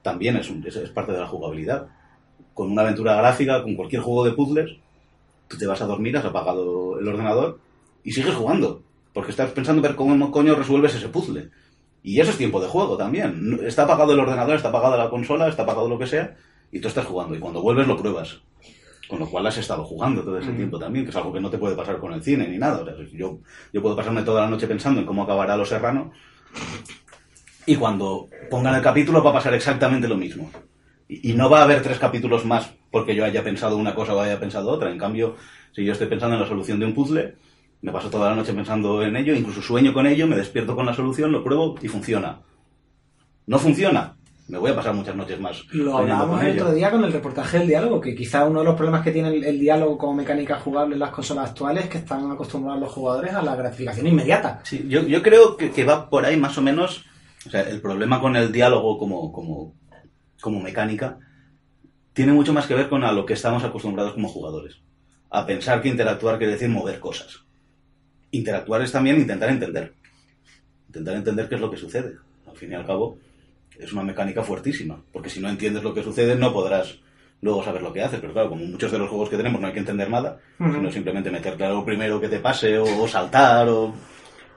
también 0.03 0.37
es, 0.37 0.51
un- 0.51 0.67
es- 0.67 0.77
es 0.77 0.91
parte 0.91 1.13
de 1.13 1.21
la 1.21 1.27
jugabilidad. 1.29 1.87
Con 2.55 2.73
una 2.73 2.83
aventura 2.83 3.15
gráfica, 3.17 3.63
con 3.63 3.75
cualquier 3.77 4.03
juego 4.03 4.25
de 4.25 4.33
puzzles, 4.33 4.77
tú 5.49 5.57
te 5.59 5.67
vas 5.67 5.81
a 5.81 5.87
dormir, 5.87 6.17
has 6.17 6.25
apagado 6.25 6.99
el 6.99 7.07
ordenador 7.07 7.61
y 8.03 8.13
sigues 8.13 8.35
jugando, 8.35 8.83
porque 9.13 9.31
estás 9.31 9.51
pensando 9.53 9.83
ver 9.83 9.95
cómo 9.95 10.31
coño 10.31 10.55
resuelves 10.55 10.95
ese 10.95 11.09
puzzle. 11.09 11.51
Y 12.05 12.21
eso 12.21 12.31
es 12.31 12.37
tiempo 12.37 12.61
de 12.61 12.69
juego 12.69 12.99
también. 12.99 13.59
Está 13.65 13.85
apagado 13.85 14.13
el 14.13 14.21
ordenador, 14.21 14.57
está 14.57 14.69
apagada 14.69 14.99
la 14.99 15.09
consola, 15.09 15.49
está 15.49 15.63
apagado 15.63 15.89
lo 15.89 15.99
que 15.99 16.07
sea, 16.07 16.37
y 16.71 16.79
tú 16.79 16.89
estás 16.89 17.07
jugando. 17.07 17.35
Y 17.35 17.39
cuando 17.39 17.63
vuelves 17.63 17.89
lo 17.89 17.97
pruebas. 17.97 18.43
Con 19.09 19.21
lo 19.21 19.27
cual 19.27 19.47
has 19.47 19.57
estado 19.57 19.85
jugando 19.85 20.23
todo 20.23 20.39
ese 20.39 20.53
tiempo 20.53 20.79
también, 20.79 21.07
que 21.07 21.11
es 21.11 21.17
algo 21.17 21.33
que 21.33 21.41
no 21.41 21.49
te 21.49 21.57
puede 21.57 21.75
pasar 21.75 21.99
con 21.99 22.13
el 22.13 22.23
cine 22.23 22.47
ni 22.47 22.59
nada. 22.59 22.83
O 22.83 22.85
sea, 22.85 22.95
yo, 23.11 23.39
yo 23.73 23.83
puedo 23.83 23.97
pasarme 23.97 24.23
toda 24.23 24.43
la 24.43 24.51
noche 24.51 24.67
pensando 24.67 25.01
en 25.01 25.07
cómo 25.07 25.23
acabará 25.23 25.57
Los 25.57 25.71
Serrano, 25.71 26.13
y 27.67 27.77
cuando 27.77 28.29
pongan 28.51 28.75
el 28.75 28.83
capítulo 28.83 29.23
va 29.23 29.31
a 29.31 29.35
pasar 29.35 29.55
exactamente 29.55 30.07
lo 30.07 30.17
mismo. 30.17 30.51
Y, 31.09 31.31
y 31.31 31.35
no 31.35 31.49
va 31.49 31.61
a 31.61 31.65
haber 31.65 31.83
tres 31.83 31.99
capítulos 31.99 32.45
más 32.45 32.71
porque 32.91 33.15
yo 33.15 33.25
haya 33.25 33.43
pensado 33.43 33.79
una 33.79 33.95
cosa 33.95 34.15
o 34.15 34.21
haya 34.21 34.39
pensado 34.39 34.71
otra. 34.71 34.91
En 34.91 34.99
cambio, 34.99 35.37
si 35.73 35.85
yo 35.85 35.93
estoy 35.93 36.09
pensando 36.09 36.37
en 36.37 36.43
la 36.43 36.49
solución 36.49 36.79
de 36.79 36.87
un 36.87 36.95
puzzle, 36.95 37.35
me 37.85 37.93
paso 37.93 38.09
toda 38.09 38.31
la 38.31 38.37
noche 38.37 38.55
pensando 38.55 39.03
en 39.03 39.15
ello, 39.15 39.35
incluso 39.35 39.61
sueño 39.61 39.93
con 39.93 40.07
ello, 40.07 40.27
me 40.27 40.37
despierto 40.37 40.75
con 40.75 40.87
la 40.87 40.95
solución, 40.95 41.31
lo 41.31 41.45
pruebo 41.45 41.75
y 41.83 41.89
funciona. 41.89 42.41
No 43.47 43.59
funciona, 43.59 44.17
me 44.49 44.57
voy 44.57 44.71
a 44.71 44.75
pasar 44.75 44.95
muchas 44.95 45.15
noches 45.15 45.39
más. 45.39 45.67
Lo 45.71 45.99
hablábamos 45.99 46.43
el 46.43 46.59
otro 46.59 46.73
día 46.73 46.91
con 46.91 47.05
el 47.05 47.13
reportaje 47.13 47.59
del 47.59 47.69
diálogo, 47.69 48.01
que 48.01 48.15
quizá 48.15 48.47
uno 48.47 48.61
de 48.61 48.65
los 48.65 48.75
problemas 48.75 49.03
que 49.03 49.11
tiene 49.11 49.29
el, 49.29 49.45
el 49.45 49.61
diálogo 49.61 49.99
como 49.99 50.15
mecánica 50.15 50.59
jugable 50.61 50.95
en 50.95 51.01
las 51.01 51.11
consolas 51.11 51.51
actuales 51.51 51.85
es 51.85 51.91
que 51.91 51.99
están 51.99 52.31
acostumbrados 52.31 52.81
los 52.81 52.91
jugadores 52.91 53.35
a 53.35 53.43
la 53.43 53.55
gratificación 53.55 54.07
inmediata. 54.07 54.61
Sí, 54.65 54.87
yo, 54.89 55.03
yo 55.03 55.23
creo 55.23 55.59
que, 55.59 55.71
que 55.71 55.85
va 55.85 56.09
por 56.09 56.25
ahí 56.25 56.39
más 56.39 56.57
o 56.57 56.63
menos. 56.63 57.05
O 57.47 57.51
sea, 57.51 57.61
el 57.69 57.83
problema 57.83 58.19
con 58.19 58.35
el 58.35 58.51
diálogo 58.51 58.97
como, 58.97 59.31
como, 59.31 59.75
como 60.41 60.59
mecánica 60.59 61.19
tiene 62.15 62.33
mucho 62.33 62.55
más 62.55 62.67
que 62.67 62.75
ver 62.75 62.89
con 62.89 63.05
a 63.05 63.13
lo 63.13 63.27
que 63.27 63.35
estamos 63.35 63.63
acostumbrados 63.63 64.15
como 64.15 64.29
jugadores. 64.29 64.81
A 65.29 65.45
pensar 65.45 65.83
que 65.83 65.91
interactuar 65.91 66.39
quiere 66.39 66.55
decir 66.55 66.71
mover 66.71 66.99
cosas. 66.99 67.44
Interactuar 68.35 68.83
es 68.83 68.91
también 68.91 69.21
intentar 69.21 69.49
entender. 69.49 69.93
Intentar 70.89 71.15
entender 71.15 71.49
qué 71.49 71.55
es 71.55 71.61
lo 71.61 71.71
que 71.71 71.77
sucede. 71.77 72.17
Al 72.49 72.57
fin 72.57 72.73
y 72.73 72.75
al 72.75 72.85
cabo, 72.85 73.17
es 73.79 73.93
una 73.93 74.03
mecánica 74.03 74.43
fuertísima. 74.43 75.01
Porque 75.13 75.31
si 75.31 75.41
no 75.41 75.49
entiendes 75.49 75.85
lo 75.85 75.95
que 75.95 76.03
sucede, 76.03 76.35
no 76.35 76.53
podrás 76.53 76.99
luego 77.41 77.63
saber 77.63 77.83
lo 77.83 77.93
que 77.93 78.03
haces. 78.03 78.19
Pero 78.21 78.33
claro, 78.33 78.49
como 78.49 78.65
muchos 78.65 78.91
de 78.91 78.99
los 78.99 79.09
juegos 79.09 79.29
que 79.29 79.37
tenemos 79.37 79.61
no 79.61 79.69
hay 79.69 79.73
que 79.73 79.79
entender 79.79 80.11
nada, 80.11 80.41
sino 80.59 80.91
simplemente 80.91 81.31
meterte 81.31 81.65
a 81.65 81.71
lo 81.71 81.85
primero 81.85 82.21
que 82.21 82.29
te 82.29 82.41
pase 82.41 82.77
o, 82.77 83.03
o 83.03 83.07
saltar 83.07 83.69
o... 83.69 83.95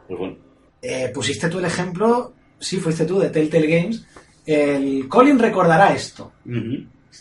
Pues 0.07 0.19
bueno. 0.19 0.37
Eh, 0.81 1.11
pusiste 1.13 1.49
tú 1.49 1.59
el 1.59 1.65
ejemplo, 1.65 2.33
sí, 2.59 2.77
fuiste 2.77 3.05
tú, 3.05 3.19
de 3.19 3.29
Telltale 3.29 3.67
Games. 3.67 4.07
El 4.45 5.07
Colin 5.07 5.37
recordará 5.37 5.93
esto. 5.93 6.31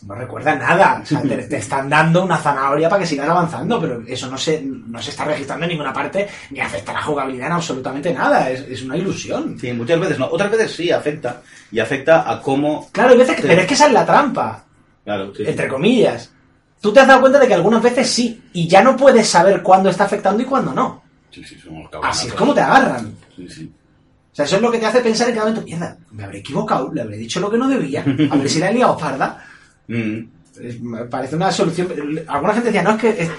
No 0.04 0.14
recuerda 0.14 0.54
nada. 0.54 1.00
O 1.02 1.06
sea, 1.06 1.22
te, 1.22 1.36
te 1.38 1.56
están 1.56 1.88
dando 1.88 2.24
una 2.24 2.36
zanahoria 2.36 2.88
para 2.88 3.00
que 3.00 3.06
sigas 3.06 3.28
avanzando, 3.28 3.80
pero 3.80 4.02
eso 4.06 4.28
no 4.30 4.36
se, 4.36 4.62
no 4.62 5.00
se 5.00 5.10
está 5.10 5.24
registrando 5.24 5.64
en 5.64 5.70
ninguna 5.70 5.92
parte 5.92 6.28
ni 6.50 6.60
afecta 6.60 6.92
a 6.92 6.94
la 6.96 7.02
jugabilidad 7.02 7.46
en 7.46 7.52
absolutamente 7.54 8.12
nada. 8.12 8.50
Es, 8.50 8.60
es 8.60 8.82
una 8.82 8.96
ilusión. 8.96 9.56
Sí, 9.58 9.72
muchas 9.72 9.98
veces 9.98 10.18
no. 10.18 10.26
Otras 10.26 10.50
veces 10.50 10.72
sí 10.72 10.90
afecta. 10.90 11.40
Y 11.72 11.80
afecta 11.80 12.30
a 12.30 12.40
cómo... 12.40 12.88
Claro, 12.92 13.10
hay 13.10 13.18
veces 13.18 13.36
que, 13.36 13.42
Sí. 13.42 13.48
pero 13.48 13.60
es 13.62 13.66
que 13.66 13.74
esa 13.74 13.86
es 13.86 13.92
la 13.92 14.06
trampa. 14.06 14.64
Claro, 15.04 15.32
sí, 15.34 15.44
sí. 15.44 15.50
entre 15.50 15.68
comillas. 15.68 16.30
Tú 16.80 16.92
te 16.92 17.00
has 17.00 17.06
dado 17.08 17.20
cuenta 17.20 17.38
de 17.38 17.48
que 17.48 17.54
algunas 17.54 17.82
veces 17.82 18.08
sí, 18.08 18.42
y 18.52 18.68
ya 18.68 18.82
no 18.82 18.96
puedes 18.96 19.26
saber 19.28 19.62
cuándo 19.62 19.88
está 19.88 20.04
afectando 20.04 20.42
y 20.42 20.46
cuándo 20.46 20.72
no. 20.72 21.02
Sí, 21.30 21.42
sí, 21.42 21.56
cabronazos. 21.56 22.04
Así 22.04 22.28
es 22.28 22.34
como 22.34 22.54
te 22.54 22.60
agarran. 22.60 23.14
Sí, 23.34 23.48
sí. 23.48 23.72
sea, 24.32 24.44
eso 24.44 24.56
es 24.56 24.62
lo 24.62 24.70
que 24.70 24.78
te 24.78 24.86
hace 24.86 25.00
pensar 25.00 25.28
en 25.28 25.34
cada 25.34 25.46
momento, 25.46 25.64
mierda, 25.66 25.96
me 26.12 26.24
habré 26.24 26.38
equivocado, 26.38 26.92
le 26.92 27.00
habré 27.02 27.16
dicho 27.16 27.40
lo 27.40 27.50
que 27.50 27.56
no 27.58 27.66
debía, 27.68 28.02
a 28.30 28.36
ver 28.36 28.48
si 28.48 28.58
la 28.58 28.70
he 28.70 28.74
liado 28.74 28.96
parda. 28.96 29.42
Mm. 29.88 30.18
Es- 30.60 30.80
me 30.80 31.04
parece 31.04 31.36
una 31.36 31.50
solución. 31.52 31.88
Alguna 32.28 32.52
gente 32.54 32.68
decía, 32.68 32.82
no, 32.82 32.90
es 32.92 32.96
que 33.00 33.08
es, 33.10 33.30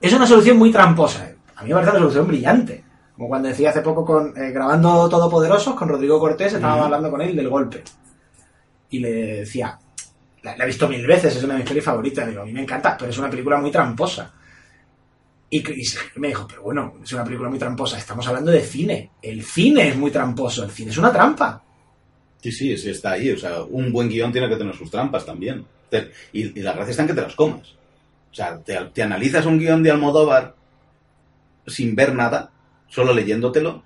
es 0.00 0.12
una 0.12 0.26
solución 0.26 0.56
muy 0.58 0.70
tramposa. 0.70 1.30
A 1.56 1.62
mí 1.62 1.68
me 1.68 1.74
parece 1.74 1.90
una 1.92 2.00
solución 2.00 2.26
brillante. 2.28 2.84
Como 3.16 3.28
cuando 3.28 3.48
decía 3.48 3.70
hace 3.70 3.80
poco 3.80 4.04
con 4.04 4.32
eh, 4.36 4.52
grabando 4.52 5.08
Todopoderosos 5.08 5.74
con 5.74 5.88
Rodrigo 5.88 6.20
Cortés, 6.20 6.52
estaba 6.52 6.84
hablando 6.84 7.10
con 7.10 7.20
él 7.20 7.34
del 7.34 7.48
golpe. 7.48 7.82
Y 8.90 9.00
le 9.00 9.10
decía, 9.40 9.76
la, 10.42 10.56
la 10.56 10.64
he 10.64 10.66
visto 10.68 10.88
mil 10.88 11.04
veces, 11.06 11.34
es 11.34 11.42
una 11.42 11.54
de 11.54 11.60
mis 11.60 11.68
pelis 11.68 11.84
favoritas. 11.84 12.28
Digo, 12.28 12.42
a 12.42 12.44
mí 12.44 12.52
me 12.52 12.62
encanta, 12.62 12.96
pero 12.96 13.10
es 13.10 13.18
una 13.18 13.28
película 13.28 13.58
muy 13.58 13.70
tramposa. 13.72 14.32
Y, 15.50 15.58
y 15.58 15.84
me 16.20 16.28
dijo, 16.28 16.46
pero 16.46 16.62
bueno, 16.62 16.94
es 17.02 17.12
una 17.12 17.24
película 17.24 17.48
muy 17.48 17.58
tramposa. 17.58 17.98
Estamos 17.98 18.26
hablando 18.28 18.50
de 18.52 18.60
cine. 18.60 19.10
El 19.20 19.42
cine 19.42 19.88
es 19.88 19.96
muy 19.96 20.10
tramposo. 20.10 20.62
El 20.62 20.70
cine 20.70 20.90
es 20.92 20.98
una 20.98 21.10
trampa. 21.12 21.62
Sí, 22.40 22.52
sí, 22.52 22.72
está 22.72 23.12
ahí. 23.12 23.30
O 23.30 23.38
sea, 23.38 23.62
un 23.62 23.92
buen 23.92 24.08
guion 24.08 24.32
tiene 24.32 24.48
que 24.48 24.56
tener 24.56 24.74
sus 24.74 24.90
trampas 24.90 25.24
también. 25.26 25.64
Y, 26.32 26.58
y 26.58 26.62
la 26.62 26.72
gracia 26.72 26.90
está 26.90 27.02
en 27.02 27.08
que 27.08 27.14
te 27.14 27.22
las 27.22 27.34
comas. 27.34 27.74
O 28.30 28.34
sea, 28.34 28.58
te, 28.62 29.02
analizas 29.02 29.46
un 29.46 29.58
guion 29.58 29.82
de 29.82 29.90
Almodóvar 29.90 30.54
sin 31.66 31.94
ver 31.94 32.14
nada, 32.14 32.50
solo 32.88 33.12
leyéndotelo, 33.12 33.82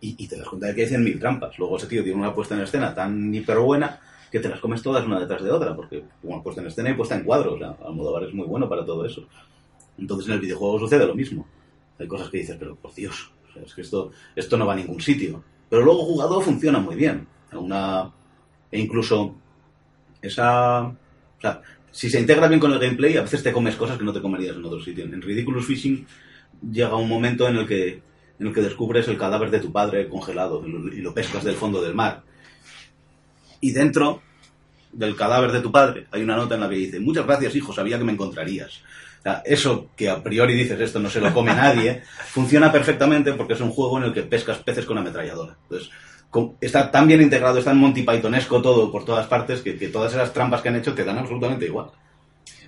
y, 0.00 0.16
y 0.22 0.28
te 0.28 0.36
das 0.36 0.48
cuenta 0.48 0.68
de 0.68 0.74
que 0.74 0.82
hay 0.82 0.88
100.000 0.88 1.20
trampas. 1.20 1.58
Luego 1.58 1.76
ese 1.76 1.86
tío 1.86 2.02
tiene 2.02 2.18
una 2.18 2.34
puesta 2.34 2.54
en 2.54 2.62
escena 2.62 2.94
tan 2.94 3.34
hiper 3.34 3.58
buena 3.58 4.00
que 4.30 4.40
te 4.40 4.48
las 4.48 4.60
comes 4.60 4.82
todas 4.82 5.04
una 5.04 5.18
detrás 5.18 5.42
de 5.42 5.50
otra, 5.50 5.74
porque 5.74 6.04
una 6.22 6.42
puesta 6.42 6.60
en 6.60 6.68
escena 6.68 6.90
y 6.90 6.94
puesta 6.94 7.16
en 7.16 7.24
cuadro. 7.24 7.54
O 7.54 7.58
sea, 7.58 7.76
Almodóvar 7.84 8.24
es 8.24 8.34
muy 8.34 8.46
bueno 8.46 8.68
para 8.68 8.84
todo 8.84 9.04
eso. 9.04 9.26
Entonces 9.98 10.28
en 10.28 10.34
el 10.34 10.40
videojuego 10.40 10.78
sucede 10.78 11.06
lo 11.06 11.14
mismo. 11.14 11.46
Hay 11.98 12.06
cosas 12.06 12.30
que 12.30 12.38
dices, 12.38 12.56
pero 12.58 12.76
por 12.76 12.94
Dios, 12.94 13.30
es 13.62 13.74
que 13.74 13.82
esto, 13.82 14.10
esto 14.34 14.56
no 14.56 14.66
va 14.66 14.72
a 14.72 14.76
ningún 14.76 15.00
sitio. 15.00 15.44
Pero 15.68 15.82
luego 15.82 16.04
jugado 16.04 16.40
funciona 16.40 16.78
muy 16.78 16.96
bien. 16.96 17.26
Una, 17.52 18.10
e 18.70 18.80
incluso 18.80 19.34
esa... 20.22 20.82
O 20.82 21.40
sea, 21.40 21.62
si 21.90 22.08
se 22.08 22.20
integra 22.20 22.48
bien 22.48 22.60
con 22.60 22.72
el 22.72 22.78
gameplay, 22.78 23.16
a 23.16 23.22
veces 23.22 23.42
te 23.42 23.52
comes 23.52 23.76
cosas 23.76 23.98
que 23.98 24.04
no 24.04 24.12
te 24.12 24.20
comerías 24.20 24.56
en 24.56 24.64
otro 24.64 24.80
sitio. 24.80 25.04
En 25.04 25.20
Ridiculous 25.20 25.66
Fishing 25.66 26.06
llega 26.70 26.96
un 26.96 27.08
momento 27.08 27.48
en 27.48 27.56
el 27.56 27.66
que, 27.66 28.02
en 28.38 28.46
el 28.46 28.54
que 28.54 28.60
descubres 28.60 29.08
el 29.08 29.18
cadáver 29.18 29.50
de 29.50 29.60
tu 29.60 29.72
padre 29.72 30.08
congelado 30.08 30.64
y 30.66 31.00
lo, 31.00 31.14
pescas 31.14 31.44
del 31.44 31.54
fondo 31.54 31.82
del 31.82 31.94
mar. 31.94 32.22
Y 33.60 33.72
dentro 33.72 34.22
del 34.92 35.16
cadáver 35.16 35.52
de 35.52 35.60
tu 35.60 35.72
padre 35.72 36.06
hay 36.10 36.22
una 36.22 36.36
nota 36.36 36.54
en 36.54 36.60
la 36.60 36.68
que 36.68 36.76
dice, 36.76 37.00
muchas 37.00 37.26
gracias 37.26 37.56
hijo, 37.56 37.72
sabía 37.72 37.98
que 37.98 38.04
me 38.04 38.12
encontrarías. 38.12 38.82
Eso 39.44 39.90
que 39.96 40.08
a 40.08 40.22
priori 40.22 40.54
dices, 40.54 40.80
esto 40.80 40.98
no 40.98 41.10
se 41.10 41.20
lo 41.20 41.34
come 41.34 41.52
nadie, 41.52 42.02
funciona 42.28 42.72
perfectamente 42.72 43.34
porque 43.34 43.52
es 43.52 43.60
un 43.60 43.70
juego 43.70 43.98
en 43.98 44.04
el 44.04 44.14
que 44.14 44.22
pescas 44.22 44.58
peces 44.58 44.86
con 44.86 44.96
ametralladora. 44.96 45.56
Entonces, 45.62 45.90
está 46.60 46.90
tan 46.90 47.06
bien 47.08 47.22
integrado, 47.22 47.58
está 47.58 47.72
en 47.72 47.78
Monty 47.78 48.02
Pythonesco 48.02 48.62
todo 48.62 48.90
por 48.90 49.04
todas 49.04 49.26
partes, 49.26 49.62
que, 49.62 49.76
que 49.76 49.88
todas 49.88 50.12
esas 50.12 50.32
trampas 50.32 50.62
que 50.62 50.68
han 50.68 50.76
hecho 50.76 50.94
te 50.94 51.04
dan 51.04 51.18
absolutamente 51.18 51.66
igual. 51.66 51.90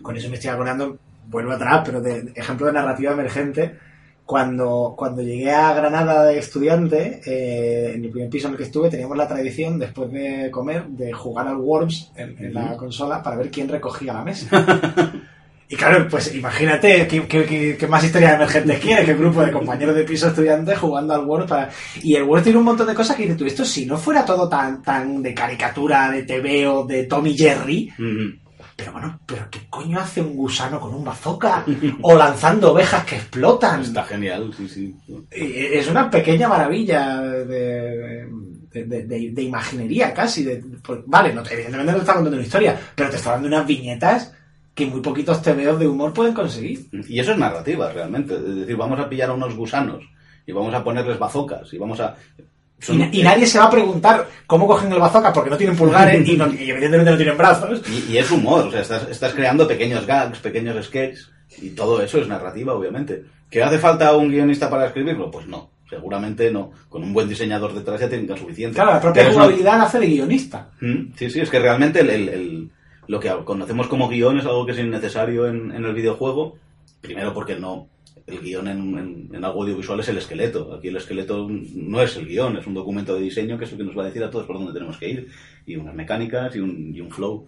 Con 0.01 0.17
eso 0.17 0.29
me 0.29 0.35
estoy 0.35 0.51
acordando, 0.51 0.99
vuelvo 1.29 1.53
atrás, 1.53 1.83
pero 1.85 2.01
de, 2.01 2.23
de 2.23 2.33
ejemplo 2.41 2.67
de 2.67 2.73
narrativa 2.73 3.13
emergente. 3.13 3.77
Cuando, 4.25 4.95
cuando 4.97 5.21
llegué 5.21 5.51
a 5.51 5.75
Granada 5.75 6.25
de 6.25 6.39
estudiante, 6.39 7.21
eh, 7.27 7.93
en 7.95 8.05
el 8.05 8.11
primer 8.11 8.31
piso 8.31 8.47
en 8.47 8.53
el 8.53 8.57
que 8.59 8.65
estuve, 8.65 8.89
teníamos 8.89 9.17
la 9.17 9.27
tradición, 9.29 9.79
después 9.79 10.11
de 10.13 10.49
comer, 10.51 10.87
de 10.87 11.13
jugar 11.13 11.49
al 11.49 11.57
Worms 11.57 12.13
en, 12.17 12.37
en 12.39 12.55
la 12.55 12.67
Ujú. 12.67 12.77
consola 12.77 13.23
para 13.23 13.37
ver 13.37 13.51
quién 13.51 13.69
recogía 13.69 14.13
la 14.13 14.25
mesa. 14.25 14.49
Y 15.73 15.77
claro, 15.77 16.07
pues 16.07 16.35
imagínate 16.35 17.07
qué, 17.09 17.27
qué- 17.27 17.47
qué- 17.47 17.77
qué 17.79 17.87
más 17.87 18.05
historias 18.05 18.35
emergentes 18.35 18.79
quieres, 18.79 19.07
que 19.07 19.15
grupo 19.15 19.41
de 19.43 19.51
compañeros 19.51 19.95
de 19.95 20.05
piso 20.05 20.29
estudiantes 20.29 20.79
jugando 20.79 21.15
al 21.15 21.25
Worms 21.25 21.49
para... 21.49 21.71
Y 22.03 22.15
el 22.15 22.25
Worms 22.25 22.45
tiene 22.45 22.59
un 22.59 22.65
montón 22.67 22.87
de 22.87 22.95
cosas 22.95 23.17
que 23.17 23.23
dices 23.23 23.39
tú, 23.39 23.47
esto 23.47 23.65
si 23.65 23.87
no 23.87 23.97
fuera 23.97 24.23
todo 24.23 24.51
tan, 24.51 24.83
tan 24.83 25.23
de 25.23 25.33
caricatura, 25.33 26.11
de 26.11 26.25
TV 26.25 26.67
o 26.69 26.85
de 26.85 27.05
Tommy 27.05 27.35
Jerry, 27.37 27.91
Mm, 27.97 28.39
pero 28.77 28.93
bueno, 28.93 29.19
¿pero 29.25 29.47
qué 29.51 29.61
coño 29.71 29.99
hace 29.99 30.21
un 30.21 30.35
gusano 30.37 30.79
con 30.79 30.95
un 30.95 31.05
bazooka? 31.05 31.65
O 32.03 32.15
lanzando 32.17 32.73
ovejas 32.73 33.05
que 33.07 33.17
explotan. 33.17 33.81
Está 33.81 34.05
genial, 34.05 34.53
sí, 34.57 34.69
sí. 34.69 34.95
Es 35.31 35.89
una 35.89 36.11
pequeña 36.11 36.49
maravilla 36.49 37.19
de, 37.23 38.27
de, 38.73 39.31
de- 39.33 39.43
imaginería 39.43 40.13
casi. 40.13 40.45
pues, 40.83 41.01
vale, 41.07 41.33
no, 41.33 41.43
te- 41.43 41.55
evidentemente 41.55 41.93
no 41.93 41.99
te 41.99 42.03
está 42.03 42.15
contando 42.15 42.37
una 42.37 42.47
historia, 42.47 42.79
pero 42.95 43.09
te 43.11 43.17
está 43.17 43.31
dando 43.33 43.49
unas 43.49 43.67
viñetas 43.67 44.33
que 44.75 44.87
muy 44.87 45.01
poquitos 45.01 45.43
TVOs 45.43 45.79
de 45.79 45.87
humor 45.87 46.13
pueden 46.13 46.33
conseguir. 46.35 46.87
Y 47.09 47.19
eso 47.21 47.33
es 47.33 47.39
narrativa, 47.39 47.91
realmente. 47.93 48.35
Es 48.35 48.57
decir, 48.57 48.77
vamos 48.77 48.99
a 48.99 49.09
pillar 49.09 49.31
a 49.31 49.35
unos 49.35 49.55
gusanos 49.55 50.03
y 50.47 50.53
vamos 50.53 50.73
a 50.75 50.83
ponerles 50.83 51.19
bazocas 51.19 51.73
y 51.73 51.79
vamos 51.79 52.01
a... 52.01 52.15
Y, 52.39 52.85
son- 52.85 52.99
na- 52.99 53.09
y 53.13 53.23
nadie 53.23 53.47
se 53.47 53.59
va 53.59 53.67
a 53.67 53.71
preguntar 53.71 54.27
cómo 54.47 54.67
cogen 54.67 54.91
el 54.93 54.99
bazooka 54.99 55.33
porque 55.33 55.51
no 55.51 55.57
tienen 55.57 55.77
pulgares 55.77 56.27
y, 56.29 56.37
no- 56.37 56.53
y 56.53 56.71
evidentemente 56.71 57.11
no 57.11 57.17
tienen 57.17 57.37
brazos. 57.39 57.83
Y, 57.89 58.13
y 58.13 58.19
es 58.19 58.31
humor, 58.31 58.67
o 58.67 58.71
sea, 58.71 58.81
estás, 58.81 59.09
estás 59.09 59.35
creando 59.35 59.69
pequeños 59.69 60.07
gags, 60.07 60.39
pequeños 60.41 60.85
sketches, 60.87 61.31
y 61.61 61.71
todo 61.71 62.03
eso 62.03 62.19
es 62.19 62.27
narrativa, 62.27 62.73
obviamente. 62.75 63.25
¿Que 63.51 63.63
hace 63.63 63.79
falta 63.79 64.17
un 64.17 64.31
guionista 64.31 64.71
para 64.71 64.87
escribirlo? 64.87 65.31
Pues 65.31 65.47
no, 65.47 65.69
seguramente 65.89 66.51
no. 66.51 66.73
Con 66.89 67.03
un 67.05 67.13
buen 67.13 67.29
diseñador 67.29 67.75
detrás 67.75 68.01
ya 68.01 68.09
tienen 68.09 68.35
suficiente. 68.37 68.75
Claro, 68.77 68.93
la 68.95 69.01
propia 69.01 69.25
una- 69.25 69.33
jugabilidad 69.33 69.83
hace 69.83 69.99
de 70.01 70.07
guionista. 70.07 70.71
Mm, 70.81 71.13
Sí, 71.15 71.29
sí, 71.31 71.41
es 71.41 71.51
que 71.51 71.59
realmente 71.61 72.01
el, 72.01 72.09
el- 72.11 72.29
el- 72.31 72.71
lo 73.09 73.21
que 73.21 73.31
conocemos 73.45 73.89
como 73.89 74.09
guion 74.09 74.39
es 74.39 74.47
algo 74.47 74.65
que 74.67 74.73
es 74.73 74.79
innecesario 74.79 75.47
en, 75.47 75.73
en 75.73 75.85
el 75.85 75.95
videojuego. 75.95 76.57
Primero 77.01 77.35
porque 77.35 77.57
no, 77.57 77.89
el 78.27 78.41
guion 78.41 78.69
en, 78.69 78.99
en- 78.99 79.29
en 79.35 79.45
algo 79.45 79.63
audiovisual 79.63 80.01
es 80.01 80.09
el 80.09 80.19
esqueleto. 80.19 80.75
Aquí 80.75 80.89
el 80.89 80.97
esqueleto 80.97 81.49
no 81.49 82.01
es 82.01 82.17
el 82.17 82.27
guion, 82.27 82.57
es 82.57 82.67
un 82.67 82.75
documento 82.75 83.15
de 83.15 83.23
diseño 83.23 83.59
que 83.59 83.65
es 83.65 83.73
el 83.73 83.79
que 83.79 83.85
nos 83.85 83.97
va 83.99 84.03
a 84.03 84.07
decir 84.07 84.23
a 84.23 84.31
todos 84.31 84.47
por 84.47 84.57
dónde 84.57 84.73
tenemos 84.73 84.99
que 84.99 85.09
ir. 85.09 85.29
Y 85.67 85.77
unas 85.77 85.95
mecánicas 85.95 86.55
y 86.57 86.61
un, 86.61 86.95
y 86.95 87.01
un 87.01 87.11
flow. 87.11 87.45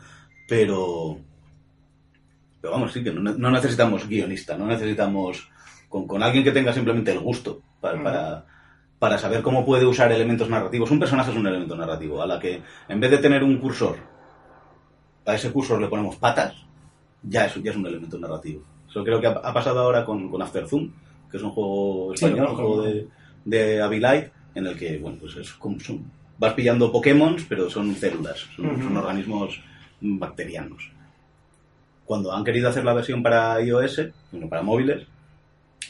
Pero, 0.48 1.18
pero 2.60 2.72
vamos, 2.72 2.92
sí 2.92 3.02
que 3.04 3.12
no, 3.12 3.20
no 3.32 3.50
necesitamos 3.50 4.08
guionista, 4.08 4.56
no 4.58 4.66
necesitamos 4.66 5.48
con, 5.88 6.06
con 6.06 6.22
alguien 6.22 6.44
que 6.44 6.52
tenga 6.52 6.72
simplemente 6.72 7.12
el 7.12 7.20
gusto 7.20 7.62
para, 7.80 8.02
para, 8.02 8.46
para 8.98 9.18
saber 9.18 9.42
cómo 9.42 9.64
puede 9.64 9.86
usar 9.86 10.10
elementos 10.12 10.48
narrativos. 10.50 10.90
Un 10.90 10.98
personaje 10.98 11.30
es 11.30 11.36
un 11.36 11.46
elemento 11.46 11.76
narrativo, 11.76 12.20
a 12.22 12.26
la 12.26 12.38
que 12.40 12.62
en 12.88 13.00
vez 13.00 13.10
de 13.10 13.18
tener 13.18 13.42
un 13.44 13.58
cursor, 13.58 13.96
a 15.26 15.34
ese 15.34 15.50
cursor 15.52 15.80
le 15.80 15.88
ponemos 15.88 16.16
patas, 16.16 16.54
ya 17.22 17.46
es, 17.46 17.54
ya 17.62 17.70
es 17.70 17.76
un 17.76 17.87
elemento 17.87 18.18
narrativo. 18.18 18.62
Eso 18.88 19.02
creo 19.02 19.20
que 19.20 19.26
ha, 19.26 19.30
ha 19.30 19.52
pasado 19.52 19.80
ahora 19.80 20.04
con, 20.04 20.30
con 20.30 20.42
After 20.42 20.66
Zoom, 20.68 20.90
que 21.30 21.37
es 21.38 21.42
un 21.42 21.50
juego 21.50 22.12
español, 22.14 22.46
un 22.50 22.56
juego 22.56 22.82
de, 22.82 23.08
de 23.44 24.30
en 24.54 24.66
el 24.66 24.76
que, 24.78 24.98
bueno, 24.98 25.18
pues 25.20 25.37
es 25.37 25.52
como 25.54 25.80
son- 25.80 26.04
vas 26.38 26.52
pillando 26.54 26.90
Pokémon, 26.92 27.37
pero 27.48 27.70
son 27.70 27.94
células, 27.96 28.46
son, 28.56 28.66
organismos 28.96 29.60
bacterianos. 30.00 30.90
Cuando 32.04 32.32
han 32.32 32.44
querido 32.44 32.68
hacer 32.68 32.84
la 32.84 32.92
versión 32.92 33.22
para 33.22 33.60
iOS, 33.62 34.02
bueno, 34.30 34.48
para 34.48 34.62
móviles, 34.62 35.06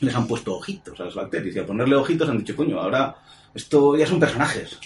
les 0.01 0.15
han 0.15 0.27
puesto 0.27 0.55
ojitos 0.57 0.99
a 1.01 1.05
las 1.05 1.15
bacterias. 1.15 1.57
Y 1.57 1.59
al 1.59 1.67
ponerle 1.67 1.97
ojitos 1.97 2.29
han 2.29 2.39
dicho, 2.39 2.55
coño, 2.57 2.79
ahora 2.79 3.17
esto 3.55 3.97
ya 3.97 4.07
son 4.07 4.21
personajes. 4.21 4.79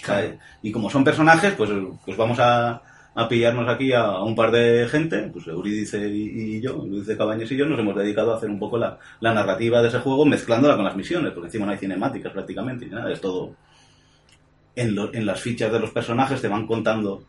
Y 0.63 0.71
como 0.71 0.89
son 0.89 1.03
personajes, 1.03 1.53
pues, 1.53 1.69
pues 2.05 2.17
vamos 2.17 2.39
a, 2.39 2.81
a 3.15 3.27
pillarnos 3.27 3.67
aquí 3.67 3.91
a, 3.91 4.19
un 4.21 4.35
par 4.35 4.51
de 4.51 4.87
gente, 4.89 5.29
pues 5.33 5.47
Euridice 5.47 6.07
y, 6.07 6.57
y 6.57 6.61
yo, 6.61 6.71
Euridice 6.71 7.17
Cabañas 7.17 7.51
y 7.51 7.57
yo, 7.57 7.65
nos 7.65 7.79
hemos 7.79 7.95
dedicado 7.95 8.33
a 8.33 8.37
hacer 8.37 8.49
un 8.49 8.59
poco 8.59 8.77
la, 8.77 8.97
la 9.19 9.33
narrativa 9.33 9.81
de 9.81 9.89
ese 9.89 9.99
juego 9.99 10.25
mezclándola 10.25 10.75
con 10.75 10.85
las 10.85 10.95
misiones, 10.95 11.31
porque 11.33 11.47
encima 11.47 11.65
no 11.65 11.71
hay 11.73 11.77
cinemáticas 11.77 12.31
prácticamente, 12.31 12.85
ni 12.85 12.91
nada, 12.91 13.11
es 13.11 13.19
todo... 13.21 13.55
En, 14.75 14.95
lo- 14.95 15.13
en 15.13 15.25
las 15.25 15.41
fichas 15.41 15.71
de 15.71 15.79
los 15.79 15.89
personajes 15.91 16.39
te 16.41 16.47
van 16.47 16.65
contando 16.65 17.23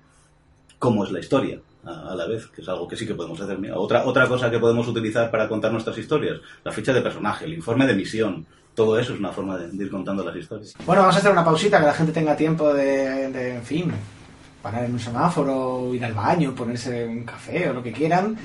cómo 0.78 1.04
es 1.04 1.10
la 1.10 1.18
historia 1.20 1.58
a, 1.84 2.14
la 2.14 2.26
vez, 2.26 2.46
que 2.46 2.60
es 2.62 2.68
algo 2.68 2.86
que 2.86 2.94
sí 2.96 3.06
que 3.06 3.14
podemos 3.14 3.40
hacer. 3.40 3.58
Mira, 3.58 3.76
otra, 3.76 4.04
otra 4.06 4.28
cosa 4.28 4.50
que 4.50 4.58
podemos 4.58 4.86
utilizar 4.86 5.30
para 5.30 5.48
contar 5.48 5.72
nuestras 5.72 5.96
historias, 5.98 6.38
la 6.62 6.70
ficha 6.70 6.92
de 6.92 7.00
personaje, 7.00 7.46
el 7.46 7.54
informe 7.54 7.86
de 7.86 7.94
misión, 7.94 8.46
todo 8.74 8.98
eso 8.98 9.14
es 9.14 9.18
una 9.18 9.30
forma 9.32 9.56
de, 9.58 9.68
de 9.70 9.84
ir 9.84 9.90
contando 9.90 10.22
las 10.22 10.36
historias. 10.36 10.74
Bueno, 10.86 11.02
vamos 11.02 11.16
a 11.16 11.18
hacer 11.18 11.32
una 11.32 11.44
pausita 11.44 11.80
que 11.80 11.86
la 11.86 11.94
gente 11.94 12.12
tenga 12.12 12.36
tiempo 12.36 12.72
de, 12.72 13.30
de, 13.30 13.56
en 13.56 13.62
fin, 13.62 13.90
parar 14.62 14.84
en 14.84 14.92
un 14.92 15.00
semáforo, 15.00 15.94
ir 15.94 16.04
al 16.04 16.14
baño, 16.14 16.54
ponerse 16.54 17.06
un 17.06 17.24
café 17.24 17.68
o 17.70 17.74
lo 17.74 17.82
que 17.82 17.92
quieran. 17.92 18.36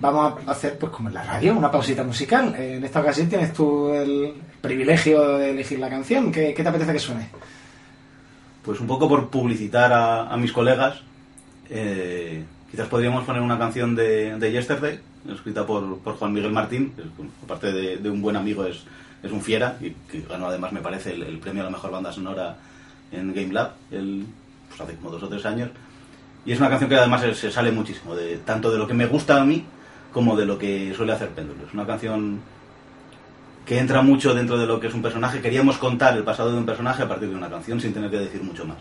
Vamos 0.00 0.40
a 0.46 0.50
hacer, 0.50 0.78
pues 0.78 0.90
como 0.90 1.08
en 1.08 1.14
la 1.14 1.22
radio, 1.22 1.56
una 1.56 1.70
pausita 1.70 2.02
musical. 2.02 2.54
En 2.56 2.84
esta 2.84 3.00
ocasión 3.00 3.28
tienes 3.28 3.52
tú 3.52 3.92
el 3.92 4.34
privilegio 4.60 5.38
de 5.38 5.50
elegir 5.50 5.78
la 5.78 5.88
canción. 5.88 6.32
¿Qué, 6.32 6.52
qué 6.54 6.62
te 6.62 6.68
apetece 6.68 6.92
que 6.92 6.98
suene? 6.98 7.28
Pues 8.62 8.80
un 8.80 8.88
poco 8.88 9.08
por 9.08 9.28
publicitar 9.30 9.92
a, 9.92 10.36
mis 10.36 10.52
colegas, 10.52 11.00
eh, 11.70 12.44
quizás 12.68 12.88
podríamos 12.88 13.24
poner 13.24 13.42
una 13.42 13.58
canción 13.58 13.94
de, 13.94 14.36
de 14.36 14.52
Yesterday, 14.52 14.98
escrita 15.32 15.64
por, 15.64 15.98
por 15.98 16.16
Juan 16.16 16.32
Miguel 16.32 16.50
Martín, 16.50 16.92
que 16.96 17.04
aparte 17.44 17.70
de, 17.70 17.98
de 17.98 18.10
un 18.10 18.20
buen 18.20 18.34
amigo 18.34 18.64
es, 18.64 18.82
es 19.22 19.30
un 19.30 19.40
fiera, 19.40 19.78
y 19.80 19.90
que 20.10 20.22
ganó 20.28 20.48
además 20.48 20.72
me 20.72 20.80
parece 20.80 21.12
el, 21.12 21.22
el 21.22 21.38
premio 21.38 21.62
a 21.62 21.66
la 21.66 21.70
mejor 21.70 21.92
banda 21.92 22.12
sonora 22.12 22.56
en 23.12 23.32
Game 23.32 23.52
Lab 23.52 23.74
el, 23.92 24.26
pues 24.76 24.88
hace 24.88 24.98
como 24.98 25.10
dos 25.10 25.22
o 25.22 25.28
tres 25.28 25.44
años. 25.46 25.70
Y 26.44 26.52
es 26.52 26.60
una 26.60 26.68
canción 26.68 26.88
que 26.88 26.96
además 26.96 27.22
se, 27.36 27.50
sale 27.50 27.72
muchísimo, 27.72 28.14
de, 28.14 28.36
tanto 28.38 28.70
de 28.70 28.78
lo 28.78 28.86
que 28.86 28.94
me 28.94 29.06
gusta 29.06 29.40
a 29.40 29.44
mí 29.44 29.64
como 30.12 30.36
de 30.36 30.46
lo 30.46 30.58
que 30.58 30.94
suele 30.94 31.12
hacer 31.12 31.30
Péndulo. 31.30 31.66
Es 31.66 31.74
una 31.74 31.86
canción 31.86 32.40
que 33.64 33.78
entra 33.78 34.00
mucho 34.02 34.32
dentro 34.32 34.56
de 34.56 34.66
lo 34.66 34.78
que 34.78 34.86
es 34.86 34.94
un 34.94 35.02
personaje. 35.02 35.40
Queríamos 35.40 35.78
contar 35.78 36.16
el 36.16 36.22
pasado 36.22 36.52
de 36.52 36.58
un 36.58 36.66
personaje 36.66 37.02
a 37.02 37.08
partir 37.08 37.28
de 37.28 37.34
una 37.34 37.50
canción 37.50 37.80
sin 37.80 37.92
tener 37.92 38.10
que 38.10 38.18
decir 38.18 38.42
mucho 38.42 38.64
más. 38.64 38.78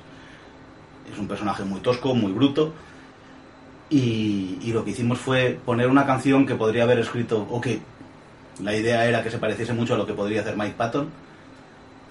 Es 1.11 1.17
un 1.17 1.27
personaje 1.27 1.63
muy 1.63 1.79
tosco, 1.79 2.13
muy 2.13 2.31
bruto. 2.31 2.73
Y 3.89 4.71
lo 4.73 4.83
que 4.83 4.91
hicimos 4.91 5.19
fue 5.19 5.59
poner 5.63 5.87
una 5.87 6.05
canción 6.05 6.45
que 6.45 6.55
podría 6.55 6.83
haber 6.83 6.99
escrito, 6.99 7.47
o 7.49 7.61
que 7.61 7.79
la 8.61 8.75
idea 8.75 9.05
era 9.05 9.23
que 9.23 9.31
se 9.31 9.37
pareciese 9.37 9.73
mucho 9.73 9.93
a 9.93 9.97
lo 9.97 10.05
que 10.05 10.13
podría 10.13 10.41
hacer 10.41 10.57
Mike 10.57 10.75
Patton, 10.77 11.09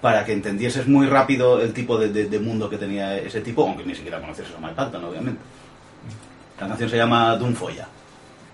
para 0.01 0.23
que 0.23 0.33
entendieses 0.33 0.87
muy 0.87 1.07
rápido 1.07 1.61
el 1.61 1.73
tipo 1.73 1.97
de, 1.97 2.39
mundo 2.39 2.69
que 2.69 2.77
tenía 2.77 3.17
ese 3.17 3.41
tipo, 3.41 3.63
aunque 3.63 3.83
ni 3.83 3.95
siquiera 3.95 4.19
conocieses 4.19 4.55
a 4.55 4.59
Mike 4.59 4.75
Patton, 4.75 5.03
obviamente. 5.03 5.41
La 6.59 6.67
canción 6.67 6.89
se 6.89 6.97
llama 6.97 7.35
Dunfoya. 7.35 7.87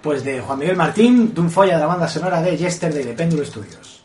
Pues 0.02 0.24
de 0.24 0.42
Juan 0.42 0.58
Miguel 0.58 0.76
Martín, 0.76 1.34
un 1.38 1.52
folla 1.52 1.76
de 1.76 1.82
la 1.82 1.86
banda 1.86 2.08
sonora 2.08 2.42
de 2.42 2.58
Yesterday 2.58 3.04
de 3.04 3.14
Péndulo 3.14 3.46
Studios. 3.46 4.01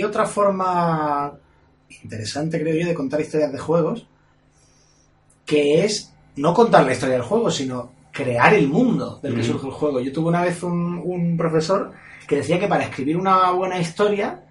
Hay 0.00 0.04
otra 0.04 0.24
forma 0.24 1.30
interesante, 2.02 2.58
creo 2.58 2.74
yo, 2.74 2.86
de 2.88 2.94
contar 2.94 3.20
historias 3.20 3.52
de 3.52 3.58
juegos, 3.58 4.06
que 5.44 5.84
es 5.84 6.10
no 6.36 6.54
contar 6.54 6.86
la 6.86 6.92
historia 6.92 7.16
del 7.16 7.22
juego, 7.24 7.50
sino 7.50 7.92
crear 8.10 8.54
el 8.54 8.66
mundo 8.66 9.20
del 9.22 9.34
que 9.34 9.42
Mm. 9.42 9.44
surge 9.44 9.66
el 9.66 9.72
juego. 9.74 10.00
Yo 10.00 10.10
tuve 10.10 10.28
una 10.28 10.40
vez 10.42 10.62
un, 10.62 11.02
un 11.04 11.36
profesor 11.36 11.92
que 12.26 12.36
decía 12.36 12.58
que 12.58 12.66
para 12.66 12.84
escribir 12.84 13.18
una 13.18 13.50
buena 13.50 13.78
historia, 13.78 14.42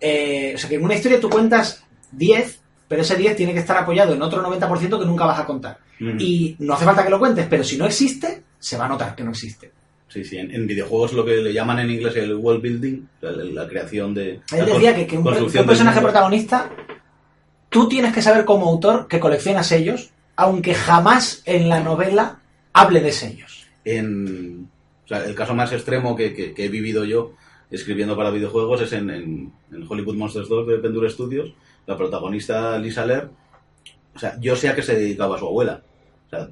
eh, 0.00 0.54
o 0.56 0.58
sea, 0.58 0.68
que 0.68 0.74
en 0.74 0.84
una 0.84 0.94
historia 0.94 1.20
tú 1.20 1.30
cuentas 1.30 1.84
10, 2.10 2.60
pero 2.88 3.02
ese 3.02 3.14
10 3.14 3.36
tiene 3.36 3.52
que 3.52 3.60
estar 3.60 3.76
apoyado 3.76 4.12
en 4.14 4.22
otro 4.22 4.42
90% 4.42 4.98
que 4.98 5.06
nunca 5.06 5.24
vas 5.24 5.38
a 5.38 5.46
contar. 5.46 5.78
Mm. 6.00 6.16
Y 6.18 6.56
no 6.58 6.74
hace 6.74 6.84
falta 6.84 7.04
que 7.04 7.10
lo 7.10 7.20
cuentes, 7.20 7.46
pero 7.48 7.62
si 7.62 7.76
no 7.76 7.86
existe, 7.86 8.42
se 8.58 8.76
va 8.76 8.86
a 8.86 8.88
notar 8.88 9.14
que 9.14 9.22
no 9.22 9.30
existe. 9.30 9.70
Sí, 10.08 10.24
sí, 10.24 10.36
en, 10.38 10.50
en 10.54 10.66
videojuegos 10.66 11.12
lo 11.12 11.24
que 11.24 11.36
le 11.38 11.52
llaman 11.52 11.80
en 11.80 11.90
inglés 11.90 12.14
el 12.16 12.34
world 12.36 12.62
building, 12.62 13.02
la, 13.20 13.32
la 13.32 13.68
creación 13.68 14.14
de... 14.14 14.40
Él 14.52 14.66
decía 14.66 14.94
que, 14.94 15.06
que 15.06 15.18
un, 15.18 15.24
personaje 15.66 16.00
protagonista, 16.00 16.70
tú 17.68 17.88
tienes 17.88 18.12
que 18.12 18.22
saber 18.22 18.44
como 18.44 18.66
autor 18.68 19.08
que 19.08 19.18
colecciona 19.18 19.62
sellos, 19.64 20.10
aunque 20.36 20.74
jamás 20.74 21.42
en 21.46 21.68
la 21.68 21.80
novela 21.80 22.38
hable 22.72 23.00
de 23.00 23.10
sellos. 23.12 23.66
En, 23.84 24.68
o 25.04 25.08
sea, 25.08 25.24
el 25.24 25.34
caso 25.34 25.54
más 25.54 25.72
extremo 25.72 26.14
que, 26.14 26.32
que- 26.34 26.54
que 26.54 26.64
he 26.66 26.68
vivido 26.68 27.04
yo 27.04 27.32
escribiendo 27.70 28.16
para 28.16 28.30
videojuegos 28.30 28.82
es 28.82 28.92
en, 28.92 29.10
en- 29.10 29.52
en 29.72 29.86
Hollywood 29.88 30.14
Monsters 30.16 30.48
2 30.48 30.66
de 30.68 30.78
Pendure 30.78 31.10
Studios. 31.10 31.52
La 31.86 31.96
protagonista 31.96 32.78
Lisa 32.78 33.04
Lear, 33.04 33.30
o 34.14 34.18
sea, 34.18 34.38
yo 34.40 34.54
sé 34.56 34.68
a 34.68 34.74
qué 34.76 34.82
se 34.82 34.94
dedicaba 34.96 35.38
su 35.38 35.46
abuela. 35.46 35.82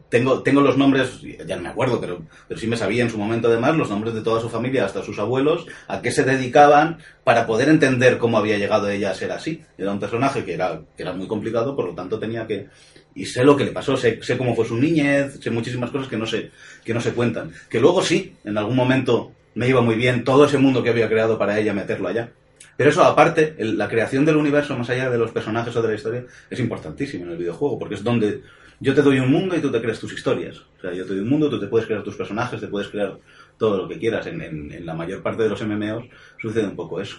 Tengo, 0.09 0.43
tengo 0.43 0.61
los 0.61 0.77
nombres, 0.77 1.21
ya 1.47 1.57
no 1.57 1.63
me 1.63 1.69
acuerdo, 1.69 2.01
pero, 2.01 2.23
pero 2.49 2.59
sí 2.61 2.67
me 2.67 2.77
sabía 2.77 3.03
en 3.03 3.11
su 3.11 3.19
momento 3.19 3.49
además 3.49 3.77
los 3.77 3.91
nombres 3.91 4.15
de 4.15 4.23
toda 4.23 4.41
su 4.41 4.49
familia, 4.49 4.85
hasta 4.85 5.03
sus 5.03 5.19
abuelos, 5.19 5.67
a 5.89 6.01
qué 6.03 6.11
se 6.11 6.25
dedicaban 6.25 6.99
para 7.25 7.47
poder 7.47 7.69
entender 7.69 8.19
cómo 8.19 8.39
había 8.39 8.59
llegado 8.59 8.89
ella 8.89 9.11
a 9.11 9.15
ser 9.15 9.33
así. 9.33 9.63
Era 9.79 9.93
un 9.93 10.01
personaje 10.01 10.45
que 10.45 10.55
era, 10.55 10.81
que 10.97 11.03
era 11.03 11.13
muy 11.13 11.27
complicado, 11.27 11.75
por 11.77 11.87
lo 11.87 11.95
tanto 11.95 12.19
tenía 12.19 12.47
que... 12.47 12.69
Y 13.15 13.27
sé 13.27 13.45
lo 13.45 13.57
que 13.57 13.65
le 13.65 13.73
pasó, 13.73 13.97
sé, 13.97 14.19
sé 14.23 14.39
cómo 14.39 14.55
fue 14.55 14.65
su 14.65 14.77
niñez, 14.77 15.39
sé 15.41 15.51
muchísimas 15.51 15.91
cosas 15.91 16.09
que 16.09 16.17
no 16.17 16.27
se, 16.27 16.51
que 16.85 16.95
no 16.95 17.01
se 17.01 17.13
cuentan. 17.13 17.53
Que 17.69 17.79
luego 17.81 18.03
sí, 18.03 18.35
en 18.45 18.57
algún 18.57 18.75
momento 18.77 19.33
me 19.55 19.69
iba 19.69 19.83
muy 19.83 19.97
bien 19.97 20.25
todo 20.25 20.47
ese 20.47 20.57
mundo 20.59 20.83
que 20.83 20.89
había 20.91 21.09
creado 21.09 21.37
para 21.39 21.59
ella 21.59 21.75
meterlo 21.75 22.09
allá. 22.09 22.31
Pero 22.75 22.89
eso 22.89 23.05
aparte, 23.05 23.55
el- 23.59 23.77
la 23.77 23.87
creación 23.87 24.25
del 24.25 24.37
universo 24.37 24.77
más 24.79 24.89
allá 24.89 25.11
de 25.11 25.19
los 25.19 25.31
personajes 25.31 25.77
o 25.77 25.83
de 25.83 25.89
la 25.89 25.95
historia 25.95 26.25
es 26.49 26.59
importantísimo 26.59 27.25
en 27.27 27.33
el 27.33 27.37
videojuego, 27.37 27.79
porque 27.79 27.97
es 27.97 28.03
donde 28.03 28.41
yo 28.83 28.95
te 28.95 29.03
doy 29.03 29.19
un 29.21 29.31
mundo 29.31 29.57
y 29.57 29.61
tú 29.61 29.71
te 29.71 29.81
creas 29.81 30.01
tus 30.01 30.13
historias. 30.13 30.59
O 30.59 30.81
sea, 30.81 30.93
yo 30.93 31.05
te 31.05 31.11
doy 31.15 31.21
un 31.21 31.29
mundo, 31.29 31.49
tú 31.49 31.61
te 31.61 31.67
puedes 31.69 31.87
crear 31.87 32.03
tus 32.03 32.17
personajes, 32.17 32.61
te 32.61 32.67
puedes 32.67 32.89
crear 32.89 33.17
todo 33.57 33.77
lo 33.79 33.89
que 33.89 33.99
quieras. 33.99 34.27
En, 34.27 34.41
en- 34.43 34.73
en 34.73 34.85
la 34.85 34.95
mayor 34.95 35.23
parte 35.23 35.45
de 35.45 35.49
los 35.49 35.63
MMOs 35.63 36.05
sucede 36.41 36.67
un 36.67 36.75
poco 36.77 37.01
eso. 37.01 37.19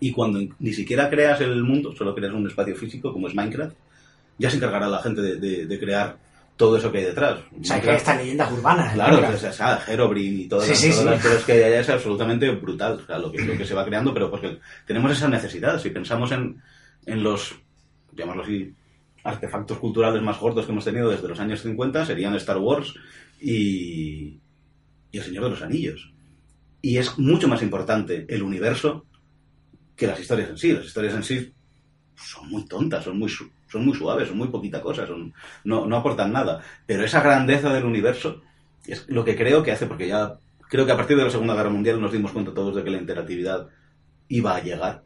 Y 0.00 0.10
cuando 0.12 0.40
ni 0.58 0.72
siquiera 0.72 1.08
creas 1.08 1.40
el 1.40 1.62
mundo, 1.62 1.94
solo 1.94 2.14
creas 2.14 2.32
un 2.34 2.46
espacio 2.48 2.74
físico 2.74 3.12
como 3.12 3.28
es 3.28 3.34
Minecraft, 3.34 3.76
ya 4.38 4.50
se 4.50 4.56
encargará 4.56 4.88
la 4.88 5.00
gente 5.02 5.20
de, 5.22 5.36
de- 5.36 5.66
de 5.66 5.78
crear 5.78 6.16
todo 6.56 6.76
eso 6.76 6.90
que 6.90 6.98
hay 6.98 7.04
detrás. 7.04 7.38
O 7.60 7.64
sea, 7.64 7.80
que 7.80 7.94
estas 7.94 8.16
leyendas 8.18 8.50
urbanas. 8.52 8.92
Claro, 8.94 9.16
Mira, 9.16 9.30
o 9.30 9.36
sea, 9.36 9.84
Herobrine 9.88 10.42
y 10.42 10.48
todas, 10.48 10.64
Sí, 10.66 10.70
las, 10.72 10.80
sí, 10.80 10.90
todas 10.90 11.04
sí. 11.04 11.10
las 11.10 11.22
cosas 11.22 11.44
que 11.44 11.52
hay 11.52 11.62
allá 11.62 11.80
es 11.80 11.88
absolutamente 11.90 12.50
brutal, 12.50 13.00
o 13.02 13.06
sea, 13.06 13.18
lo 13.18 13.30
que, 13.32 13.38
lo 13.42 13.56
que 13.56 13.64
se 13.64 13.74
va 13.74 13.84
creando, 13.84 14.12
pero 14.12 14.30
porque 14.30 14.58
tenemos 14.86 15.12
esa 15.12 15.28
necesidad. 15.28 15.78
Si 15.80 15.90
pensamos 15.90 16.30
en, 16.32 16.60
en 17.06 17.22
los, 17.22 17.54
llamarlo 18.16 18.42
así, 18.42 18.74
artefactos 19.24 19.78
culturales 19.78 20.22
más 20.22 20.38
gordos 20.38 20.66
que 20.66 20.72
hemos 20.72 20.84
tenido 20.84 21.10
desde 21.10 21.28
los 21.28 21.40
años 21.40 21.62
50, 21.62 22.06
serían 22.06 22.34
Star 22.34 22.58
Wars 22.58 22.94
y, 23.40 24.38
El 25.12 25.22
Señor 25.22 25.44
de 25.44 25.50
los 25.50 25.62
Anillos. 25.62 26.12
Y 26.80 26.96
es 26.96 27.18
mucho 27.18 27.48
más 27.48 27.62
importante 27.62 28.26
el 28.28 28.42
universo 28.42 29.06
que 29.94 30.06
las 30.06 30.18
historias 30.18 30.50
en 30.50 30.58
sí. 30.58 30.72
Las 30.72 30.86
historias 30.86 31.14
en 31.14 31.22
sí 31.22 31.52
son 32.16 32.48
muy 32.48 32.66
tontas, 32.66 33.04
son 33.04 33.18
muy 33.18 33.28
son 33.28 33.86
muy 33.86 33.94
suaves, 33.94 34.28
son 34.28 34.36
muy 34.36 34.48
poquita 34.48 34.82
cosa, 34.82 35.06
son, 35.06 35.32
no, 35.64 35.86
no 35.86 35.96
aportan 35.96 36.32
nada. 36.32 36.60
Pero 36.86 37.04
esa 37.04 37.22
grandeza 37.22 37.72
del 37.72 37.84
universo 37.84 38.42
es 38.86 39.08
lo 39.08 39.24
que 39.24 39.36
creo 39.36 39.62
que 39.62 39.72
hace, 39.72 39.86
porque 39.86 40.08
ya 40.08 40.38
creo 40.68 40.84
que 40.84 40.92
a 40.92 40.96
partir 40.96 41.16
de 41.16 41.24
la 41.24 41.30
Segunda 41.30 41.54
Guerra 41.54 41.70
Mundial 41.70 42.00
nos 42.00 42.12
dimos 42.12 42.32
cuenta 42.32 42.52
todos 42.52 42.74
de 42.76 42.84
que 42.84 42.90
la 42.90 42.98
interactividad 42.98 43.68
iba 44.28 44.56
a 44.56 44.62
llegar. 44.62 45.02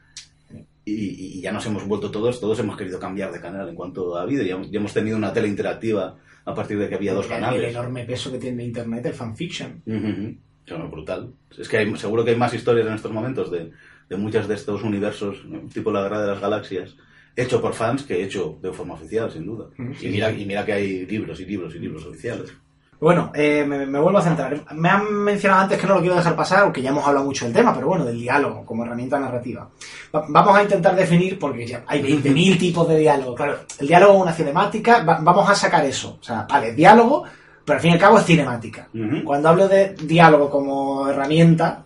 Y, 0.88 1.38
y 1.38 1.40
ya 1.40 1.50
nos 1.50 1.66
hemos 1.66 1.84
vuelto 1.86 2.10
todos, 2.12 2.40
todos 2.40 2.58
hemos 2.60 2.76
querido 2.76 3.00
cambiar 3.00 3.32
de 3.32 3.40
canal 3.40 3.68
en 3.68 3.74
cuanto 3.74 4.16
a 4.16 4.24
vídeo. 4.24 4.44
Ya, 4.44 4.54
hemos- 4.54 4.70
ya 4.70 4.78
hemos 4.78 4.94
tenido 4.94 5.16
una 5.16 5.32
tele 5.32 5.48
interactiva 5.48 6.16
a 6.44 6.54
partir 6.54 6.78
de 6.78 6.88
que 6.88 6.94
había 6.94 7.12
dos 7.12 7.26
El- 7.26 7.32
El 7.32 7.40
canales. 7.40 7.70
enorme 7.72 8.04
peso 8.04 8.30
que 8.30 8.38
tiene 8.38 8.64
Internet, 8.64 9.04
el 9.04 9.12
fanfiction. 9.14 9.82
Bueno, 9.84 10.88
brutal. 10.88 11.32
Es 11.58 11.68
que 11.68 11.78
hay- 11.78 11.96
seguro 11.96 12.24
que 12.24 12.30
hay 12.30 12.36
más 12.36 12.54
historias 12.54 12.86
en 12.86 12.94
estos 12.94 13.10
momentos 13.10 13.50
de, 13.50 13.72
de 14.08 14.16
muchos 14.16 14.46
de 14.46 14.54
estos 14.54 14.82
universos, 14.84 15.44
tipo 15.74 15.90
la 15.90 16.02
Guerra 16.02 16.20
de 16.22 16.28
las 16.28 16.40
Galaxias, 16.40 16.96
hecho 17.34 17.60
por 17.60 17.74
fans 17.74 18.04
que 18.04 18.22
hecho 18.22 18.58
de 18.62 18.72
forma 18.72 18.94
oficial, 18.94 19.28
sin 19.30 19.44
duda. 19.44 19.66
Mm, 19.76 19.90
Y 20.00 20.08
mira, 20.08 20.30
y 20.32 20.44
mira 20.46 20.64
que 20.64 20.72
hay 20.72 21.04
libros 21.06 21.40
y 21.40 21.46
libros 21.46 21.74
y 21.74 21.80
libros 21.80 22.06
oficiales. 22.06 22.52
Bueno, 22.98 23.30
eh, 23.34 23.64
me, 23.68 23.84
me 23.84 23.98
vuelvo 23.98 24.18
a 24.18 24.22
centrar. 24.22 24.64
Me 24.74 24.88
han 24.88 25.12
mencionado 25.12 25.62
antes 25.62 25.78
que 25.78 25.86
no 25.86 25.94
lo 25.96 26.00
quiero 26.00 26.16
dejar 26.16 26.34
pasar, 26.34 26.60
aunque 26.60 26.80
ya 26.80 26.90
hemos 26.90 27.06
hablado 27.06 27.26
mucho 27.26 27.44
del 27.44 27.52
tema, 27.54 27.74
pero 27.74 27.88
bueno, 27.88 28.04
del 28.06 28.18
diálogo 28.18 28.64
como 28.64 28.84
herramienta 28.84 29.18
narrativa. 29.20 29.68
Va- 30.14 30.24
vamos 30.28 30.56
a 30.56 30.62
intentar 30.62 30.96
definir, 30.96 31.38
porque 31.38 31.66
ya 31.66 31.84
hay 31.86 32.00
20.000 32.02 32.58
tipos 32.58 32.88
de 32.88 32.98
diálogo. 32.98 33.34
Claro, 33.34 33.58
el 33.78 33.86
diálogo 33.86 34.14
es 34.16 34.22
una 34.22 34.32
cinemática, 34.32 35.02
va- 35.04 35.18
vamos 35.20 35.48
a 35.50 35.54
sacar 35.54 35.84
eso. 35.84 36.16
O 36.20 36.24
sea, 36.24 36.46
vale, 36.48 36.72
diálogo, 36.72 37.24
pero 37.64 37.76
al 37.76 37.82
fin 37.82 37.90
y 37.90 37.94
al 37.94 38.00
cabo 38.00 38.18
es 38.18 38.24
cinemática. 38.24 38.88
Cuando 39.24 39.48
hablo 39.50 39.68
de 39.68 39.94
diálogo 40.02 40.48
como 40.48 41.06
herramienta, 41.08 41.84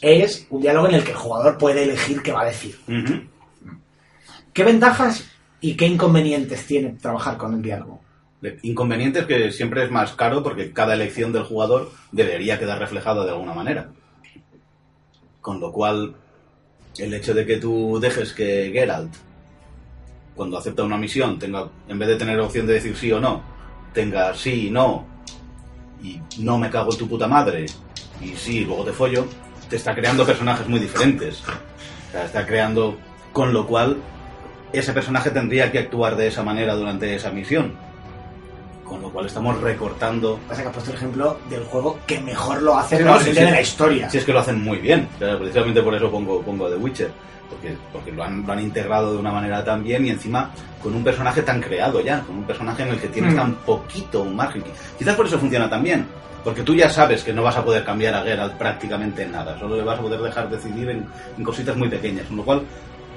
es 0.00 0.46
un 0.50 0.62
diálogo 0.62 0.88
en 0.88 0.94
el 0.94 1.04
que 1.04 1.10
el 1.10 1.16
jugador 1.18 1.58
puede 1.58 1.82
elegir 1.84 2.22
qué 2.22 2.32
va 2.32 2.42
a 2.42 2.46
decir. 2.46 2.78
¿Qué 4.52 4.64
ventajas 4.64 5.24
y 5.60 5.76
qué 5.76 5.86
inconvenientes 5.86 6.66
tiene 6.66 6.90
trabajar 6.94 7.36
con 7.36 7.52
el 7.54 7.62
diálogo? 7.62 8.00
Inconveniente 8.62 9.20
es 9.20 9.26
que 9.26 9.50
siempre 9.50 9.84
es 9.84 9.90
más 9.90 10.12
caro 10.12 10.42
porque 10.42 10.72
cada 10.72 10.94
elección 10.94 11.32
del 11.32 11.44
jugador 11.44 11.90
debería 12.12 12.58
quedar 12.58 12.78
reflejada 12.78 13.24
de 13.24 13.30
alguna 13.30 13.54
manera. 13.54 13.90
Con 15.40 15.58
lo 15.58 15.72
cual, 15.72 16.14
el 16.98 17.14
hecho 17.14 17.34
de 17.34 17.46
que 17.46 17.56
tú 17.56 17.98
dejes 18.00 18.32
que 18.32 18.70
Geralt, 18.72 19.14
cuando 20.34 20.58
acepta 20.58 20.84
una 20.84 20.98
misión, 20.98 21.38
tenga, 21.38 21.68
en 21.88 21.98
vez 21.98 22.08
de 22.08 22.16
tener 22.16 22.38
opción 22.38 22.66
de 22.66 22.74
decir 22.74 22.96
sí 22.96 23.10
o 23.10 23.20
no, 23.20 23.42
tenga 23.94 24.34
sí 24.34 24.68
y 24.68 24.70
no, 24.70 25.06
y 26.02 26.20
no 26.38 26.58
me 26.58 26.68
cago 26.68 26.92
en 26.92 26.98
tu 26.98 27.08
puta 27.08 27.26
madre, 27.26 27.66
y 28.20 28.28
sí, 28.36 28.64
luego 28.64 28.84
te 28.84 28.92
follo, 28.92 29.26
te 29.68 29.76
está 29.76 29.94
creando 29.94 30.26
personajes 30.26 30.68
muy 30.68 30.78
diferentes. 30.78 31.42
Está 32.12 32.46
creando, 32.46 32.98
con 33.32 33.52
lo 33.52 33.66
cual, 33.66 33.98
ese 34.72 34.92
personaje 34.92 35.30
tendría 35.30 35.70
que 35.72 35.78
actuar 35.78 36.16
de 36.16 36.28
esa 36.28 36.42
manera 36.42 36.74
durante 36.74 37.14
esa 37.14 37.30
misión. 37.30 37.85
Con 38.88 39.02
lo 39.02 39.10
cual 39.10 39.26
estamos 39.26 39.60
recortando. 39.60 40.38
Pasa 40.48 40.62
que 40.62 40.68
has 40.68 40.74
puesto 40.74 40.90
el 40.92 40.96
ejemplo 40.96 41.38
del 41.50 41.64
juego 41.64 41.98
que 42.06 42.20
mejor 42.20 42.62
lo 42.62 42.78
hace 42.78 42.98
Sí, 42.98 43.04
no, 43.04 43.14
no, 43.14 43.20
sí, 43.20 43.30
sí. 43.34 43.40
de 43.40 43.50
la 43.50 43.60
historia. 43.60 44.08
Si 44.10 44.18
es 44.18 44.24
que 44.24 44.32
lo 44.32 44.38
hacen 44.40 44.62
muy 44.62 44.78
bien. 44.78 45.08
O 45.16 45.18
sea, 45.18 45.38
precisamente 45.38 45.82
por 45.82 45.94
eso 45.94 46.10
pongo, 46.10 46.40
pongo 46.42 46.68
The 46.70 46.76
Witcher. 46.76 47.10
Porque, 47.50 47.76
porque 47.92 48.10
lo, 48.12 48.24
han, 48.24 48.44
lo 48.46 48.52
han 48.52 48.60
integrado 48.60 49.12
de 49.12 49.18
una 49.18 49.30
manera 49.32 49.64
tan 49.64 49.82
bien 49.84 50.04
y 50.06 50.10
encima 50.10 50.50
con 50.82 50.94
un 50.94 51.02
personaje 51.04 51.42
tan 51.42 51.60
creado 51.60 52.00
ya. 52.00 52.20
Con 52.20 52.36
un 52.38 52.44
personaje 52.44 52.82
en 52.84 52.88
el 52.90 53.00
que 53.00 53.08
tienes 53.08 53.32
Mm. 53.34 53.36
tan 53.36 53.54
poquito 53.56 54.24
margen. 54.24 54.62
Quizás 54.98 55.14
por 55.16 55.26
eso 55.26 55.38
funciona 55.38 55.68
tan 55.68 55.82
bien. 55.82 56.06
Porque 56.44 56.62
tú 56.62 56.74
ya 56.76 56.88
sabes 56.88 57.24
que 57.24 57.32
no 57.32 57.42
vas 57.42 57.56
a 57.56 57.64
poder 57.64 57.82
cambiar 57.84 58.14
a 58.14 58.22
Geralt 58.22 58.54
prácticamente 58.54 59.22
en 59.24 59.32
nada. 59.32 59.58
Solo 59.58 59.76
le 59.76 59.82
vas 59.82 59.98
a 59.98 60.02
poder 60.02 60.20
dejar 60.20 60.48
decidir 60.48 60.88
en, 60.90 61.04
en 61.36 61.42
cositas 61.44 61.76
muy 61.76 61.88
pequeñas. 61.88 62.26
Con 62.26 62.36
lo 62.36 62.44
cual, 62.44 62.62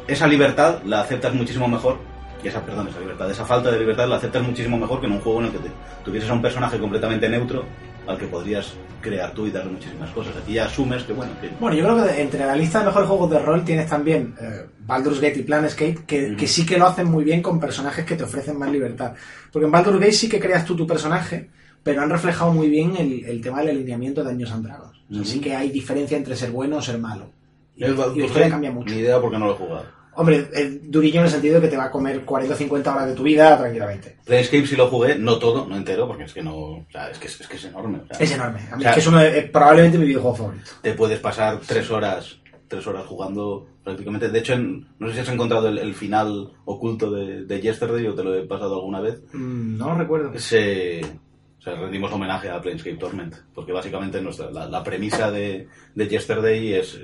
esa 0.08 0.26
libertad 0.26 0.80
la 0.84 1.02
aceptas 1.02 1.32
muchísimo 1.36 1.68
mejor. 1.68 1.98
Y 2.44 2.48
esa, 2.48 2.66
perdón, 2.66 2.88
esa 2.88 3.00
libertad, 3.00 3.30
esa 3.30 3.46
falta 3.46 3.70
de 3.72 3.80
libertad 3.80 4.08
la 4.08 4.16
aceptas 4.16 4.44
muchísimo 4.44 4.78
mejor 4.78 5.02
que 5.02 5.08
en 5.08 5.14
un 5.14 5.20
juego 5.20 5.40
en 5.40 5.46
el 5.48 5.52
que 5.52 5.58
te, 5.60 5.70
tuvieses 6.06 6.30
a 6.30 6.34
un 6.34 6.42
personaje 6.42 6.80
completamente 6.80 7.28
neutro 7.28 7.66
al 8.08 8.18
que 8.18 8.28
podrías 8.28 8.74
crear 9.02 9.34
tú 9.34 9.46
y 9.46 9.52
darle 9.52 9.72
muchísimas 9.72 10.10
cosas. 10.12 10.36
Aquí 10.38 10.54
ya 10.54 10.66
asumes 10.66 11.04
que, 11.04 11.14
bueno, 11.14 11.32
que 11.40 11.50
Bueno, 11.60 11.78
yo 11.78 11.84
creo 11.84 12.04
que 12.06 12.22
entre 12.22 12.46
la 12.46 12.56
lista 12.56 12.80
de 12.80 12.86
mejores 12.86 13.08
juegos 13.08 13.30
de 13.30 13.40
rol 13.40 13.64
tienes 13.64 13.88
también 13.88 14.36
eh, 14.42 14.66
Baldur's 14.80 15.22
Gate 15.22 15.40
y 15.40 15.44
Planescape, 15.44 16.00
que, 16.08 16.36
que 16.36 16.48
sí 16.48 16.66
que 16.66 16.78
lo 16.78 16.88
hacen 16.88 17.08
muy 17.08 17.24
bien 17.24 17.42
con 17.42 17.60
personajes 17.60 18.06
que 18.06 18.16
te 18.16 18.24
ofrecen 18.24 18.58
más 18.58 18.72
libertad. 18.72 19.14
Porque 19.52 19.66
en 19.66 19.72
Baldur's 19.72 20.00
Gate 20.00 20.12
sí 20.14 20.28
que 20.30 20.40
creas 20.40 20.66
tú 20.66 20.76
tu 20.76 20.88
personaje, 20.88 21.50
pero 21.84 22.02
han 22.02 22.10
reflejado 22.10 22.52
muy 22.54 22.70
bien 22.70 22.96
el, 22.98 23.24
el 23.26 23.42
tema 23.42 23.60
del 23.60 23.70
alineamiento 23.70 24.24
de 24.24 24.32
Dungeons 24.32 24.54
and 24.54 24.66
Dragons. 24.66 24.98
O 24.98 25.14
sea, 25.14 25.22
Ujú. 25.22 25.26
Sí 25.30 25.40
que 25.40 25.56
hay 25.56 25.70
diferencia 25.70 26.18
entre 26.18 26.36
ser 26.36 26.52
bueno 26.52 26.78
o 26.78 26.82
ser 26.82 26.98
malo. 26.98 27.30
Y, 27.76 27.84
Es 27.84 27.92
y 27.92 27.94
la 27.96 28.06
historia 28.08 28.34
Gate, 28.34 28.50
cambia 28.50 28.72
mucho. 28.72 28.94
Ni 28.94 29.02
idea 29.02 29.22
porque 29.22 29.38
no 29.38 29.46
lo 29.46 29.54
he 29.54 29.56
jugado. 29.56 29.99
Hombre, 30.20 30.50
eh, 30.54 30.80
durillo 30.84 31.20
en 31.20 31.26
el 31.26 31.32
sentido 31.32 31.56
de 31.56 31.62
que 31.62 31.68
te 31.70 31.78
va 31.78 31.86
a 31.86 31.92
comer 31.92 32.26
40 32.26 32.54
o 32.54 32.58
50 32.58 32.94
horas 32.94 33.08
de 33.08 33.14
tu 33.16 33.24
vida 33.24 33.58
tranquilamente. 33.58 34.18
Planescape 34.26 34.68
sí 34.68 34.76
lo 34.76 34.88
jugué, 34.90 35.16
no 35.18 35.40
todo, 35.40 35.66
no 35.66 35.78
entero, 35.78 36.08
porque 36.08 36.24
es 36.26 36.34
que 36.34 36.44
no. 36.44 36.56
O 36.56 36.86
sea, 36.92 37.10
es 37.10 37.18
que 37.20 37.28
es, 37.28 37.38
que 37.48 37.56
es 37.56 37.64
enorme. 37.66 38.00
o 38.00 38.06
sea, 38.06 38.18
Es 38.20 38.32
enorme. 38.34 38.60
A 38.72 38.76
mí 38.76 38.80
O 38.80 38.82
sea, 38.82 38.90
es 38.92 38.94
que 38.96 39.00
es 39.02 39.08
uno 39.08 39.18
de- 39.20 39.42
probablemente 39.44 39.98
mi 39.98 40.06
videojuego 40.06 40.36
favorito. 40.36 40.72
Te 40.82 40.94
puedes 40.94 41.20
pasar 41.20 41.60
tres 41.66 41.90
horas, 41.90 42.40
tres 42.68 42.86
horas 42.86 43.06
jugando 43.06 43.66
prácticamente. 43.84 44.30
De 44.30 44.40
hecho, 44.40 44.54
en- 44.54 44.88
no 45.00 45.08
sé 45.08 45.14
si 45.16 45.20
has 45.22 45.30
encontrado 45.30 45.70
el, 45.70 45.78
el 45.78 45.96
final 45.96 46.52
oculto 46.66 47.10
de, 47.12 47.46
de 47.46 47.62
Yesterday 47.62 48.06
o 48.08 48.14
te 48.14 48.24
lo 48.24 48.36
he 48.36 48.46
pasado 48.46 48.76
alguna 48.76 49.00
vez. 49.00 49.22
Mm, 49.34 49.78
no 49.78 49.88
lo 49.90 49.96
recuerdo. 49.96 50.38
Se, 50.38 51.02
o 51.60 51.62
sea, 51.62 51.76
rendimos 51.76 52.12
homenaje 52.12 52.50
a 52.50 52.62
Planescape 52.62 52.98
Torment, 52.98 53.36
porque 53.56 53.72
básicamente 53.72 54.22
nuestra, 54.22 54.52
la, 54.52 54.68
la 54.68 54.84
premisa 54.84 55.32
de, 55.32 55.68
de 55.96 56.08
Yesterday 56.08 56.74
es, 56.74 57.00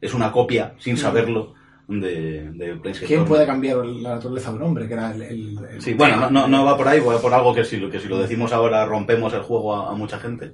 es 0.00 0.14
una 0.14 0.32
copia, 0.32 0.74
sin 0.78 0.96
saberlo, 0.96 1.54
de, 1.86 2.50
de 2.52 2.92
¿Quién 3.06 3.24
puede 3.26 3.44
cambiar 3.46 3.84
la 3.84 4.14
naturaleza 4.14 4.50
de 4.50 4.56
un 4.56 4.62
hombre? 4.62 4.86
Que 4.88 4.94
era 4.94 5.12
el, 5.12 5.22
el- 5.22 5.58
el 5.72 5.82
Sí, 5.82 5.94
bueno, 5.94 6.16
no, 6.16 6.30
no, 6.30 6.48
no 6.48 6.64
va 6.64 6.76
por 6.76 6.88
ahí, 6.88 7.00
va 7.00 7.18
por 7.18 7.34
algo 7.34 7.54
que 7.54 7.64
si, 7.64 7.76
lo- 7.78 7.90
que 7.90 8.00
si 8.00 8.08
lo 8.08 8.18
decimos 8.18 8.52
ahora 8.52 8.84
rompemos 8.86 9.32
el 9.34 9.42
juego 9.42 9.74
a, 9.74 9.90
a 9.90 9.94
mucha 9.94 10.18
gente. 10.18 10.52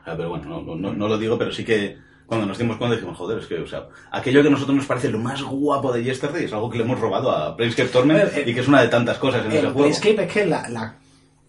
O 0.00 0.04
sea, 0.04 0.16
pero 0.16 0.30
bueno, 0.30 0.60
no, 0.62 0.74
no- 0.74 0.92
no, 0.92 1.08
lo 1.08 1.18
digo, 1.18 1.38
pero 1.38 1.52
sí 1.52 1.64
que 1.64 1.96
cuando 2.26 2.46
nos 2.46 2.58
dimos 2.58 2.76
cuenta 2.78 2.96
dijimos, 2.96 3.16
joder, 3.16 3.38
es 3.38 3.46
que, 3.46 3.56
o 3.60 3.66
sea, 3.66 3.86
aquello 4.10 4.42
que 4.42 4.48
a 4.48 4.50
nosotros 4.50 4.74
nos 4.76 4.86
parece 4.86 5.08
lo 5.10 5.18
más 5.18 5.42
guapo 5.42 5.92
de 5.92 6.02
Yesterday 6.02 6.44
es 6.46 6.52
algo 6.52 6.70
que 6.70 6.78
le 6.78 6.84
hemos 6.84 6.98
robado 6.98 7.30
a 7.30 7.54
Planescape 7.56 7.90
Torment 7.90 8.18
Eh, 8.24 8.40
eh, 8.40 8.44
y 8.50 8.54
que 8.54 8.60
es 8.60 8.68
una 8.68 8.80
de 8.82 8.88
tantas 8.88 9.18
cosas 9.18 9.44
en 9.44 9.52
ese 9.52 9.58
El 9.60 9.64
juego. 9.66 9.78
Planescape 9.80 10.24
es 10.24 10.32
que 10.32 10.46
la, 10.46 10.68
la- 10.68 10.96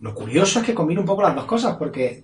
lo 0.01 0.13
curioso 0.13 0.59
es 0.59 0.65
que 0.65 0.73
combina 0.73 0.99
un 0.99 1.05
poco 1.07 1.21
las 1.23 1.33
dos 1.35 1.45
cosas, 1.45 1.75
porque 1.77 2.23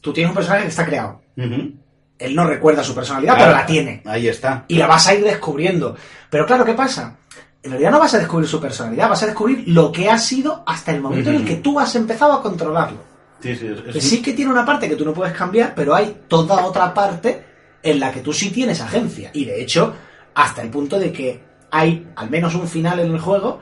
tú 0.00 0.12
tienes 0.12 0.30
un 0.30 0.36
personaje 0.36 0.62
que 0.62 0.68
está 0.68 0.86
creado. 0.86 1.20
Ujú. 1.36 1.72
Él 2.18 2.34
no 2.34 2.46
recuerda 2.46 2.82
su 2.82 2.94
personalidad, 2.94 3.34
Claro, 3.34 3.50
pero 3.50 3.60
la 3.60 3.66
tiene. 3.66 4.02
Ahí 4.06 4.28
está. 4.28 4.64
Y 4.68 4.76
la 4.76 4.86
vas 4.86 5.06
a 5.06 5.14
ir 5.14 5.22
descubriendo. 5.24 5.96
Pero 6.30 6.46
claro, 6.46 6.64
¿qué 6.64 6.72
pasa? 6.74 7.16
En 7.62 7.70
realidad 7.72 7.90
no 7.90 7.98
vas 7.98 8.14
a 8.14 8.18
descubrir 8.18 8.48
su 8.48 8.60
personalidad, 8.60 9.08
vas 9.08 9.22
a 9.22 9.26
descubrir 9.26 9.64
lo 9.66 9.90
que 9.92 10.08
ha 10.08 10.18
sido 10.18 10.62
hasta 10.66 10.92
el 10.92 11.00
momento 11.02 11.30
en 11.30 11.36
el 11.36 11.44
que 11.44 11.56
tú 11.56 11.78
has 11.80 11.94
empezado 11.96 12.32
a 12.32 12.42
controlarlo. 12.42 12.98
Sí, 13.40 13.54
sí, 13.56 13.66
es- 13.66 13.92
Que 13.92 14.00
sí 14.00 14.22
que 14.22 14.32
tiene 14.32 14.50
una 14.52 14.64
parte 14.64 14.88
que 14.88 14.96
tú 14.96 15.04
no 15.04 15.12
puedes 15.12 15.34
cambiar, 15.36 15.74
pero 15.74 15.94
hay 15.94 16.22
toda 16.28 16.64
otra 16.64 16.94
parte 16.94 17.44
en 17.82 18.00
la 18.00 18.10
que 18.12 18.20
tú 18.20 18.32
sí 18.32 18.50
tienes 18.50 18.80
agencia. 18.80 19.30
Y 19.34 19.44
de 19.44 19.60
hecho, 19.60 19.94
hasta 20.34 20.62
el 20.62 20.70
punto 20.70 20.98
de 20.98 21.12
que 21.12 21.42
hay 21.70 22.08
al 22.16 22.30
menos 22.30 22.54
un 22.54 22.66
final 22.68 23.00
en 23.00 23.10
el 23.12 23.18
juego 23.20 23.60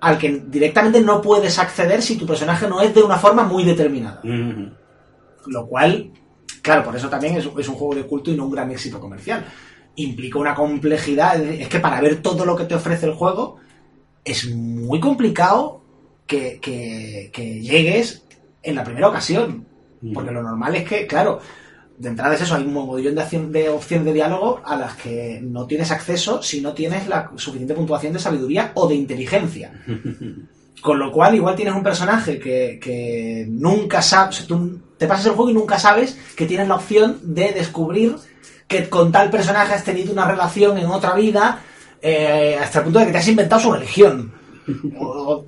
al 0.00 0.18
que 0.18 0.42
directamente 0.46 1.00
no 1.00 1.22
puedes 1.22 1.58
acceder 1.58 2.02
si 2.02 2.16
tu 2.16 2.26
personaje 2.26 2.68
no 2.68 2.80
es 2.82 2.94
de 2.94 3.02
una 3.02 3.16
forma 3.18 3.44
muy 3.44 3.64
determinada. 3.64 4.20
Lo 5.46 5.66
cual, 5.66 6.10
claro, 6.62 6.84
por 6.84 6.94
eso 6.96 7.08
también 7.08 7.36
es, 7.36 7.48
es 7.58 7.68
un 7.68 7.74
juego 7.74 7.94
de 7.94 8.04
culto 8.06 8.30
y 8.30 8.36
no 8.36 8.44
un 8.46 8.52
gran 8.52 8.70
éxito 8.70 9.00
comercial. 9.00 9.44
Implica 9.96 10.38
una 10.38 10.54
complejidad, 10.54 11.40
es 11.42 11.68
que 11.68 11.80
para 11.80 12.00
ver 12.00 12.22
todo 12.22 12.44
lo 12.44 12.56
que 12.56 12.64
te 12.64 12.74
ofrece 12.74 13.06
el 13.06 13.14
juego 13.14 13.56
es 14.24 14.48
muy 14.54 15.00
complicado 15.00 15.80
que, 16.26 16.58
que- 16.60 17.30
que 17.32 17.60
llegues 17.60 18.24
en 18.62 18.74
la 18.74 18.84
primera 18.84 19.08
ocasión. 19.08 19.66
Porque 20.14 20.30
lo 20.30 20.42
normal 20.42 20.76
es 20.76 20.84
que, 20.88 21.06
claro, 21.08 21.40
de 21.98 22.08
entrada 22.10 22.34
es 22.34 22.42
eso, 22.42 22.54
hay 22.54 22.62
un 22.64 22.72
mogollón 22.74 23.16
de, 23.16 23.22
acción- 23.22 23.50
de 23.50 23.68
opciones 23.70 24.04
de 24.06 24.12
diálogo 24.12 24.60
a 24.64 24.76
las 24.76 24.94
que 24.94 25.40
no 25.42 25.66
tienes 25.66 25.90
acceso 25.90 26.40
si 26.42 26.60
no 26.60 26.72
tienes 26.74 27.08
la 27.08 27.32
suficiente 27.36 27.74
puntuación 27.74 28.12
de 28.12 28.20
sabiduría 28.20 28.70
o 28.74 28.86
de 28.86 28.94
inteligencia. 28.94 29.72
Con 30.80 30.98
lo 30.98 31.10
cual, 31.10 31.34
igual 31.34 31.56
tienes 31.56 31.74
un 31.74 31.82
personaje 31.82 32.38
que, 32.38 32.78
que 32.80 33.46
nunca 33.48 34.00
sabes, 34.02 34.46
tú 34.46 34.78
te 34.96 35.06
pasas 35.06 35.26
el 35.26 35.32
juego 35.32 35.50
y 35.50 35.54
nunca 35.54 35.78
sabes 35.78 36.16
que 36.36 36.46
tienes 36.46 36.68
la 36.68 36.76
opción 36.76 37.18
de 37.22 37.52
descubrir 37.52 38.14
que 38.68 38.88
con 38.88 39.10
tal 39.10 39.30
personaje 39.30 39.74
has 39.74 39.84
tenido 39.84 40.12
una 40.12 40.26
relación 40.28 40.78
en 40.78 40.86
otra 40.86 41.14
vida, 41.14 41.62
eh, 42.02 42.56
hasta 42.60 42.78
el 42.78 42.84
punto 42.84 42.98
de 43.00 43.06
que 43.06 43.12
te 43.12 43.18
has 43.18 43.28
inventado 43.28 43.60
su 43.62 43.72
religión. 43.72 44.32
O- 44.98 45.06
o- 45.06 45.46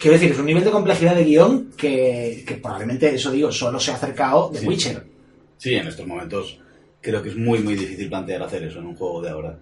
quiero 0.00 0.14
decir, 0.14 0.32
es 0.32 0.38
un 0.38 0.46
nivel 0.46 0.64
de 0.64 0.70
complejidad 0.70 1.14
de 1.14 1.24
guion 1.24 1.70
que, 1.76 2.44
que 2.46 2.54
probablemente, 2.56 3.14
eso 3.14 3.30
digo, 3.30 3.50
solo 3.52 3.78
se 3.80 3.90
ha 3.92 3.94
acercado 3.94 4.50
de 4.50 4.58
Sí. 4.60 4.66
Witcher. 4.66 5.06
Sí, 5.56 5.74
en 5.74 5.86
estos 5.88 6.06
momentos 6.06 6.58
creo 7.00 7.22
que 7.22 7.30
es 7.30 7.36
muy, 7.36 7.60
muy 7.60 7.74
difícil 7.74 8.08
plantear 8.08 8.42
hacer 8.42 8.64
eso 8.64 8.80
en 8.80 8.86
un 8.86 8.96
juego 8.96 9.22
de 9.22 9.30
ahora. 9.30 9.58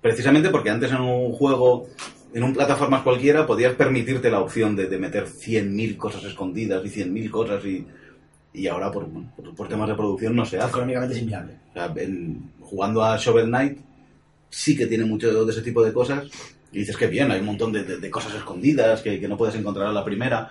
Precisamente 0.00 0.48
porque 0.50 0.70
antes 0.70 0.90
en 0.90 1.00
un 1.00 1.32
juego, 1.32 1.86
en 2.34 2.42
un 2.42 2.52
plataformas 2.54 3.02
cualquiera, 3.02 3.46
podías 3.46 3.74
permitirte 3.74 4.30
la 4.30 4.40
opción 4.40 4.76
de, 4.76 4.86
de 4.88 4.98
meter 4.98 5.26
100.000 5.26 5.96
cosas 5.96 6.24
escondidas 6.24 6.84
y 6.84 6.88
100.000 6.90 7.30
cosas 7.30 7.64
y, 7.64 7.86
y 8.52 8.66
ahora 8.66 8.90
por, 8.90 9.06
por 9.56 9.68
temas 9.68 9.88
de 9.88 9.94
producción 9.94 10.36
no 10.36 10.44
se 10.44 10.58
hace. 10.58 10.70
Económicamente 10.70 11.14
es 11.16 11.22
inviable. 11.22 11.54
O 11.70 11.72
sea, 11.74 11.92
en- 11.96 12.52
jugando 12.60 13.02
a 13.02 13.16
Shovel 13.16 13.46
Knight 13.46 13.78
sí 14.50 14.76
que 14.76 14.86
tiene 14.86 15.04
mucho 15.04 15.44
de 15.44 15.52
ese 15.52 15.62
tipo 15.62 15.82
de 15.84 15.92
cosas, 15.92 16.28
Y 16.72 16.80
dices 16.80 16.96
que 16.98 17.06
bien, 17.06 17.30
hay 17.30 17.40
un 17.40 17.46
montón 17.46 17.72
de, 17.72 17.82
de- 17.84 17.98
de 17.98 18.10
cosas 18.10 18.34
escondidas 18.34 19.00
que, 19.02 19.18
que 19.20 19.28
no 19.28 19.36
puedes 19.38 19.54
encontrar 19.54 19.86
a 19.88 19.92
la 19.92 20.04
primera. 20.04 20.50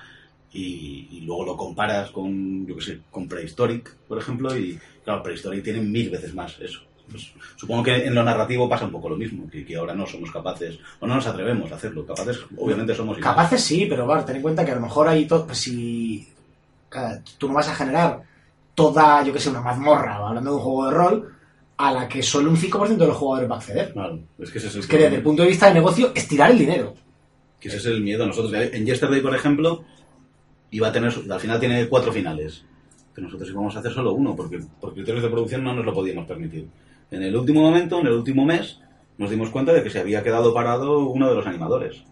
Y, 0.53 1.07
y 1.11 1.21
luego 1.21 1.45
lo 1.45 1.57
comparas 1.57 2.09
con, 2.11 2.65
yo 2.65 2.75
qué 2.77 2.81
sé, 2.81 2.99
con 3.11 3.27
Prehistoric, 3.27 3.95
por 4.07 4.17
ejemplo, 4.17 4.57
y 4.57 4.79
claro, 5.03 5.21
Prehistoric 5.21 5.63
tiene 5.63 5.81
mil 5.81 6.09
veces 6.09 6.33
más 6.33 6.57
eso. 6.59 6.81
Pues, 7.09 7.33
supongo 7.55 7.83
que 7.83 8.05
en 8.05 8.13
lo 8.13 8.23
narrativo 8.23 8.67
pasa 8.67 8.85
un 8.85 8.91
poco 8.91 9.09
lo 9.09 9.15
mismo, 9.15 9.49
que, 9.49 9.65
que 9.65 9.77
ahora 9.77 9.93
no 9.93 10.05
somos 10.05 10.31
capaces, 10.31 10.79
o 10.99 11.07
no 11.07 11.15
nos 11.15 11.27
atrevemos 11.27 11.71
a 11.71 11.75
hacerlo. 11.75 12.05
Capaces, 12.05 12.39
obviamente 12.57 12.93
somos. 12.93 13.17
Capaces 13.17 13.63
sí, 13.63 13.85
pero 13.89 14.07
ten 14.25 14.37
en 14.37 14.41
cuenta 14.41 14.65
que 14.65 14.71
a 14.71 14.75
lo 14.75 14.81
mejor 14.81 15.07
hay 15.07 15.25
todo. 15.25 15.45
Pues 15.45 15.59
si. 15.59 16.27
claro, 16.89 17.21
tú 17.37 17.47
no 17.47 17.53
vas 17.53 17.69
a 17.69 17.75
generar 17.75 18.21
toda, 18.75 19.23
yo 19.23 19.33
que 19.33 19.39
sé, 19.39 19.49
una 19.49 19.61
mazmorra, 19.61 20.15
hablando 20.15 20.51
de 20.51 20.55
un 20.57 20.61
juego 20.61 20.85
de 20.85 20.91
rol, 20.91 21.33
a 21.77 21.91
la 21.91 22.07
que 22.07 22.21
solo 22.21 22.49
un 22.49 22.57
5% 22.57 22.95
de 22.95 23.07
los 23.07 23.17
jugadores 23.17 23.49
va 23.49 23.55
a 23.55 23.57
acceder. 23.57 23.93
Claro, 23.93 24.19
es 24.37 24.51
que 24.51 24.57
ese 24.57 24.67
es 24.67 24.75
el 24.75 24.81
Es 24.81 24.87
que 24.87 24.97
desde 24.97 25.15
el 25.15 25.23
punto 25.23 25.43
de 25.43 25.49
vista 25.49 25.67
de 25.67 25.75
negocio, 25.75 26.11
estirar 26.13 26.51
el 26.51 26.59
dinero. 26.59 26.93
Que 27.59 27.69
ese 27.69 27.77
es 27.77 27.85
el 27.85 28.01
miedo. 28.01 28.25
Nosotros, 28.27 28.53
en 28.53 28.85
Yesterday, 28.85 29.21
por 29.21 29.35
ejemplo, 29.35 29.83
iba 30.71 30.89
a 30.89 30.91
tener, 30.91 31.11
al 31.29 31.39
final 31.39 31.59
tiene 31.59 31.87
cuatro 31.87 32.11
finales. 32.11 32.63
Que 33.15 33.21
nosotros 33.21 33.49
íbamos 33.49 33.75
a 33.75 33.79
hacer 33.79 33.93
solo 33.93 34.13
uno, 34.13 34.35
porque 34.35 34.59
por 34.79 34.93
criterios 34.93 35.23
de 35.23 35.29
producción 35.29 35.63
no 35.63 35.73
nos 35.73 35.85
lo 35.85 35.93
podíamos 35.93 36.27
permitir. 36.27 36.67
En 37.11 37.23
el 37.23 37.35
último 37.35 37.61
momento, 37.61 37.99
en 37.99 38.07
el 38.07 38.13
último 38.13 38.45
mes, 38.45 38.79
nos 39.17 39.29
dimos 39.29 39.49
cuenta 39.49 39.73
de 39.73 39.83
que 39.83 39.89
se 39.89 39.99
había 39.99 40.23
quedado 40.23 40.53
parado 40.53 40.99
uno 41.07 41.29
de 41.29 41.35
los 41.35 41.47
animadores. 41.47 42.03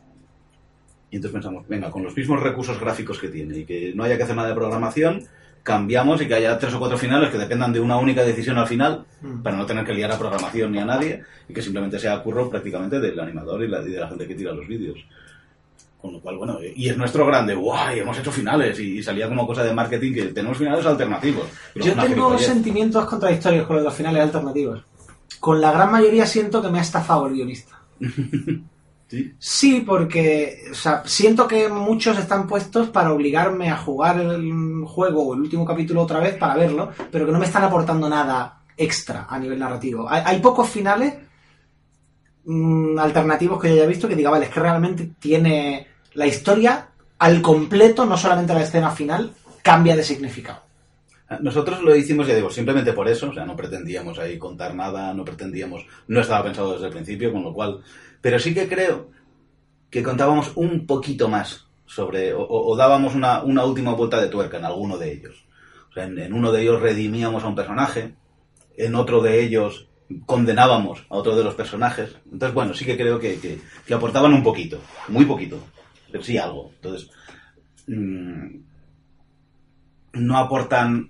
Y 1.11 1.17
entonces 1.17 1.33
pensamos, 1.33 1.67
venga, 1.67 1.91
con 1.91 2.03
los 2.03 2.15
mismos 2.15 2.41
recursos 2.41 2.79
gráficos 2.79 3.19
que 3.19 3.29
tiene 3.29 3.59
y 3.59 3.65
que 3.65 3.93
no 3.95 4.03
haya 4.03 4.17
que 4.17 4.23
hacer 4.23 4.35
nada 4.35 4.49
de 4.49 4.55
programación, 4.55 5.23
cambiamos 5.63 6.21
y 6.21 6.27
que 6.27 6.35
haya 6.35 6.57
tres 6.59 6.73
o 6.73 6.79
cuatro 6.79 6.97
finales 6.97 7.29
que 7.29 7.37
dependan 7.37 7.73
de 7.73 7.79
una 7.79 7.97
única 7.97 8.23
decisión 8.23 8.57
al 8.57 8.67
final, 8.67 9.05
Mm. 9.21 9.41
para 9.41 9.55
no 9.57 9.65
tener 9.65 9.83
que 9.85 9.93
liar 9.93 10.11
a 10.11 10.17
programación 10.19 10.71
ni 10.71 10.79
a 10.79 10.85
nadie, 10.85 11.23
y 11.49 11.53
que 11.53 11.61
simplemente 11.61 11.99
sea 11.99 12.21
curro 12.21 12.49
prácticamente 12.49 12.99
del 12.99 13.19
animador 13.19 13.63
y, 13.63 13.67
la- 13.67 13.81
y 13.81 13.91
de 13.91 13.99
la 13.99 14.07
gente 14.07 14.27
que 14.27 14.35
tira 14.35 14.51
los 14.53 14.67
vídeos. 14.67 14.99
Con 16.05 16.13
lo 16.13 16.21
cual, 16.21 16.37
bueno, 16.37 16.59
y 16.75 16.87
es 16.87 16.95
nuestro 16.95 17.25
grande, 17.25 17.55
guay, 17.55 17.97
hemos 17.97 18.15
hecho 18.19 18.31
finales, 18.31 18.79
y, 18.79 18.99
y 18.99 19.03
salía 19.03 19.27
como 19.27 19.47
cosa 19.47 19.63
de 19.63 19.73
marketing 19.73 20.13
que 20.13 20.25
tenemos 20.25 20.55
finales 20.55 20.85
alternativos. 20.85 21.47
Yo 21.73 21.95
tengo 21.95 22.37
sentimientos 22.37 23.05
contradictorios 23.05 23.65
con 23.65 23.83
los 23.83 23.91
finales 23.91 24.21
alternativos. 24.21 24.83
Con 25.39 25.59
la 25.59 25.71
gran 25.71 25.91
mayoría 25.91 26.27
siento 26.27 26.61
que 26.61 26.69
me 26.69 26.77
ha 26.77 26.83
estafado 26.83 27.25
el 27.25 27.33
guionista. 27.33 27.79
Sí. 29.07 29.35
Sí, 29.37 29.83
porque 29.85 30.63
o 30.71 30.73
sea, 30.73 31.03
siento 31.05 31.47
que 31.47 31.69
muchos 31.69 32.17
están 32.17 32.47
puestos 32.47 32.89
para 32.89 33.13
obligarme 33.13 33.69
a 33.69 33.77
jugar 33.77 34.19
el 34.19 34.83
juego 34.83 35.27
o 35.27 35.35
el 35.35 35.41
último 35.41 35.63
capítulo 35.63 36.01
otra 36.01 36.19
vez 36.19 36.35
para 36.37 36.55
verlo, 36.55 36.89
pero 37.11 37.27
que 37.27 37.31
no 37.31 37.37
me 37.37 37.45
están 37.45 37.63
aportando 37.63 38.09
nada 38.09 38.63
extra 38.75 39.27
a 39.29 39.37
nivel 39.37 39.59
narrativo. 39.59 40.09
Hay, 40.09 40.23
hay 40.25 40.39
pocos 40.39 40.67
finales 40.67 41.13
mm, 42.45 42.97
alternativos 42.97 43.61
que 43.61 43.67
yo 43.67 43.75
haya 43.75 43.85
visto 43.85 44.07
que 44.07 44.15
diga, 44.15 44.31
vale, 44.31 44.45
es 44.45 44.51
que 44.51 44.59
realmente 44.59 45.11
tiene 45.19 45.87
la 46.15 46.27
historia 46.27 46.87
al 47.19 47.41
completo, 47.41 48.05
no 48.05 48.17
solamente 48.17 48.53
la 48.53 48.63
escena 48.63 48.91
final, 48.91 49.31
cambia 49.61 49.95
de 49.95 50.03
significado. 50.03 50.61
Nosotros 51.39 51.81
lo 51.81 51.95
hicimos, 51.95 52.27
ya 52.27 52.35
digo, 52.35 52.51
simplemente 52.51 52.93
por 52.93 53.07
eso, 53.07 53.29
o 53.29 53.33
sea, 53.33 53.45
no 53.45 53.55
pretendíamos 53.55 54.19
ahí 54.19 54.37
contar 54.37 54.75
nada, 54.75 55.13
no 55.13 55.25
pretendíamos, 55.25 55.85
no 56.07 56.21
estaba 56.21 56.43
pensado 56.43 56.73
desde 56.73 56.85
el 56.87 56.91
principio, 56.93 57.31
con 57.31 57.43
lo 57.43 57.53
cual, 57.53 57.81
pero 58.21 58.37
sí 58.37 58.53
que 58.53 58.67
creo 58.67 59.09
que 59.89 60.03
contábamos 60.03 60.51
un 60.55 60.85
poquito 60.85 61.27
más 61.27 61.65
sobre, 61.85 62.33
o, 62.35 62.75
dábamos 62.75 63.15
una, 63.15 63.41
una 63.43 63.65
última 63.65 63.93
vuelta 63.93 64.21
de 64.21 64.27
tuerca 64.27 64.57
en 64.57 64.65
alguno 64.65 64.97
de 64.97 65.13
ellos. 65.13 65.45
O 65.89 65.93
sea, 65.93 66.03
en, 66.03 66.33
uno 66.33 66.51
de 66.51 66.61
ellos 66.61 66.81
redimíamos 66.81 67.43
a 67.43 67.47
un 67.47 67.55
personaje, 67.55 68.13
en 68.77 68.95
otro 68.95 69.21
de 69.21 69.43
ellos 69.43 69.87
condenábamos 70.25 71.05
a 71.09 71.15
otro 71.15 71.35
de 71.35 71.43
los 71.43 71.55
personajes. 71.55 72.15
Entonces, 72.31 72.53
bueno, 72.53 72.73
sí 72.73 72.85
que 72.85 72.97
creo 72.97 73.19
que- 73.19 73.39
que 73.85 73.93
aportaban 73.93 74.33
un 74.33 74.43
poquito, 74.43 74.79
muy 75.07 75.25
poquito, 75.25 75.57
pero 76.15 76.23
sí 76.23 76.37
algo. 76.37 76.71
Entonces, 76.75 77.09
mm, 77.87 78.45
no 80.13 80.37
aportan 80.37 81.09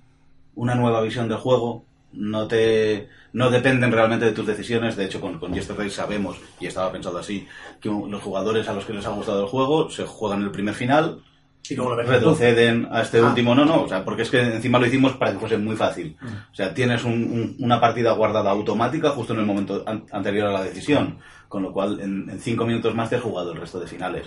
una 0.56 0.74
nueva 0.74 1.02
visión 1.02 1.28
del 1.30 1.38
juego, 1.38 1.86
no 2.14 2.48
te 2.48 3.08
no 3.34 3.52
dependen 3.52 3.92
realmente 3.92 4.26
de 4.26 4.32
tus 4.32 4.48
decisiones. 4.48 4.96
De 4.96 5.06
hecho, 5.06 5.22
con, 5.22 5.38
con 5.38 5.54
Yesterday 5.54 5.90
sabemos, 5.92 6.38
y 6.60 6.66
estaba 6.68 6.92
pensado 6.92 7.20
así, 7.20 7.46
que 7.82 7.90
los 7.90 8.24
jugadores 8.24 8.68
a 8.68 8.74
los 8.74 8.86
que 8.86 8.94
les 8.94 9.06
ha 9.06 9.10
gustado 9.10 9.42
el 9.42 9.48
juego 9.48 9.90
se 9.92 10.06
juegan 10.06 10.42
el 10.42 10.52
primer 10.52 10.74
final, 10.74 11.22
Y 11.70 11.76
luego 11.76 11.92
lo 11.92 11.98
ves 11.98 12.08
retroceden 12.08 12.88
a 12.92 13.02
este 13.02 13.20
Ah. 13.20 13.26
último. 13.28 13.54
No, 13.54 13.66
no, 13.66 13.82
o 13.84 13.88
sea, 13.90 14.06
porque 14.06 14.22
es 14.24 14.30
que 14.32 14.40
encima 14.42 14.80
lo 14.80 14.86
hicimos 14.88 15.14
para 15.14 15.34
que 15.34 15.40
fuese 15.40 15.58
muy 15.58 15.76
fácil. 15.76 16.16
O 16.52 16.56
sea, 16.56 16.74
tienes 16.74 17.04
un- 17.04 17.12
un- 17.14 17.56
una 17.60 17.80
partida 17.82 18.14
guardada 18.14 18.50
automática 18.52 19.10
justo 19.10 19.34
en 19.34 19.40
el 19.40 19.46
momento 19.46 19.84
an- 19.86 20.06
anterior 20.12 20.48
a 20.48 20.52
la 20.54 20.64
decisión, 20.64 21.18
con 21.50 21.62
lo 21.64 21.74
cual 21.74 22.00
en, 22.00 22.30
en 22.30 22.40
cinco 22.40 22.66
minutos 22.66 22.96
más 22.96 23.10
te 23.10 23.18
has 23.18 23.22
jugado 23.24 23.52
el 23.52 23.60
resto 23.60 23.80
de 23.80 23.88
finales. 23.88 24.26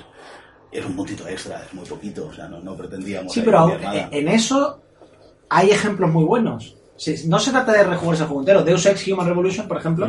Es 0.70 0.84
un 0.84 0.94
puntito 0.94 1.26
extra, 1.26 1.62
es 1.66 1.72
muy 1.74 1.84
poquito, 1.86 2.26
o 2.28 2.32
sea, 2.32 2.46
no, 2.48 2.60
no 2.60 2.76
pretendíamos. 2.76 3.32
Sí, 3.32 3.40
pero 3.44 3.58
cambiar 3.68 3.84
aún- 3.84 3.94
nada. 3.96 4.08
en 4.12 4.28
eso 4.28 4.80
hay 5.48 5.70
ejemplos 5.70 6.10
muy 6.12 6.24
buenos. 6.24 6.76
No 7.26 7.38
se 7.38 7.50
trata 7.52 7.72
de 7.72 7.84
rejugarse 7.84 8.22
el 8.24 8.28
juego 8.28 8.42
entero. 8.42 8.64
Deus 8.64 8.84
Ex 8.86 9.06
Human 9.08 9.26
Revolution, 9.26 9.66
por 9.68 9.78
ejemplo, 9.78 10.08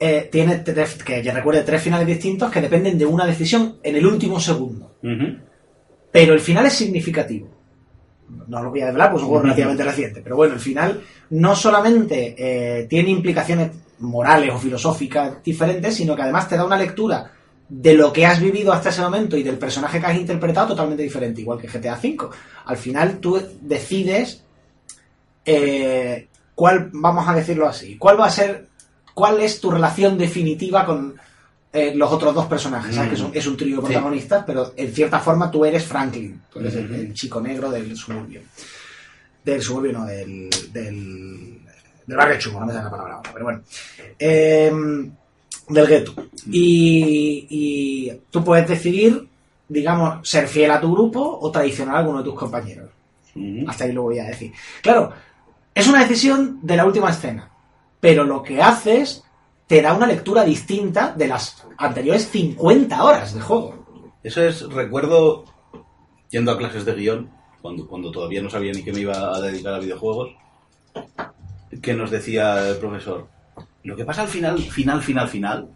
eh, 0.00 0.28
tiene 0.32 0.58
tres, 0.58 0.94
que 1.02 1.22
ya 1.22 1.34
recuerde 1.34 1.62
tres 1.62 1.82
finales 1.82 2.06
distintos 2.06 2.50
que 2.50 2.60
dependen 2.60 2.96
de 2.96 3.04
una 3.06 3.26
decisión 3.26 3.76
en 3.82 3.96
el 3.96 4.06
último 4.06 4.38
segundo. 4.40 4.92
Pero 6.10 6.32
el 6.34 6.40
final 6.40 6.66
es 6.66 6.74
significativo. 6.74 7.48
No 8.48 8.62
lo 8.62 8.70
voy 8.70 8.80
a 8.80 8.86
desvelar, 8.86 9.10
pues 9.10 9.20
es 9.20 9.24
un 9.24 9.28
juego 9.30 9.42
relativamente 9.44 9.84
reciente. 9.84 10.20
Pero 10.22 10.36
bueno, 10.36 10.54
el 10.54 10.60
final 10.60 11.02
no 11.30 11.54
solamente 11.54 12.34
eh, 12.38 12.86
tiene 12.88 13.10
implicaciones 13.10 13.70
morales 13.98 14.52
o 14.54 14.58
filosóficas 14.58 15.42
diferentes, 15.42 15.94
sino 15.94 16.14
que 16.16 16.22
además 16.22 16.48
te 16.48 16.56
da 16.56 16.64
una 16.64 16.76
lectura 16.76 17.30
de 17.74 17.94
lo 17.94 18.12
que 18.12 18.26
has 18.26 18.38
vivido 18.38 18.70
hasta 18.70 18.90
ese 18.90 19.00
momento 19.00 19.34
y 19.34 19.42
del 19.42 19.56
personaje 19.56 19.98
que 19.98 20.04
has 20.04 20.16
interpretado 20.16 20.68
totalmente 20.68 21.02
diferente, 21.02 21.40
igual 21.40 21.58
que 21.58 21.68
GTA 21.68 21.94
V. 21.94 22.28
Al 22.66 22.76
final 22.76 23.16
tú 23.18 23.42
decides 23.62 24.42
eh, 25.46 26.28
cuál, 26.54 26.90
vamos 26.92 27.26
a 27.26 27.34
decirlo 27.34 27.66
así, 27.66 27.96
cuál 27.96 28.20
va 28.20 28.26
a 28.26 28.30
ser, 28.30 28.66
cuál 29.14 29.40
es 29.40 29.58
tu 29.58 29.70
relación 29.70 30.18
definitiva 30.18 30.84
con 30.84 31.14
eh, 31.72 31.94
los 31.94 32.12
otros 32.12 32.34
dos 32.34 32.44
personajes, 32.44 32.94
¿sabes? 32.94 33.08
Mm. 33.08 33.14
Que 33.14 33.16
son- 33.18 33.30
es 33.34 33.46
un 33.46 33.56
trío 33.56 33.76
de 33.76 33.86
Sí. 33.86 33.92
protagonistas, 33.94 34.44
pero 34.46 34.74
en 34.76 34.92
cierta 34.94 35.18
forma 35.20 35.50
tú 35.50 35.64
eres 35.64 35.84
Franklin, 35.86 36.42
tú 36.52 36.60
eres 36.60 36.74
el, 36.74 37.14
chico 37.14 37.40
negro 37.40 37.70
del 37.70 37.96
suburbio. 37.96 38.42
Del 39.42 39.62
suburbio, 39.62 39.92
no, 39.94 40.04
del, 40.04 40.50
del, 40.70 41.58
del 42.06 42.16
barrio 42.18 42.38
chungo, 42.38 42.60
no 42.60 42.66
me 42.66 42.72
sale 42.74 42.84
la 42.84 42.90
palabra 42.90 43.14
ahora, 43.14 43.30
pero 43.32 43.44
bueno. 43.46 43.62
Em, 44.18 45.10
del 45.72 45.86
gueto. 45.86 46.14
Y, 46.50 47.46
y 47.48 48.12
tú 48.30 48.44
puedes 48.44 48.68
decidir, 48.68 49.28
digamos, 49.68 50.28
ser 50.28 50.48
fiel 50.48 50.70
a 50.70 50.80
tu 50.80 50.92
grupo 50.92 51.38
o 51.40 51.50
traicionar 51.50 51.96
a 51.96 51.98
alguno 51.98 52.18
de 52.18 52.24
tus 52.24 52.38
compañeros. 52.38 52.90
Ujú. 53.34 53.68
Hasta 53.68 53.84
ahí 53.84 53.92
lo 53.92 54.02
voy 54.02 54.18
a 54.18 54.24
decir. 54.24 54.52
Claro, 54.82 55.12
es 55.74 55.88
una 55.88 56.00
decisión 56.00 56.58
de 56.62 56.76
la 56.76 56.84
última 56.84 57.10
escena, 57.10 57.50
pero 58.00 58.24
lo 58.24 58.42
que 58.42 58.60
haces 58.60 59.24
te 59.66 59.80
da 59.80 59.94
una 59.94 60.06
lectura 60.06 60.44
distinta 60.44 61.14
de 61.16 61.28
las 61.28 61.64
anteriores 61.78 62.28
50 62.28 63.02
horas 63.02 63.34
de 63.34 63.40
juego. 63.40 63.82
Eso 64.22 64.42
es, 64.42 64.68
recuerdo, 64.68 65.44
yendo 66.30 66.52
a 66.52 66.58
clases 66.58 66.84
de 66.84 66.94
guion, 66.94 67.30
cuando, 67.62 67.86
cuando 67.86 68.10
todavía 68.10 68.42
no 68.42 68.50
sabía 68.50 68.72
ni 68.72 68.82
que 68.82 68.92
me 68.92 69.00
iba 69.00 69.34
a 69.34 69.40
dedicar 69.40 69.74
a 69.74 69.78
videojuegos, 69.78 70.30
que 71.80 71.94
nos 71.94 72.10
decía 72.10 72.68
el 72.68 72.76
profesor, 72.76 73.28
lo 73.84 73.96
que 73.96 74.04
pasa 74.04 74.22
al 74.22 74.28
final, 74.28 74.58
final, 74.58 75.02
final, 75.02 75.28
final, 75.28 75.68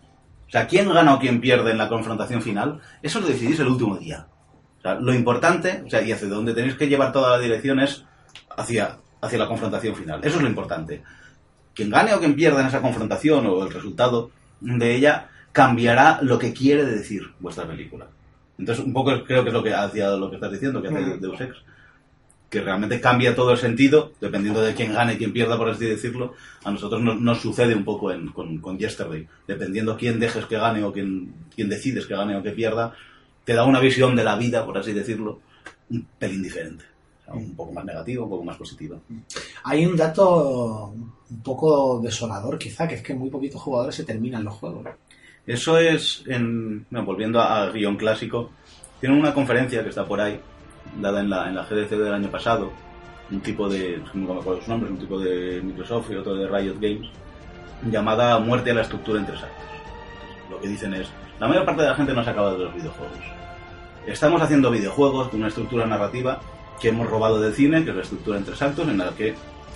o 0.46 0.50
sea, 0.50 0.66
quién 0.66 0.92
gana 0.92 1.14
o 1.14 1.18
quién 1.18 1.40
pierde 1.40 1.72
en 1.72 1.78
la 1.78 1.88
confrontación 1.88 2.40
final, 2.40 2.80
eso 3.02 3.20
lo 3.20 3.26
decidís 3.26 3.58
el 3.58 3.68
último 3.68 3.96
día. 3.96 4.26
O 4.78 4.82
sea, 4.82 4.94
lo 4.94 5.12
importante, 5.12 5.82
o 5.84 5.90
sea, 5.90 6.02
y 6.02 6.12
hacia 6.12 6.28
donde 6.28 6.54
tenéis 6.54 6.76
que 6.76 6.88
llevar 6.88 7.12
toda 7.12 7.30
la 7.30 7.42
dirección 7.42 7.80
es 7.80 8.04
hacia, 8.56 8.98
hacia 9.20 9.38
la 9.38 9.48
confrontación 9.48 9.96
final. 9.96 10.20
Eso 10.22 10.36
es 10.36 10.42
lo 10.42 10.48
importante. 10.48 11.02
Quien 11.74 11.90
gane 11.90 12.14
o 12.14 12.20
quien 12.20 12.36
pierda 12.36 12.60
en 12.60 12.68
esa 12.68 12.80
confrontación 12.80 13.46
o 13.46 13.64
el 13.64 13.72
resultado 13.72 14.30
de 14.60 14.94
ella 14.94 15.28
cambiará 15.52 16.20
lo 16.22 16.38
que 16.38 16.52
quiere 16.52 16.84
decir 16.84 17.32
vuestra 17.40 17.66
película. 17.66 18.06
Entonces, 18.58 18.84
un 18.84 18.92
poco 18.92 19.24
creo 19.24 19.42
que 19.42 19.50
es 19.50 19.54
lo 19.54 19.62
que 19.62 19.74
hacia 19.74 20.10
lo 20.10 20.30
que 20.30 20.36
estás 20.36 20.52
diciendo, 20.52 20.80
que 20.80 20.88
hace. 20.88 21.18
Deus 21.18 21.40
Ex. 21.40 21.56
Que 22.48 22.60
realmente 22.60 23.00
cambia 23.00 23.34
todo 23.34 23.52
el 23.52 23.58
sentido, 23.58 24.12
dependiendo 24.20 24.62
de 24.62 24.74
quién 24.74 24.92
gane 24.92 25.14
y 25.14 25.16
quién 25.16 25.32
pierda, 25.32 25.58
por 25.58 25.68
así 25.68 25.84
decirlo. 25.84 26.34
A 26.64 26.70
nosotros 26.70 27.02
nos, 27.02 27.20
nos 27.20 27.40
sucede 27.40 27.74
un 27.74 27.84
poco 27.84 28.12
en, 28.12 28.28
con, 28.28 28.58
con 28.58 28.78
Yesterday. 28.78 29.26
Dependiendo 29.46 29.96
quién 29.96 30.20
dejes 30.20 30.46
que 30.46 30.56
gane 30.56 30.84
o 30.84 30.92
quién, 30.92 31.34
quién 31.54 31.68
decides 31.68 32.06
que 32.06 32.14
gane 32.14 32.36
o 32.36 32.42
que 32.42 32.52
pierda, 32.52 32.94
te 33.44 33.54
da 33.54 33.64
una 33.64 33.80
visión 33.80 34.14
de 34.14 34.24
la 34.24 34.36
vida, 34.36 34.64
por 34.64 34.78
así 34.78 34.92
decirlo, 34.92 35.40
un 35.90 36.06
pelín 36.18 36.42
diferente. 36.42 36.84
O 37.20 37.24
sea, 37.24 37.34
un 37.34 37.56
poco 37.56 37.72
más 37.72 37.84
negativa, 37.84 38.22
un 38.22 38.30
poco 38.30 38.44
más 38.44 38.56
positiva. 38.56 38.96
Hay 39.64 39.84
un 39.84 39.96
dato 39.96 40.94
un 41.28 41.42
poco 41.42 42.00
desolador, 42.00 42.58
quizá, 42.58 42.86
que 42.86 42.96
es 42.96 43.02
que 43.02 43.14
muy 43.14 43.30
poquitos 43.30 43.60
jugadores 43.60 43.94
se 43.94 44.04
terminan 44.04 44.44
los 44.44 44.54
juegos. 44.54 44.86
Eso 45.46 45.78
es, 45.78 46.24
en, 46.26 46.86
bueno, 46.90 47.06
volviendo 47.06 47.40
a, 47.40 47.62
a 47.62 47.70
guion 47.70 47.96
clásico, 47.96 48.50
tienen 49.00 49.18
una 49.18 49.32
conferencia 49.32 49.82
que 49.82 49.90
está 49.90 50.04
por 50.04 50.20
ahí, 50.20 50.40
dada 51.00 51.20
en 51.20 51.30
la, 51.30 51.48
en 51.48 51.54
la 51.54 51.62
GDC 51.62 51.90
del 51.90 52.14
año 52.14 52.30
pasado, 52.30 52.72
un 53.30 53.40
tipo 53.40 53.68
de, 53.68 54.02
no 54.14 54.34
me 54.34 54.40
acuerdo 54.40 54.62
su 54.62 54.70
nombre, 54.70 54.90
un 54.90 54.98
tipo 54.98 55.18
de 55.18 55.60
Microsoft 55.62 56.10
y 56.10 56.16
otro 56.16 56.34
de 56.34 56.46
Riot 56.46 56.76
Games, 56.80 57.08
llamada 57.90 58.38
Muerte 58.38 58.70
a 58.70 58.74
la 58.74 58.82
estructura 58.82 59.20
en 59.20 59.26
tres 59.26 59.42
actos. 59.42 59.64
lo 60.50 60.60
que 60.60 60.68
dicen 60.68 60.94
es, 60.94 61.08
la 61.38 61.48
mayor 61.48 61.64
parte 61.64 61.82
de 61.82 61.88
la 61.88 61.94
gente 61.94 62.14
no 62.14 62.24
se 62.24 62.30
acaba 62.30 62.52
de 62.52 62.58
los 62.58 62.74
videojuegos. 62.74 63.18
Estamos 64.06 64.40
haciendo 64.40 64.70
videojuegos 64.70 65.28
con 65.28 65.40
una 65.40 65.48
estructura 65.48 65.84
narrativa 65.84 66.40
que 66.80 66.88
hemos 66.88 67.08
robado 67.08 67.40
del 67.40 67.52
cine, 67.52 67.84
que 67.84 67.90
es 67.90 67.96
la 67.96 68.02
estructura 68.02 68.38
en 68.38 68.44
tres 68.44 68.62
actos, 68.62 68.88
en 68.88 68.98
la 68.98 69.10
que 69.10 69.34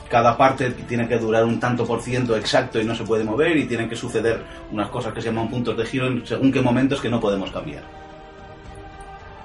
cada 0.08 0.36
parte 0.36 0.70
tiene 0.70 1.08
que 1.08 1.18
durar 1.18 1.44
un 1.44 1.60
tanto 1.60 1.86
por 1.86 2.00
ciento 2.00 2.36
exacto 2.36 2.80
y 2.80 2.84
no 2.84 2.94
se 2.94 3.04
puede 3.04 3.24
mover 3.24 3.56
y 3.56 3.66
tienen 3.66 3.88
que 3.88 3.96
suceder 3.96 4.42
unas 4.72 4.88
cosas 4.88 5.12
que 5.12 5.20
se 5.20 5.28
llaman 5.28 5.48
puntos 5.48 5.76
de 5.76 5.84
giro 5.84 6.06
en 6.06 6.26
según 6.26 6.50
qué 6.50 6.60
momentos 6.60 7.00
que 7.00 7.08
no 7.08 7.20
podemos 7.20 7.50
cambiar. 7.50 7.84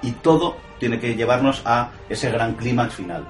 Y 0.02 0.12
todo 0.12 0.56
tiene 0.78 0.98
que 0.98 1.14
llevarnos 1.14 1.62
a 1.64 1.90
ese 2.08 2.30
gran 2.30 2.54
clímax 2.54 2.94
final. 2.94 3.24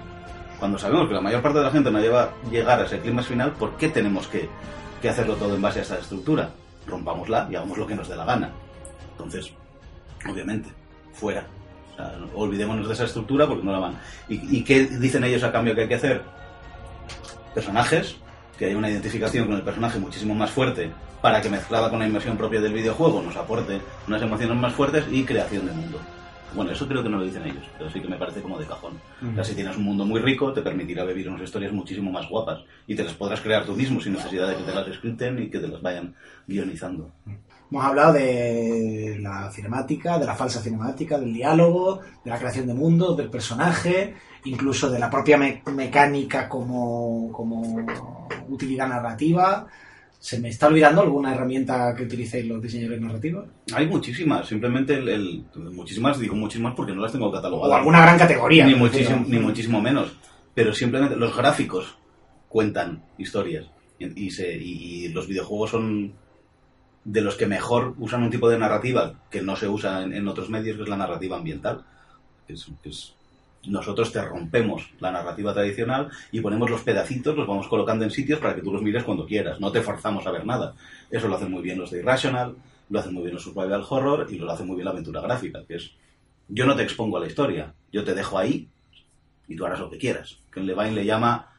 Cuando 0.58 0.78
sabemos 0.78 1.08
que 1.08 1.14
la 1.14 1.20
mayor 1.20 1.42
parte 1.42 1.58
de 1.58 1.64
la 1.64 1.70
gente 1.70 1.90
no 1.90 2.00
lleva 2.00 2.30
llegar 2.50 2.80
a 2.80 2.84
ese 2.84 3.00
clímax 3.00 3.28
final, 3.28 3.52
¿por 3.52 3.76
qué 3.76 3.88
tenemos 3.88 4.26
que, 4.28 4.48
que 5.02 5.08
hacerlo 5.08 5.34
todo 5.36 5.54
en 5.54 5.62
base 5.62 5.80
a 5.80 5.82
esta 5.82 5.98
estructura? 5.98 6.50
Rompámosla 6.86 7.48
y 7.50 7.56
hagamos 7.56 7.78
lo 7.78 7.86
que 7.86 7.94
nos 7.94 8.08
dé 8.08 8.16
la 8.16 8.24
gana. 8.24 8.50
Entonces, 9.12 9.52
obviamente, 10.28 10.70
fuera. 11.12 11.46
O 11.92 11.96
sea, 11.96 12.12
olvidémonos 12.34 12.86
de 12.86 12.94
esa 12.94 13.04
estructura 13.04 13.46
porque 13.46 13.64
no 13.64 13.72
la 13.72 13.78
van. 13.78 13.98
¿Y, 14.28 14.58
¿Y 14.58 14.64
qué 14.64 14.86
dicen 14.86 15.24
ellos 15.24 15.42
a 15.42 15.52
cambio 15.52 15.74
que 15.74 15.82
hay 15.82 15.88
que 15.88 15.94
hacer? 15.94 16.22
Personajes, 17.54 18.16
que 18.58 18.66
haya 18.66 18.76
una 18.76 18.90
identificación 18.90 19.46
con 19.46 19.56
el 19.56 19.62
personaje 19.62 19.98
muchísimo 19.98 20.34
más 20.34 20.50
fuerte 20.50 20.90
para 21.20 21.40
que 21.40 21.48
mezclada 21.48 21.90
con 21.90 21.98
la 21.98 22.06
inmersión 22.06 22.36
propia 22.36 22.60
del 22.60 22.72
videojuego 22.72 23.22
nos 23.22 23.36
aporte 23.36 23.80
unas 24.06 24.22
emociones 24.22 24.56
más 24.56 24.72
fuertes 24.72 25.04
y 25.10 25.24
creación 25.24 25.66
de 25.66 25.72
mundo. 25.72 26.00
Bueno, 26.56 26.70
eso 26.72 26.88
creo 26.88 27.02
que 27.02 27.08
no 27.10 27.18
lo 27.18 27.24
dicen 27.24 27.42
ellos, 27.44 27.64
pero 27.76 27.90
sí 27.90 28.00
que 28.00 28.08
me 28.08 28.16
parece 28.16 28.40
como 28.40 28.58
de 28.58 28.64
cajón. 28.66 28.94
O 29.30 29.34
sea, 29.34 29.44
si 29.44 29.54
tienes 29.54 29.76
un 29.76 29.84
mundo 29.84 30.04
muy 30.06 30.20
rico, 30.20 30.52
te 30.52 30.62
permitirá 30.62 31.04
vivir 31.04 31.28
unas 31.28 31.42
historias 31.42 31.70
muchísimo 31.72 32.10
más 32.10 32.28
guapas 32.28 32.60
y 32.86 32.94
te 32.96 33.04
las 33.04 33.12
podrás 33.12 33.40
crear 33.42 33.64
tú 33.66 33.74
mismo 33.74 34.00
sin 34.00 34.14
necesidad 34.14 34.48
de 34.48 34.56
que 34.56 34.62
te 34.62 34.74
las 34.74 34.88
escriten 34.88 35.38
y 35.42 35.50
que 35.50 35.58
te 35.58 35.68
las 35.68 35.82
vayan 35.82 36.14
guionizando. 36.46 37.10
Hemos 37.70 37.84
hablado 37.84 38.12
de 38.14 39.18
la 39.20 39.50
cinemática, 39.50 40.18
de 40.18 40.24
la 40.26 40.34
falsa 40.34 40.60
cinemática, 40.60 41.18
del 41.18 41.34
diálogo, 41.34 42.00
de 42.24 42.30
la 42.30 42.38
creación 42.38 42.66
de 42.68 42.74
mundo, 42.74 43.14
del 43.14 43.28
personaje, 43.28 44.14
incluso 44.44 44.88
de 44.88 44.98
la 45.00 45.10
propia 45.10 45.36
me- 45.36 45.62
mecánica 45.74 46.48
como, 46.48 47.30
como 47.32 47.84
utilidad 48.48 48.88
narrativa. 48.88 49.66
¿Se 50.18 50.40
me 50.40 50.48
está 50.48 50.66
olvidando 50.66 51.02
alguna 51.02 51.32
herramienta 51.34 51.94
que 51.94 52.02
utilicéis 52.04 52.46
los 52.46 52.60
diseñadores 52.60 53.00
narrativos? 53.00 53.44
Hay 53.74 53.86
muchísimas, 53.86 54.48
simplemente 54.48 54.94
el, 54.94 55.08
el- 55.08 55.44
muchísimas, 55.72 56.18
digo 56.18 56.34
muchísimas 56.34 56.74
porque 56.74 56.92
no 56.94 57.02
las 57.02 57.12
tengo 57.12 57.30
catalogadas. 57.30 57.72
O 57.72 57.76
alguna 57.76 58.00
gran 58.02 58.18
categoría. 58.18 58.66
ni 58.66 58.74
muchísimo, 58.74 59.24
ni 59.28 59.38
muchísimo 59.38 59.80
menos. 59.80 60.16
Pero 60.54 60.72
simplemente 60.74 61.16
los 61.16 61.36
gráficos 61.36 61.96
cuentan 62.48 63.04
historias. 63.18 63.66
Y, 63.98 64.30
se- 64.30 64.56
y- 64.56 65.04
y 65.04 65.08
los 65.10 65.26
videojuegos 65.28 65.70
son 65.70 66.14
de 67.04 67.20
los 67.20 67.36
que 67.36 67.46
mejor 67.46 67.94
usan 67.98 68.22
un 68.24 68.30
tipo 68.30 68.48
de 68.48 68.58
narrativa 68.58 69.20
que 69.30 69.42
no 69.42 69.54
se 69.54 69.68
usa 69.68 70.02
en, 70.02 70.12
en 70.12 70.26
otros 70.28 70.50
medios, 70.50 70.76
que 70.76 70.82
es 70.82 70.88
la 70.88 70.96
narrativa 70.96 71.36
ambiental. 71.36 71.84
Que 72.46 72.54
es- 72.54 72.66
que 72.82 72.88
es- 72.88 73.14
nosotros 73.66 74.12
te 74.12 74.22
rompemos 74.22 74.90
la 75.00 75.10
narrativa 75.10 75.52
tradicional 75.52 76.08
y 76.32 76.40
ponemos 76.40 76.70
los 76.70 76.82
pedacitos, 76.82 77.36
los 77.36 77.46
vamos 77.46 77.68
colocando 77.68 78.04
en 78.04 78.10
sitios 78.10 78.38
para 78.38 78.54
que 78.54 78.62
tú 78.62 78.72
los 78.72 78.82
mires 78.82 79.04
cuando 79.04 79.26
quieras. 79.26 79.60
No 79.60 79.72
te 79.72 79.82
forzamos 79.82 80.26
a 80.26 80.30
ver 80.30 80.46
nada. 80.46 80.74
Eso 81.10 81.28
lo 81.28 81.36
hacen 81.36 81.50
muy 81.50 81.62
bien 81.62 81.78
los 81.78 81.90
de 81.90 81.98
Irrational, 82.00 82.56
lo 82.88 82.98
hacen 82.98 83.12
muy 83.12 83.22
bien 83.22 83.34
los 83.34 83.42
survival 83.42 83.84
horror 83.88 84.26
y 84.30 84.38
lo 84.38 84.50
hace 84.50 84.64
muy 84.64 84.76
bien 84.76 84.84
la 84.84 84.92
aventura 84.92 85.20
gráfica, 85.20 85.64
que 85.66 85.76
es 85.76 85.92
yo 86.48 86.66
no 86.66 86.76
te 86.76 86.82
expongo 86.82 87.16
a 87.16 87.20
la 87.20 87.26
historia, 87.26 87.74
yo 87.92 88.04
te 88.04 88.14
dejo 88.14 88.38
ahí 88.38 88.68
y 89.48 89.56
tú 89.56 89.66
harás 89.66 89.80
lo 89.80 89.90
que 89.90 89.98
quieras. 89.98 90.38
Que 90.52 90.60
en 90.60 90.66
Levine 90.66 90.92
le 90.92 91.04
llama 91.04 91.52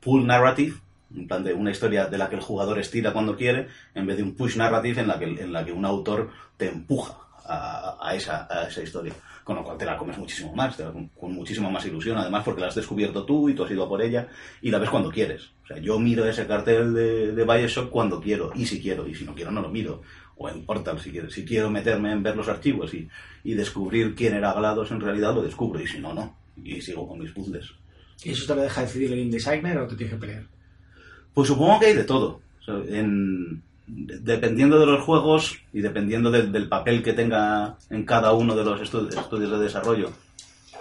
pull 0.00 0.26
narrative, 0.26 0.76
en 1.14 1.26
plan 1.26 1.44
de 1.44 1.54
una 1.54 1.70
historia 1.70 2.06
de 2.06 2.18
la 2.18 2.28
que 2.28 2.36
el 2.36 2.42
jugador 2.42 2.78
estira 2.78 3.12
cuando 3.12 3.36
quiere, 3.36 3.68
en 3.94 4.06
vez 4.06 4.16
de 4.16 4.22
un 4.22 4.34
push 4.34 4.56
narrative 4.56 5.00
en 5.00 5.08
la 5.08 5.18
que, 5.18 5.24
en 5.24 5.52
la 5.52 5.64
que 5.64 5.72
un 5.72 5.84
autor 5.84 6.30
te 6.56 6.68
empuja 6.68 7.18
a, 7.44 8.14
esa, 8.14 8.46
a 8.50 8.68
esa 8.68 8.82
historia. 8.82 9.14
Con 9.48 9.56
lo 9.56 9.64
cual 9.64 9.78
te 9.78 9.86
la 9.86 9.96
comes 9.96 10.18
muchísimo 10.18 10.54
más, 10.54 10.76
te 10.76 10.84
la 10.84 10.92
com- 10.92 11.08
con 11.18 11.32
muchísima 11.32 11.70
más 11.70 11.86
ilusión, 11.86 12.18
además 12.18 12.42
porque 12.44 12.60
la 12.60 12.66
has 12.66 12.74
descubierto 12.74 13.24
tú 13.24 13.48
y 13.48 13.54
tú 13.54 13.64
has 13.64 13.70
ido 13.70 13.82
a 13.84 13.88
por 13.88 14.02
ella 14.02 14.28
y 14.60 14.70
la 14.70 14.76
ves 14.78 14.90
cuando 14.90 15.10
quieres. 15.10 15.52
O 15.64 15.66
sea, 15.66 15.78
yo 15.78 15.98
miro 15.98 16.26
ese 16.26 16.46
cartel 16.46 16.92
de, 16.92 17.32
de 17.32 17.44
Bioshock 17.44 17.88
cuando 17.88 18.20
quiero 18.20 18.52
y 18.54 18.66
si 18.66 18.78
quiero, 18.78 19.08
y 19.08 19.14
si 19.14 19.24
no 19.24 19.34
quiero 19.34 19.50
no 19.50 19.62
lo 19.62 19.70
miro. 19.70 20.02
O 20.36 20.50
en 20.50 20.66
Portal, 20.66 21.00
si 21.00 21.10
quiero, 21.10 21.30
si 21.30 21.46
quiero 21.46 21.70
meterme 21.70 22.12
en 22.12 22.22
ver 22.22 22.36
los 22.36 22.46
archivos 22.46 22.92
y, 22.92 23.08
y 23.42 23.54
descubrir 23.54 24.14
quién 24.14 24.34
era 24.34 24.52
GLaDOS 24.52 24.90
en 24.90 25.00
realidad, 25.00 25.34
lo 25.34 25.40
descubro, 25.42 25.80
y 25.80 25.86
si 25.86 25.98
no, 25.98 26.12
no. 26.12 26.36
Y 26.62 26.82
sigo 26.82 27.08
con 27.08 27.18
mis 27.18 27.30
puzzles. 27.32 27.70
¿Y 28.22 28.32
eso 28.32 28.46
te 28.46 28.54
lo 28.54 28.60
deja 28.60 28.82
decidir 28.82 29.12
el 29.14 29.18
game 29.20 29.30
designer 29.30 29.78
o 29.78 29.86
te 29.88 29.96
tienes 29.96 30.14
que 30.14 30.20
pelear? 30.20 30.44
Pues 31.32 31.48
supongo 31.48 31.80
que 31.80 31.86
hay 31.86 31.94
de 31.94 32.04
todo. 32.04 32.42
O 32.60 32.62
sea, 32.62 32.74
en- 32.98 33.62
dependiendo 33.88 34.78
de 34.78 34.86
los 34.86 35.02
juegos 35.04 35.58
y 35.72 35.80
dependiendo 35.80 36.30
del, 36.30 36.52
del 36.52 36.68
papel 36.68 37.02
que 37.02 37.12
tenga 37.14 37.76
en 37.90 38.04
cada 38.04 38.32
uno 38.32 38.54
de 38.54 38.64
los 38.64 38.80
estu- 38.80 39.08
estudios 39.08 39.50
de 39.50 39.58
desarrollo, 39.58 40.10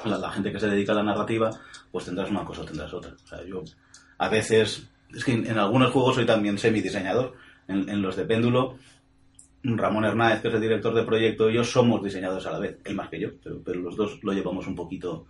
la, 0.06 0.18
la 0.18 0.30
gente 0.32 0.52
que 0.52 0.60
se 0.60 0.68
dedica 0.70 0.92
a 0.92 0.96
la 0.96 1.04
narrativa, 1.04 1.50
pues 1.92 2.06
tendrás 2.06 2.30
una 2.30 2.44
cosa 2.44 2.62
o 2.62 2.66
tendrás 2.66 2.94
otra. 2.94 3.12
O 3.24 3.28
sea, 3.28 3.44
yo 3.46 3.64
a 4.18 4.30
veces, 4.30 4.90
es 5.14 5.24
que 5.24 5.32
en, 5.34 5.48
en 5.48 5.58
algunos 5.58 5.92
juegos 5.92 6.16
soy 6.16 6.26
también 6.26 6.58
semi-diseñador. 6.58 7.34
En, 7.70 7.90
en 7.90 8.02
los 8.02 8.16
de 8.16 8.24
péndulo, 8.26 8.78
Ramón 9.64 10.06
Hernández, 10.06 10.42
que 10.42 10.48
es 10.50 10.54
el 10.54 10.62
director 10.62 10.94
de 10.94 11.04
proyecto, 11.04 11.50
y 11.50 11.56
yo 11.56 11.64
somos 11.64 12.02
diseñadores 12.04 12.46
a 12.46 12.52
la 12.52 12.60
vez. 12.60 12.78
Él 12.86 12.96
más 12.96 13.10
que 13.10 13.20
yo, 13.20 13.30
pero, 13.44 13.62
pero 13.64 13.80
los 13.82 13.96
dos 13.98 14.20
lo 14.24 14.32
llevamos 14.34 14.68
un 14.68 14.76
poquito 14.76 15.26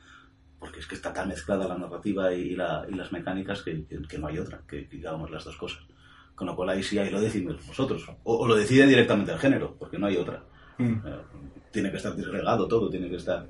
porque 0.60 0.80
es 0.80 0.88
que 0.88 0.96
está 0.96 1.14
tan 1.14 1.30
mezclada 1.30 1.68
la 1.68 1.78
narrativa 1.78 2.34
y, 2.34 2.56
la- 2.56 2.86
y 2.90 2.94
las 2.96 3.12
mecánicas 3.12 3.62
que, 3.62 3.86
que- 3.86 4.02
que 4.08 4.18
no 4.18 4.28
hay 4.28 4.40
otra, 4.40 4.62
que, 4.68 4.88
que 4.88 5.00
hagamos 5.08 5.30
las 5.32 5.46
dos 5.46 5.56
cosas. 5.58 5.84
Con 6.38 6.46
lo 6.46 6.56
cual 6.56 6.70
ahí 6.70 6.84
sí 6.84 7.00
ahí 7.00 7.10
lo 7.10 7.20
decidimos 7.20 7.66
vosotros. 7.66 8.06
O, 8.24 8.38
o 8.38 8.48
lo 8.48 8.56
decide 8.56 8.86
directamente 8.86 9.32
el 9.32 9.40
género, 9.40 9.76
porque 9.80 9.98
no 9.98 10.06
hay 10.06 10.18
otra. 10.18 10.44
Mm. 10.78 10.94
Eh, 11.04 11.22
tiene 11.72 11.90
que 11.90 11.98
estar 11.98 12.16
disgregado 12.16 12.68
todo, 12.68 12.92
tiene 12.92 13.10
que 13.10 13.16
estar... 13.16 13.48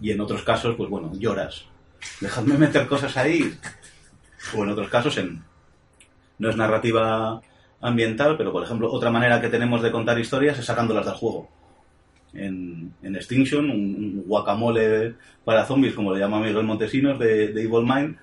Y 0.00 0.10
en 0.10 0.20
otros 0.22 0.42
casos, 0.42 0.76
pues 0.76 0.88
bueno, 0.88 1.12
lloras. 1.14 1.66
Dejadme 2.22 2.56
meter 2.56 2.86
cosas 2.86 3.14
ahí. 3.18 3.54
O 4.56 4.64
en 4.64 4.70
otros 4.70 4.88
casos, 4.88 5.18
en... 5.18 5.44
no 6.38 6.48
es 6.48 6.56
narrativa 6.56 7.42
ambiental, 7.82 8.38
pero 8.38 8.50
por 8.50 8.62
ejemplo, 8.64 8.90
otra 8.90 9.10
manera 9.10 9.38
que 9.38 9.50
tenemos 9.50 9.82
de 9.82 9.92
contar 9.92 10.18
historias 10.18 10.58
es 10.58 10.64
sacándolas 10.64 11.04
del 11.04 11.14
juego. 11.16 11.50
En, 12.32 12.94
en 13.02 13.14
Extinction, 13.14 13.68
un, 13.68 13.94
un 13.94 14.24
guacamole 14.26 15.16
para 15.44 15.66
zombies, 15.66 15.92
como 15.92 16.14
le 16.14 16.20
llama 16.20 16.40
Miguel 16.40 16.64
Montesinos 16.64 17.18
de, 17.18 17.48
de 17.48 17.62
Evil 17.62 17.84
Mind, 17.84 18.16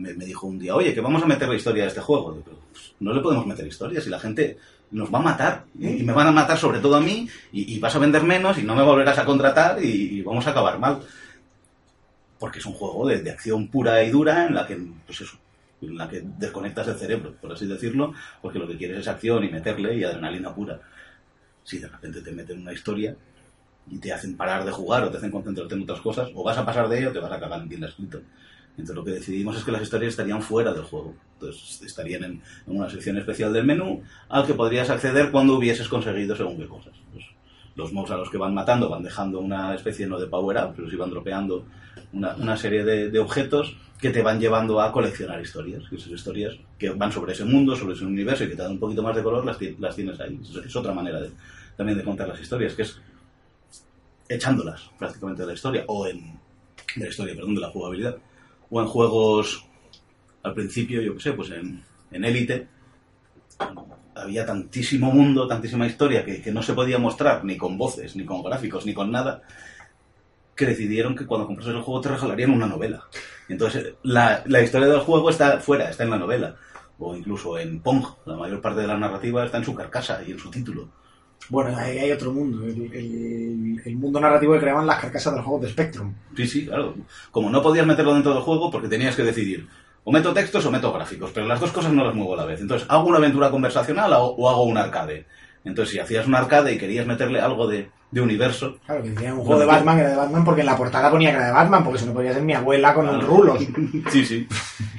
me, 0.00 0.12
dijo 0.24 0.46
un 0.46 0.58
día, 0.58 0.74
oye, 0.74 0.94
que 0.94 1.00
vamos 1.00 1.22
a 1.22 1.26
meter 1.26 1.48
la 1.48 1.54
historia 1.56 1.82
de 1.84 1.88
este 1.88 2.00
juego. 2.00 2.42
"Pero, 2.44 2.58
pues, 2.72 2.94
no 3.00 3.12
le 3.12 3.20
podemos 3.20 3.46
meter 3.46 3.66
historias 3.66 4.06
y 4.06 4.10
la 4.10 4.18
gente 4.18 4.58
nos 4.90 5.12
va 5.12 5.18
a 5.18 5.22
matar. 5.22 5.64
Y, 5.78 6.02
me 6.02 6.12
van 6.12 6.28
a 6.28 6.32
matar 6.32 6.58
sobre 6.58 6.80
todo 6.80 6.96
a 6.96 7.00
mí 7.00 7.28
y, 7.52 7.78
vas 7.78 7.94
a 7.94 7.98
vender 7.98 8.22
menos 8.22 8.58
y 8.58 8.62
no 8.62 8.74
me 8.74 8.82
volverás 8.82 9.18
a 9.18 9.24
contratar 9.24 9.82
y, 9.82 10.22
vamos 10.22 10.46
a 10.46 10.50
acabar 10.50 10.78
mal. 10.78 11.00
Porque 12.38 12.58
es 12.58 12.66
un 12.66 12.72
juego 12.72 13.06
de, 13.06 13.22
de 13.22 13.30
acción 13.30 13.68
pura 13.68 14.02
y 14.02 14.10
dura 14.10 14.46
en 14.46 14.54
la 14.54 14.66
que, 14.66 14.76
pues 15.06 15.20
eso, 15.20 15.36
en 15.82 15.96
la 15.96 16.08
que 16.08 16.22
desconectas 16.22 16.88
el 16.88 16.96
cerebro, 16.96 17.34
por 17.40 17.52
así 17.52 17.66
decirlo, 17.66 18.12
porque 18.42 18.58
lo 18.58 18.66
que 18.66 18.76
quieres 18.76 18.98
es 18.98 19.08
acción 19.08 19.44
y 19.44 19.50
meterle 19.50 19.96
y 19.96 20.04
adrenalina 20.04 20.54
pura. 20.54 20.80
Si 21.62 21.78
de 21.78 21.88
repente 21.88 22.20
te 22.22 22.32
meten 22.32 22.60
una 22.60 22.72
historia 22.72 23.14
y 23.90 23.98
te 23.98 24.12
hacen 24.12 24.36
parar 24.36 24.64
de 24.64 24.72
jugar 24.72 25.04
o 25.04 25.10
te 25.10 25.18
hacen 25.18 25.30
concentrarte 25.30 25.74
en 25.74 25.82
otras 25.82 26.00
cosas, 26.00 26.30
o 26.34 26.42
vas 26.42 26.58
a 26.58 26.64
pasar 26.64 26.88
de 26.88 26.98
ello 26.98 27.10
o 27.10 27.12
te 27.12 27.20
vas 27.20 27.32
a 27.32 27.40
cagar 27.40 27.60
en 27.60 27.68
bien 27.68 27.84
escrito. 27.84 28.20
Lo 28.88 29.04
que 29.04 29.12
decidimos 29.12 29.56
es 29.56 29.64
que 29.64 29.72
las 29.72 29.82
historias 29.82 30.10
estarían 30.10 30.42
fuera 30.42 30.72
del 30.72 30.82
juego. 30.82 31.14
Entonces 31.34 31.82
estarían 31.82 32.24
en, 32.24 32.42
una 32.66 32.88
sección 32.88 33.16
especial 33.18 33.52
del 33.52 33.64
menú 33.64 34.02
al 34.28 34.46
que 34.46 34.54
podrías 34.54 34.90
acceder 34.90 35.30
cuando 35.30 35.56
hubieses 35.56 35.88
conseguido 35.88 36.36
según 36.36 36.58
qué 36.58 36.66
cosas. 36.66 36.92
Pues, 37.12 37.24
los 37.76 37.92
mobs 37.92 38.10
a 38.10 38.16
los 38.16 38.30
que 38.30 38.36
van 38.36 38.52
matando 38.54 38.88
van 38.88 39.02
dejando 39.02 39.40
una 39.40 39.74
especie 39.74 40.06
no 40.06 40.18
de 40.18 40.26
power-up, 40.26 40.74
pero 40.76 40.90
sí 40.90 40.96
van 40.96 41.10
dropeando 41.10 41.64
una, 42.12 42.56
serie 42.56 42.84
de, 42.84 43.18
objetos 43.18 43.76
que 43.98 44.10
te 44.10 44.22
van 44.22 44.40
llevando 44.40 44.80
a 44.80 44.92
coleccionar 44.92 45.40
historias. 45.40 45.84
Y 45.90 45.96
esas 45.96 46.10
historias 46.10 46.56
que 46.78 46.90
van 46.90 47.12
sobre 47.12 47.32
ese 47.32 47.44
mundo, 47.44 47.76
sobre 47.76 47.94
ese 47.94 48.04
universo 48.04 48.44
y 48.44 48.48
que 48.48 48.56
te 48.56 48.62
dan 48.62 48.72
un 48.72 48.78
poquito 48.78 49.02
más 49.02 49.14
de 49.14 49.22
color, 49.22 49.44
las, 49.44 49.58
las 49.78 49.94
tienes 49.94 50.18
ahí. 50.20 50.38
Es, 50.42 50.54
es 50.56 50.76
otra 50.76 50.92
manera 50.92 51.20
de, 51.20 51.30
también 51.76 51.96
de 51.96 52.04
contar 52.04 52.28
las 52.28 52.40
historias, 52.40 52.74
que 52.74 52.82
es 52.82 53.00
echándolas 54.28 54.90
prácticamente 54.98 55.42
de 55.42 55.48
la 55.48 55.54
historia, 55.54 55.84
o 55.86 56.06
en 56.06 56.40
de 56.96 57.04
la 57.04 57.10
historia, 57.10 57.34
perdón, 57.34 57.54
de 57.54 57.60
la 57.60 57.68
jugabilidad, 57.68 58.16
o 58.70 58.80
en 58.80 58.86
juegos 58.86 59.66
al 60.42 60.54
principio, 60.54 61.02
yo 61.02 61.14
qué 61.14 61.20
sé, 61.20 61.32
pues 61.32 61.50
en, 61.50 61.84
en 62.10 62.24
había 64.14 64.46
tantísimo 64.46 65.10
mundo, 65.10 65.46
tantísima 65.46 65.86
historia 65.86 66.24
que, 66.24 66.42
que 66.42 66.52
no 66.52 66.62
se 66.62 66.74
podía 66.74 66.98
mostrar 66.98 67.44
ni 67.44 67.56
con 67.56 67.78
voces, 67.78 68.16
ni 68.16 68.24
con 68.24 68.42
gráficos, 68.42 68.86
ni 68.86 68.94
con 68.94 69.10
nada, 69.10 69.42
que 70.54 70.66
decidieron 70.66 71.16
que 71.16 71.26
cuando 71.26 71.46
comprases 71.46 71.74
el 71.74 71.80
juego 71.80 72.00
te 72.00 72.10
regalarían 72.10 72.50
una 72.50 72.66
novela. 72.66 73.04
Entonces, 73.48 73.94
la, 74.02 74.42
la 74.46 74.62
historia 74.62 74.88
del 74.88 75.00
juego 75.00 75.30
está 75.30 75.58
fuera, 75.60 75.90
está 75.90 76.04
en 76.04 76.10
la 76.10 76.18
novela. 76.18 76.56
O 76.98 77.16
incluso 77.16 77.58
en 77.58 77.80
Pong, 77.80 78.04
la 78.26 78.36
mayor 78.36 78.60
parte 78.60 78.82
de 78.82 78.86
la 78.86 78.98
narrativa 78.98 79.44
está 79.44 79.56
en 79.56 79.64
su 79.64 79.74
carcasa 79.74 80.22
y 80.26 80.32
en 80.32 80.38
su 80.38 80.50
título. 80.50 80.90
Bueno, 81.50 81.76
ahí 81.76 81.98
hay 81.98 82.12
otro 82.12 82.32
mundo, 82.32 82.64
el, 82.64 82.90
el- 82.94 83.82
el 83.84 83.96
mundo 83.96 84.20
narrativo 84.20 84.54
que 84.54 84.60
creaban 84.60 84.86
las 84.86 84.98
carcasas 85.00 85.32
de 85.32 85.38
los 85.38 85.46
juegos 85.46 85.62
de 85.64 85.70
Spectrum. 85.72 86.12
Sí, 86.36 86.46
sí, 86.46 86.66
claro. 86.66 86.94
Como 87.30 87.50
no 87.50 87.60
podías 87.62 87.86
meterlo 87.86 88.14
dentro 88.14 88.32
del 88.32 88.42
juego 88.42 88.70
porque 88.70 88.88
tenías 88.88 89.16
que 89.16 89.22
decidir 89.24 89.68
o 90.04 90.12
meto 90.12 90.32
textos 90.32 90.64
o 90.64 90.70
meto 90.70 90.92
gráficos, 90.92 91.30
pero 91.34 91.46
las 91.46 91.60
dos 91.60 91.72
cosas 91.72 91.92
no 91.92 92.04
las 92.04 92.14
muevo 92.14 92.34
a 92.34 92.38
la 92.38 92.44
vez. 92.46 92.60
Entonces, 92.60 92.86
¿hago 92.90 93.06
una 93.08 93.18
aventura 93.18 93.50
conversacional 93.50 94.12
o, 94.14 94.24
o 94.26 94.48
hago 94.48 94.62
un 94.64 94.78
arcade? 94.78 95.26
Entonces, 95.64 95.92
si 95.92 95.98
hacías 95.98 96.26
un 96.26 96.34
arcade 96.34 96.72
y 96.72 96.78
querías 96.78 97.06
meterle 97.06 97.38
algo 97.40 97.66
de, 97.66 97.90
de 98.10 98.20
universo, 98.22 98.78
Claro, 98.86 99.02
que 99.02 99.10
decía 99.10 99.34
un 99.34 99.40
juego 99.40 99.60
de 99.60 99.66
Batman 99.66 99.98
era 99.98 100.08
de 100.10 100.16
Batman 100.16 100.44
porque 100.44 100.60
en 100.62 100.66
la 100.66 100.76
portada 100.76 101.10
ponía 101.10 101.30
que 101.30 101.36
era 101.36 101.46
de 101.46 101.52
Batman, 101.52 101.84
porque 101.84 101.98
si 101.98 102.06
no 102.06 102.14
podía 102.14 102.32
ser 102.32 102.42
mi 102.42 102.54
abuela 102.54 102.94
con 102.94 103.08
un 103.08 103.20
rulos. 103.20 103.58
sí, 104.10 104.24
sí. 104.24 104.46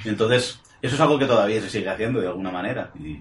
Entonces, 0.04 0.60
eso 0.80 0.94
es 0.94 1.00
algo 1.00 1.18
que 1.18 1.26
todavía 1.26 1.60
se 1.60 1.70
sigue 1.70 1.88
haciendo 1.88 2.20
de 2.20 2.28
alguna 2.28 2.50
manera. 2.52 2.90
Y, 2.98 3.18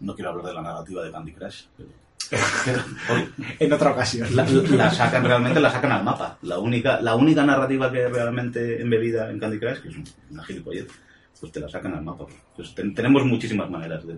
no 0.00 0.14
quiero 0.14 0.30
hablar 0.30 0.46
de 0.46 0.52
la 0.54 0.62
narrativa 0.62 1.02
de 1.04 1.10
Candy 1.12 1.32
Crush. 1.32 1.64
pero- 1.76 1.88
En 3.60 3.72
otra 3.72 3.92
ocasión. 3.92 4.34
la, 4.34 4.44
la 4.44 4.90
sacan 4.90 5.24
realmente, 5.24 5.60
la 5.60 5.70
sacan 5.70 5.92
al 5.92 6.02
mapa. 6.04 6.38
La 6.42 6.58
única, 6.58 7.00
la 7.00 7.14
única 7.14 7.44
narrativa 7.44 7.90
que 7.92 8.04
es 8.04 8.12
realmente 8.12 8.80
embebida 8.82 9.30
en 9.30 9.38
Candy 9.38 9.58
Crush, 9.60 9.80
que 9.80 9.88
es 9.90 9.96
una 10.30 10.42
gilipollez, 10.44 10.86
pues 11.38 11.52
te 11.52 11.60
la 11.60 11.68
sacan 11.68 11.94
al 11.94 12.02
mapa. 12.02 12.26
Pues 12.56 12.74
ten- 12.74 12.94
tenemos 12.94 13.24
muchísimas 13.24 13.70
maneras 13.70 14.04
de, 14.06 14.16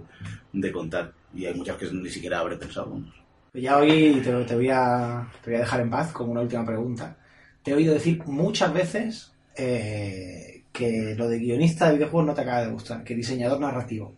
de 0.52 0.72
contar. 0.72 1.12
Y 1.34 1.44
hay 1.44 1.54
muchas 1.54 1.76
que 1.76 1.90
ni 1.92 2.08
siquiera 2.08 2.38
habré 2.40 2.56
pensado. 2.56 2.90
vamos. 2.90 3.14
Ya 3.52 3.76
hoy 3.76 4.20
te, 4.24 4.32
te 4.44 4.54
voy 4.54 4.70
a, 4.70 5.26
te 5.42 5.50
voy 5.50 5.56
a 5.56 5.60
dejar 5.62 5.80
en 5.80 5.90
paz 5.90 6.12
con 6.12 6.30
una 6.30 6.40
última 6.40 6.64
pregunta. 6.64 7.16
Te 7.62 7.72
he 7.72 7.74
oído 7.74 7.92
decir 7.92 8.22
muchas 8.26 8.72
veces 8.72 9.32
eh, 9.56 10.62
que 10.72 11.14
lo 11.18 11.28
de 11.28 11.38
guionista 11.40 11.88
de 11.88 11.94
videojuegos 11.94 12.26
no 12.26 12.34
te 12.34 12.40
acaba 12.42 12.62
de 12.62 12.70
gustar, 12.70 13.04
que 13.04 13.14
diseñador 13.14 13.60
narrativo. 13.60 14.14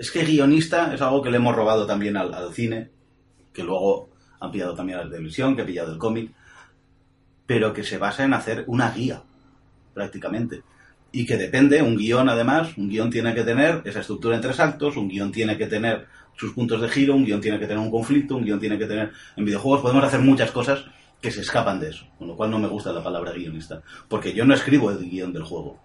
Es 0.00 0.10
que 0.10 0.24
guionista 0.24 0.94
es 0.94 1.02
algo 1.02 1.20
que 1.20 1.30
le 1.30 1.36
hemos 1.36 1.54
robado 1.54 1.86
también 1.86 2.16
al, 2.16 2.54
cine, 2.54 2.88
que 3.52 3.62
luego 3.62 4.08
han 4.40 4.50
pillado 4.50 4.74
también 4.74 4.98
a 4.98 5.04
la 5.04 5.10
televisión, 5.10 5.54
que 5.54 5.60
ha 5.60 5.66
pillado 5.66 5.92
el 5.92 5.98
cómic, 5.98 6.32
pero 7.44 7.74
que 7.74 7.84
se 7.84 7.98
basa 7.98 8.24
en 8.24 8.32
hacer 8.32 8.64
una 8.66 8.90
guía, 8.92 9.22
prácticamente. 9.92 10.62
Y 11.12 11.26
que 11.26 11.36
depende, 11.36 11.82
un 11.82 11.98
guion 11.98 12.30
además, 12.30 12.78
un 12.78 12.88
guion 12.88 13.10
tiene 13.10 13.34
que 13.34 13.44
tener 13.44 13.82
esa 13.84 14.00
estructura 14.00 14.36
en 14.36 14.40
tres 14.40 14.58
actos, 14.58 14.96
un 14.96 15.06
guion 15.06 15.32
tiene 15.32 15.58
que 15.58 15.66
tener 15.66 16.06
sus 16.34 16.54
puntos 16.54 16.80
de 16.80 16.88
giro, 16.88 17.14
un 17.14 17.26
guion 17.26 17.42
tiene 17.42 17.58
que 17.58 17.66
tener 17.66 17.82
un 17.82 17.90
conflicto, 17.90 18.36
un 18.36 18.44
guion 18.46 18.58
tiene 18.58 18.78
que 18.78 18.86
tener... 18.86 19.12
En 19.36 19.44
videojuegos 19.44 19.82
podemos 19.82 20.02
hacer 20.02 20.20
muchas 20.20 20.50
cosas 20.50 20.82
que 21.20 21.30
se 21.30 21.42
escapan 21.42 21.78
de 21.78 21.90
eso, 21.90 22.06
con 22.18 22.26
lo 22.26 22.36
cual 22.36 22.50
no 22.50 22.58
me 22.58 22.68
gusta 22.68 22.90
la 22.90 23.04
palabra 23.04 23.32
guionista, 23.32 23.82
porque 24.08 24.32
yo 24.32 24.46
no 24.46 24.54
escribo 24.54 24.90
el 24.90 25.10
guion 25.10 25.34
del 25.34 25.42
juego, 25.42 25.78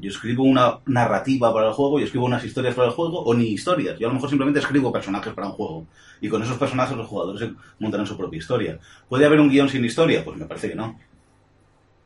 yo 0.00 0.10
escribo 0.10 0.42
una 0.44 0.78
narrativa 0.86 1.52
para 1.52 1.68
el 1.68 1.72
juego, 1.74 1.98
yo 1.98 2.04
escribo 2.06 2.24
unas 2.26 2.44
historias 2.44 2.74
para 2.74 2.88
el 2.88 2.94
juego, 2.94 3.20
o 3.22 3.34
ni 3.34 3.48
historias. 3.48 3.98
Yo 3.98 4.06
a 4.06 4.10
lo 4.10 4.14
mejor 4.14 4.28
simplemente 4.30 4.60
escribo 4.60 4.92
personajes 4.92 5.32
para 5.32 5.48
un 5.48 5.52
juego. 5.54 5.86
Y 6.20 6.28
con 6.28 6.42
esos 6.42 6.56
personajes 6.56 6.96
los 6.96 7.06
jugadores 7.06 7.50
montarán 7.78 8.06
su 8.06 8.16
propia 8.16 8.38
historia. 8.38 8.78
¿Puede 9.08 9.26
haber 9.26 9.40
un 9.40 9.48
guion 9.50 9.68
sin 9.68 9.84
historia? 9.84 10.24
Pues 10.24 10.36
me 10.38 10.46
parece 10.46 10.68
que 10.70 10.74
no. 10.74 10.98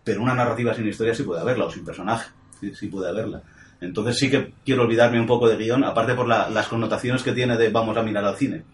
Pero 0.04 0.22
una 0.22 0.34
narrativa 0.34 0.74
sin 0.74 0.86
historia 0.86 1.14
sí 1.14 1.22
puede 1.22 1.40
haberla, 1.40 1.66
o 1.66 1.70
sin 1.70 1.84
personaje. 1.84 2.30
Sí, 2.74 2.86
puede 2.88 3.08
haberla. 3.10 3.42
Entonces 3.80 4.18
sí 4.18 4.30
que 4.30 4.52
quiero 4.64 4.82
olvidarme 4.82 5.20
un 5.20 5.26
poco 5.26 5.48
de 5.48 5.56
guion, 5.56 5.84
aparte 5.84 6.14
por 6.14 6.26
la- 6.26 6.48
las 6.48 6.68
connotaciones 6.68 7.22
que 7.22 7.32
tiene 7.32 7.56
de 7.56 7.68
vamos 7.70 7.96
a 7.96 8.02
mirar 8.02 8.24
al 8.24 8.36
cine. 8.36 8.64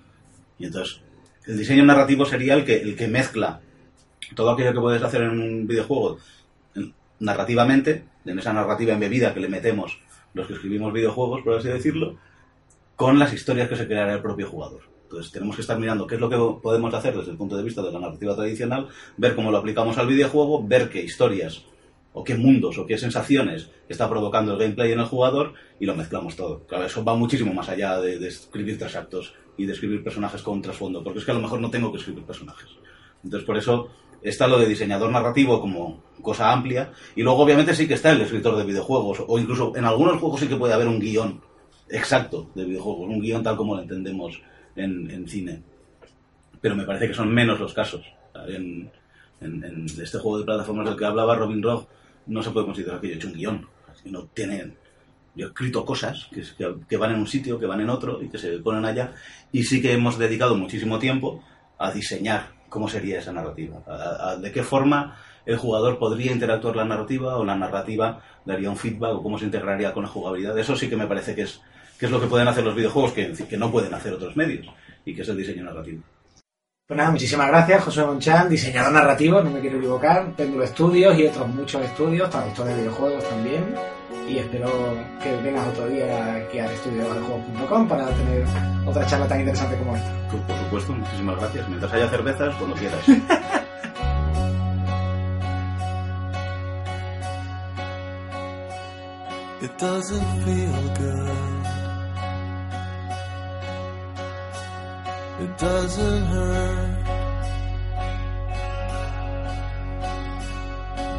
Y 0.58 0.66
entonces, 0.66 1.00
el 1.46 1.58
diseño 1.58 1.84
narrativo 1.84 2.24
sería 2.24 2.54
el 2.54 2.64
que, 2.64 2.80
el 2.80 2.94
que 2.94 3.08
mezcla 3.08 3.60
todo 4.36 4.50
aquello 4.50 4.72
que 4.72 4.80
puedes 4.80 5.02
hacer 5.02 5.22
en 5.22 5.30
un 5.30 5.66
videojuego 5.66 6.18
en- 6.76 6.94
narrativamente, 7.18 8.04
en 8.24 8.38
esa 8.38 8.52
narrativa 8.52 8.94
embebida 8.94 9.34
que 9.34 9.40
le 9.40 9.48
metemos 9.48 9.98
los 10.34 10.46
que 10.46 10.54
escribimos 10.54 10.92
videojuegos, 10.92 11.42
por 11.42 11.54
así 11.54 11.68
decirlo, 11.68 12.16
con 12.96 13.18
las 13.18 13.32
historias 13.32 13.68
que 13.68 13.76
se 13.76 13.86
creará 13.86 14.14
el 14.14 14.22
propio 14.22 14.48
jugador. 14.48 14.82
Entonces 15.04 15.30
tenemos 15.30 15.56
que 15.56 15.62
estar 15.62 15.78
mirando 15.78 16.06
qué 16.06 16.14
es 16.14 16.20
lo 16.20 16.30
que 16.30 16.38
podemos 16.62 16.94
hacer 16.94 17.14
desde 17.14 17.32
el 17.32 17.36
punto 17.36 17.56
de 17.56 17.62
vista 17.62 17.82
de 17.82 17.92
la 17.92 18.00
narrativa 18.00 18.34
tradicional, 18.34 18.88
ver 19.18 19.34
cómo 19.34 19.50
lo 19.50 19.58
aplicamos 19.58 19.98
al 19.98 20.06
videojuego, 20.06 20.66
ver 20.66 20.88
qué 20.88 21.02
historias 21.02 21.64
o 22.14 22.24
qué 22.24 22.34
mundos 22.34 22.78
o 22.78 22.86
qué 22.86 22.96
sensaciones 22.96 23.70
está 23.88 24.08
provocando 24.08 24.52
el 24.52 24.58
gameplay 24.58 24.92
en 24.92 25.00
el 25.00 25.06
jugador 25.06 25.52
y 25.78 25.84
lo 25.84 25.94
mezclamos 25.94 26.36
todo. 26.36 26.60
Claro, 26.66 26.86
eso 26.86 27.04
va 27.04 27.14
muchísimo 27.14 27.52
más 27.52 27.68
allá 27.68 28.00
de, 28.00 28.18
de 28.18 28.28
escribir 28.28 28.78
tres 28.78 28.96
actos 28.96 29.34
y 29.56 29.66
de 29.66 29.74
escribir 29.74 30.02
personajes 30.02 30.40
con 30.42 30.62
trasfondo, 30.62 31.04
porque 31.04 31.18
es 31.18 31.24
que 31.26 31.30
a 31.30 31.34
lo 31.34 31.40
mejor 31.40 31.60
no 31.60 31.70
tengo 31.70 31.92
que 31.92 31.98
escribir 31.98 32.24
personajes. 32.24 32.70
Entonces 33.22 33.46
por 33.46 33.58
eso 33.58 33.90
está 34.22 34.46
lo 34.46 34.58
de 34.58 34.66
diseñador 34.66 35.10
narrativo 35.10 35.60
como 35.60 36.02
cosa 36.22 36.52
amplia 36.52 36.92
y 37.16 37.22
luego 37.22 37.40
obviamente 37.42 37.74
sí 37.74 37.88
que 37.88 37.94
está 37.94 38.12
el 38.12 38.20
escritor 38.20 38.56
de 38.56 38.64
videojuegos 38.64 39.24
o 39.26 39.38
incluso 39.38 39.72
en 39.76 39.84
algunos 39.84 40.20
juegos 40.20 40.40
sí 40.40 40.46
que 40.48 40.56
puede 40.56 40.72
haber 40.74 40.86
un 40.88 41.00
guion 41.00 41.40
exacto 41.88 42.50
de 42.54 42.64
videojuegos, 42.64 43.08
un 43.08 43.20
guion 43.20 43.42
tal 43.42 43.56
como 43.56 43.74
lo 43.74 43.82
entendemos 43.82 44.40
en, 44.76 45.10
en 45.10 45.28
cine. 45.28 45.62
Pero 46.60 46.76
me 46.76 46.84
parece 46.84 47.08
que 47.08 47.14
son 47.14 47.32
menos 47.34 47.58
los 47.58 47.74
casos. 47.74 48.04
En, 48.48 48.90
este 50.00 50.18
juego 50.18 50.38
de 50.38 50.44
plataformas 50.44 50.86
del 50.88 50.96
que 50.96 51.04
hablaba 51.04 51.34
Robin 51.34 51.60
Rock 51.62 51.88
no 52.26 52.42
se 52.42 52.50
puede 52.52 52.66
considerar 52.66 53.00
que 53.00 53.08
yo 53.08 53.14
he 53.14 53.16
hecho 53.16 53.26
un 53.28 53.34
guion. 53.34 53.68
No 54.06 54.24
tiene... 54.32 54.72
Yo 55.34 55.46
he 55.46 55.48
escrito 55.48 55.84
cosas 55.84 56.28
que- 56.32 56.76
que 56.88 56.96
van 56.96 57.12
en 57.12 57.18
un 57.18 57.26
sitio, 57.26 57.58
que 57.58 57.66
van 57.66 57.80
en 57.80 57.90
otro 57.90 58.22
y 58.22 58.28
que 58.28 58.38
se 58.38 58.58
ponen 58.58 58.84
allá. 58.84 59.12
Y 59.50 59.64
sí 59.64 59.82
que 59.82 59.92
hemos 59.92 60.18
dedicado 60.18 60.54
muchísimo 60.54 60.98
tiempo 61.00 61.42
a 61.78 61.90
diseñar 61.90 62.52
cómo 62.72 62.88
sería 62.88 63.18
esa 63.18 63.32
narrativa. 63.32 63.76
de 64.40 64.50
qué 64.50 64.62
forma 64.62 65.16
el 65.44 65.58
jugador 65.58 65.98
podría 65.98 66.32
interactuar 66.32 66.74
la 66.74 66.86
narrativa 66.86 67.36
o 67.36 67.44
la 67.44 67.54
narrativa 67.54 68.22
daría 68.46 68.70
un 68.70 68.76
feedback 68.76 69.12
o 69.16 69.22
cómo 69.22 69.38
se 69.38 69.44
integraría 69.44 69.92
con 69.92 70.04
la 70.04 70.08
jugabilidad. 70.08 70.58
Eso 70.58 70.74
sí 70.74 70.88
que 70.88 70.96
me 70.96 71.06
parece 71.06 71.34
que 71.34 71.42
es, 71.42 71.60
que 71.98 72.06
es 72.06 72.12
lo 72.12 72.18
que 72.18 72.28
pueden 72.28 72.48
hacer 72.48 72.64
los 72.64 72.74
videojuegos 72.74 73.12
que, 73.12 73.58
no 73.58 73.70
pueden 73.70 73.92
hacer 73.92 74.14
otros 74.14 74.36
medios 74.36 74.66
y 75.04 75.14
que 75.14 75.20
es 75.20 75.28
el 75.28 75.36
diseño 75.36 75.64
narrativo. 75.64 76.02
Pues 76.86 76.96
nada, 76.96 77.10
muchísimas 77.10 77.48
gracias, 77.48 77.84
José 77.84 78.04
Monchan, 78.04 78.48
diseñador 78.48 78.92
narrativo, 78.92 79.42
no 79.42 79.50
me 79.50 79.60
quiero 79.60 79.76
equivocar, 79.76 80.34
Péndulo 80.34 80.64
Estudios 80.64 81.18
y 81.18 81.26
otros 81.26 81.48
muchos 81.48 81.82
estudios, 81.82 82.30
traductor 82.30 82.66
de 82.66 82.74
videojuegos 82.76 83.28
también. 83.28 83.74
Y 84.32 84.38
espero 84.38 84.96
que 85.22 85.36
vengas 85.42 85.68
otro 85.68 85.88
día 85.88 86.36
aquí 86.36 86.58
al 86.58 86.70
estudio 86.70 87.04
de 87.04 87.20
juegos.com 87.20 87.86
para 87.86 88.06
tener 88.06 88.46
otra 88.86 89.06
charla 89.06 89.28
tan 89.28 89.40
interesante 89.40 89.76
como 89.76 89.94
esta. 89.94 90.10
Pues, 90.30 90.42
por 90.44 90.56
supuesto, 90.56 90.92
muchísimas 90.94 91.36
gracias. 91.38 91.68
Mientras 91.68 91.92
haya 91.92 92.08
cervezas, 92.08 92.54
cuando 92.54 92.74
quieras. 92.76 93.06
It 99.60 99.78
doesn't 99.78 100.44
feel 100.44 100.72
good. 100.98 101.30
It 105.42 105.58
doesn't 105.58 106.24
hurt. 106.24 107.06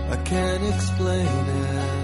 I 0.10 0.16
can't 0.26 0.64
explain 0.64 1.28
it 1.28 2.03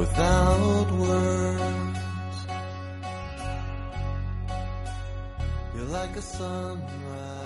without 0.00 0.90
words. 0.92 2.38
You're 5.74 5.92
like 5.98 6.16
a 6.16 6.22
sunrise. 6.22 7.39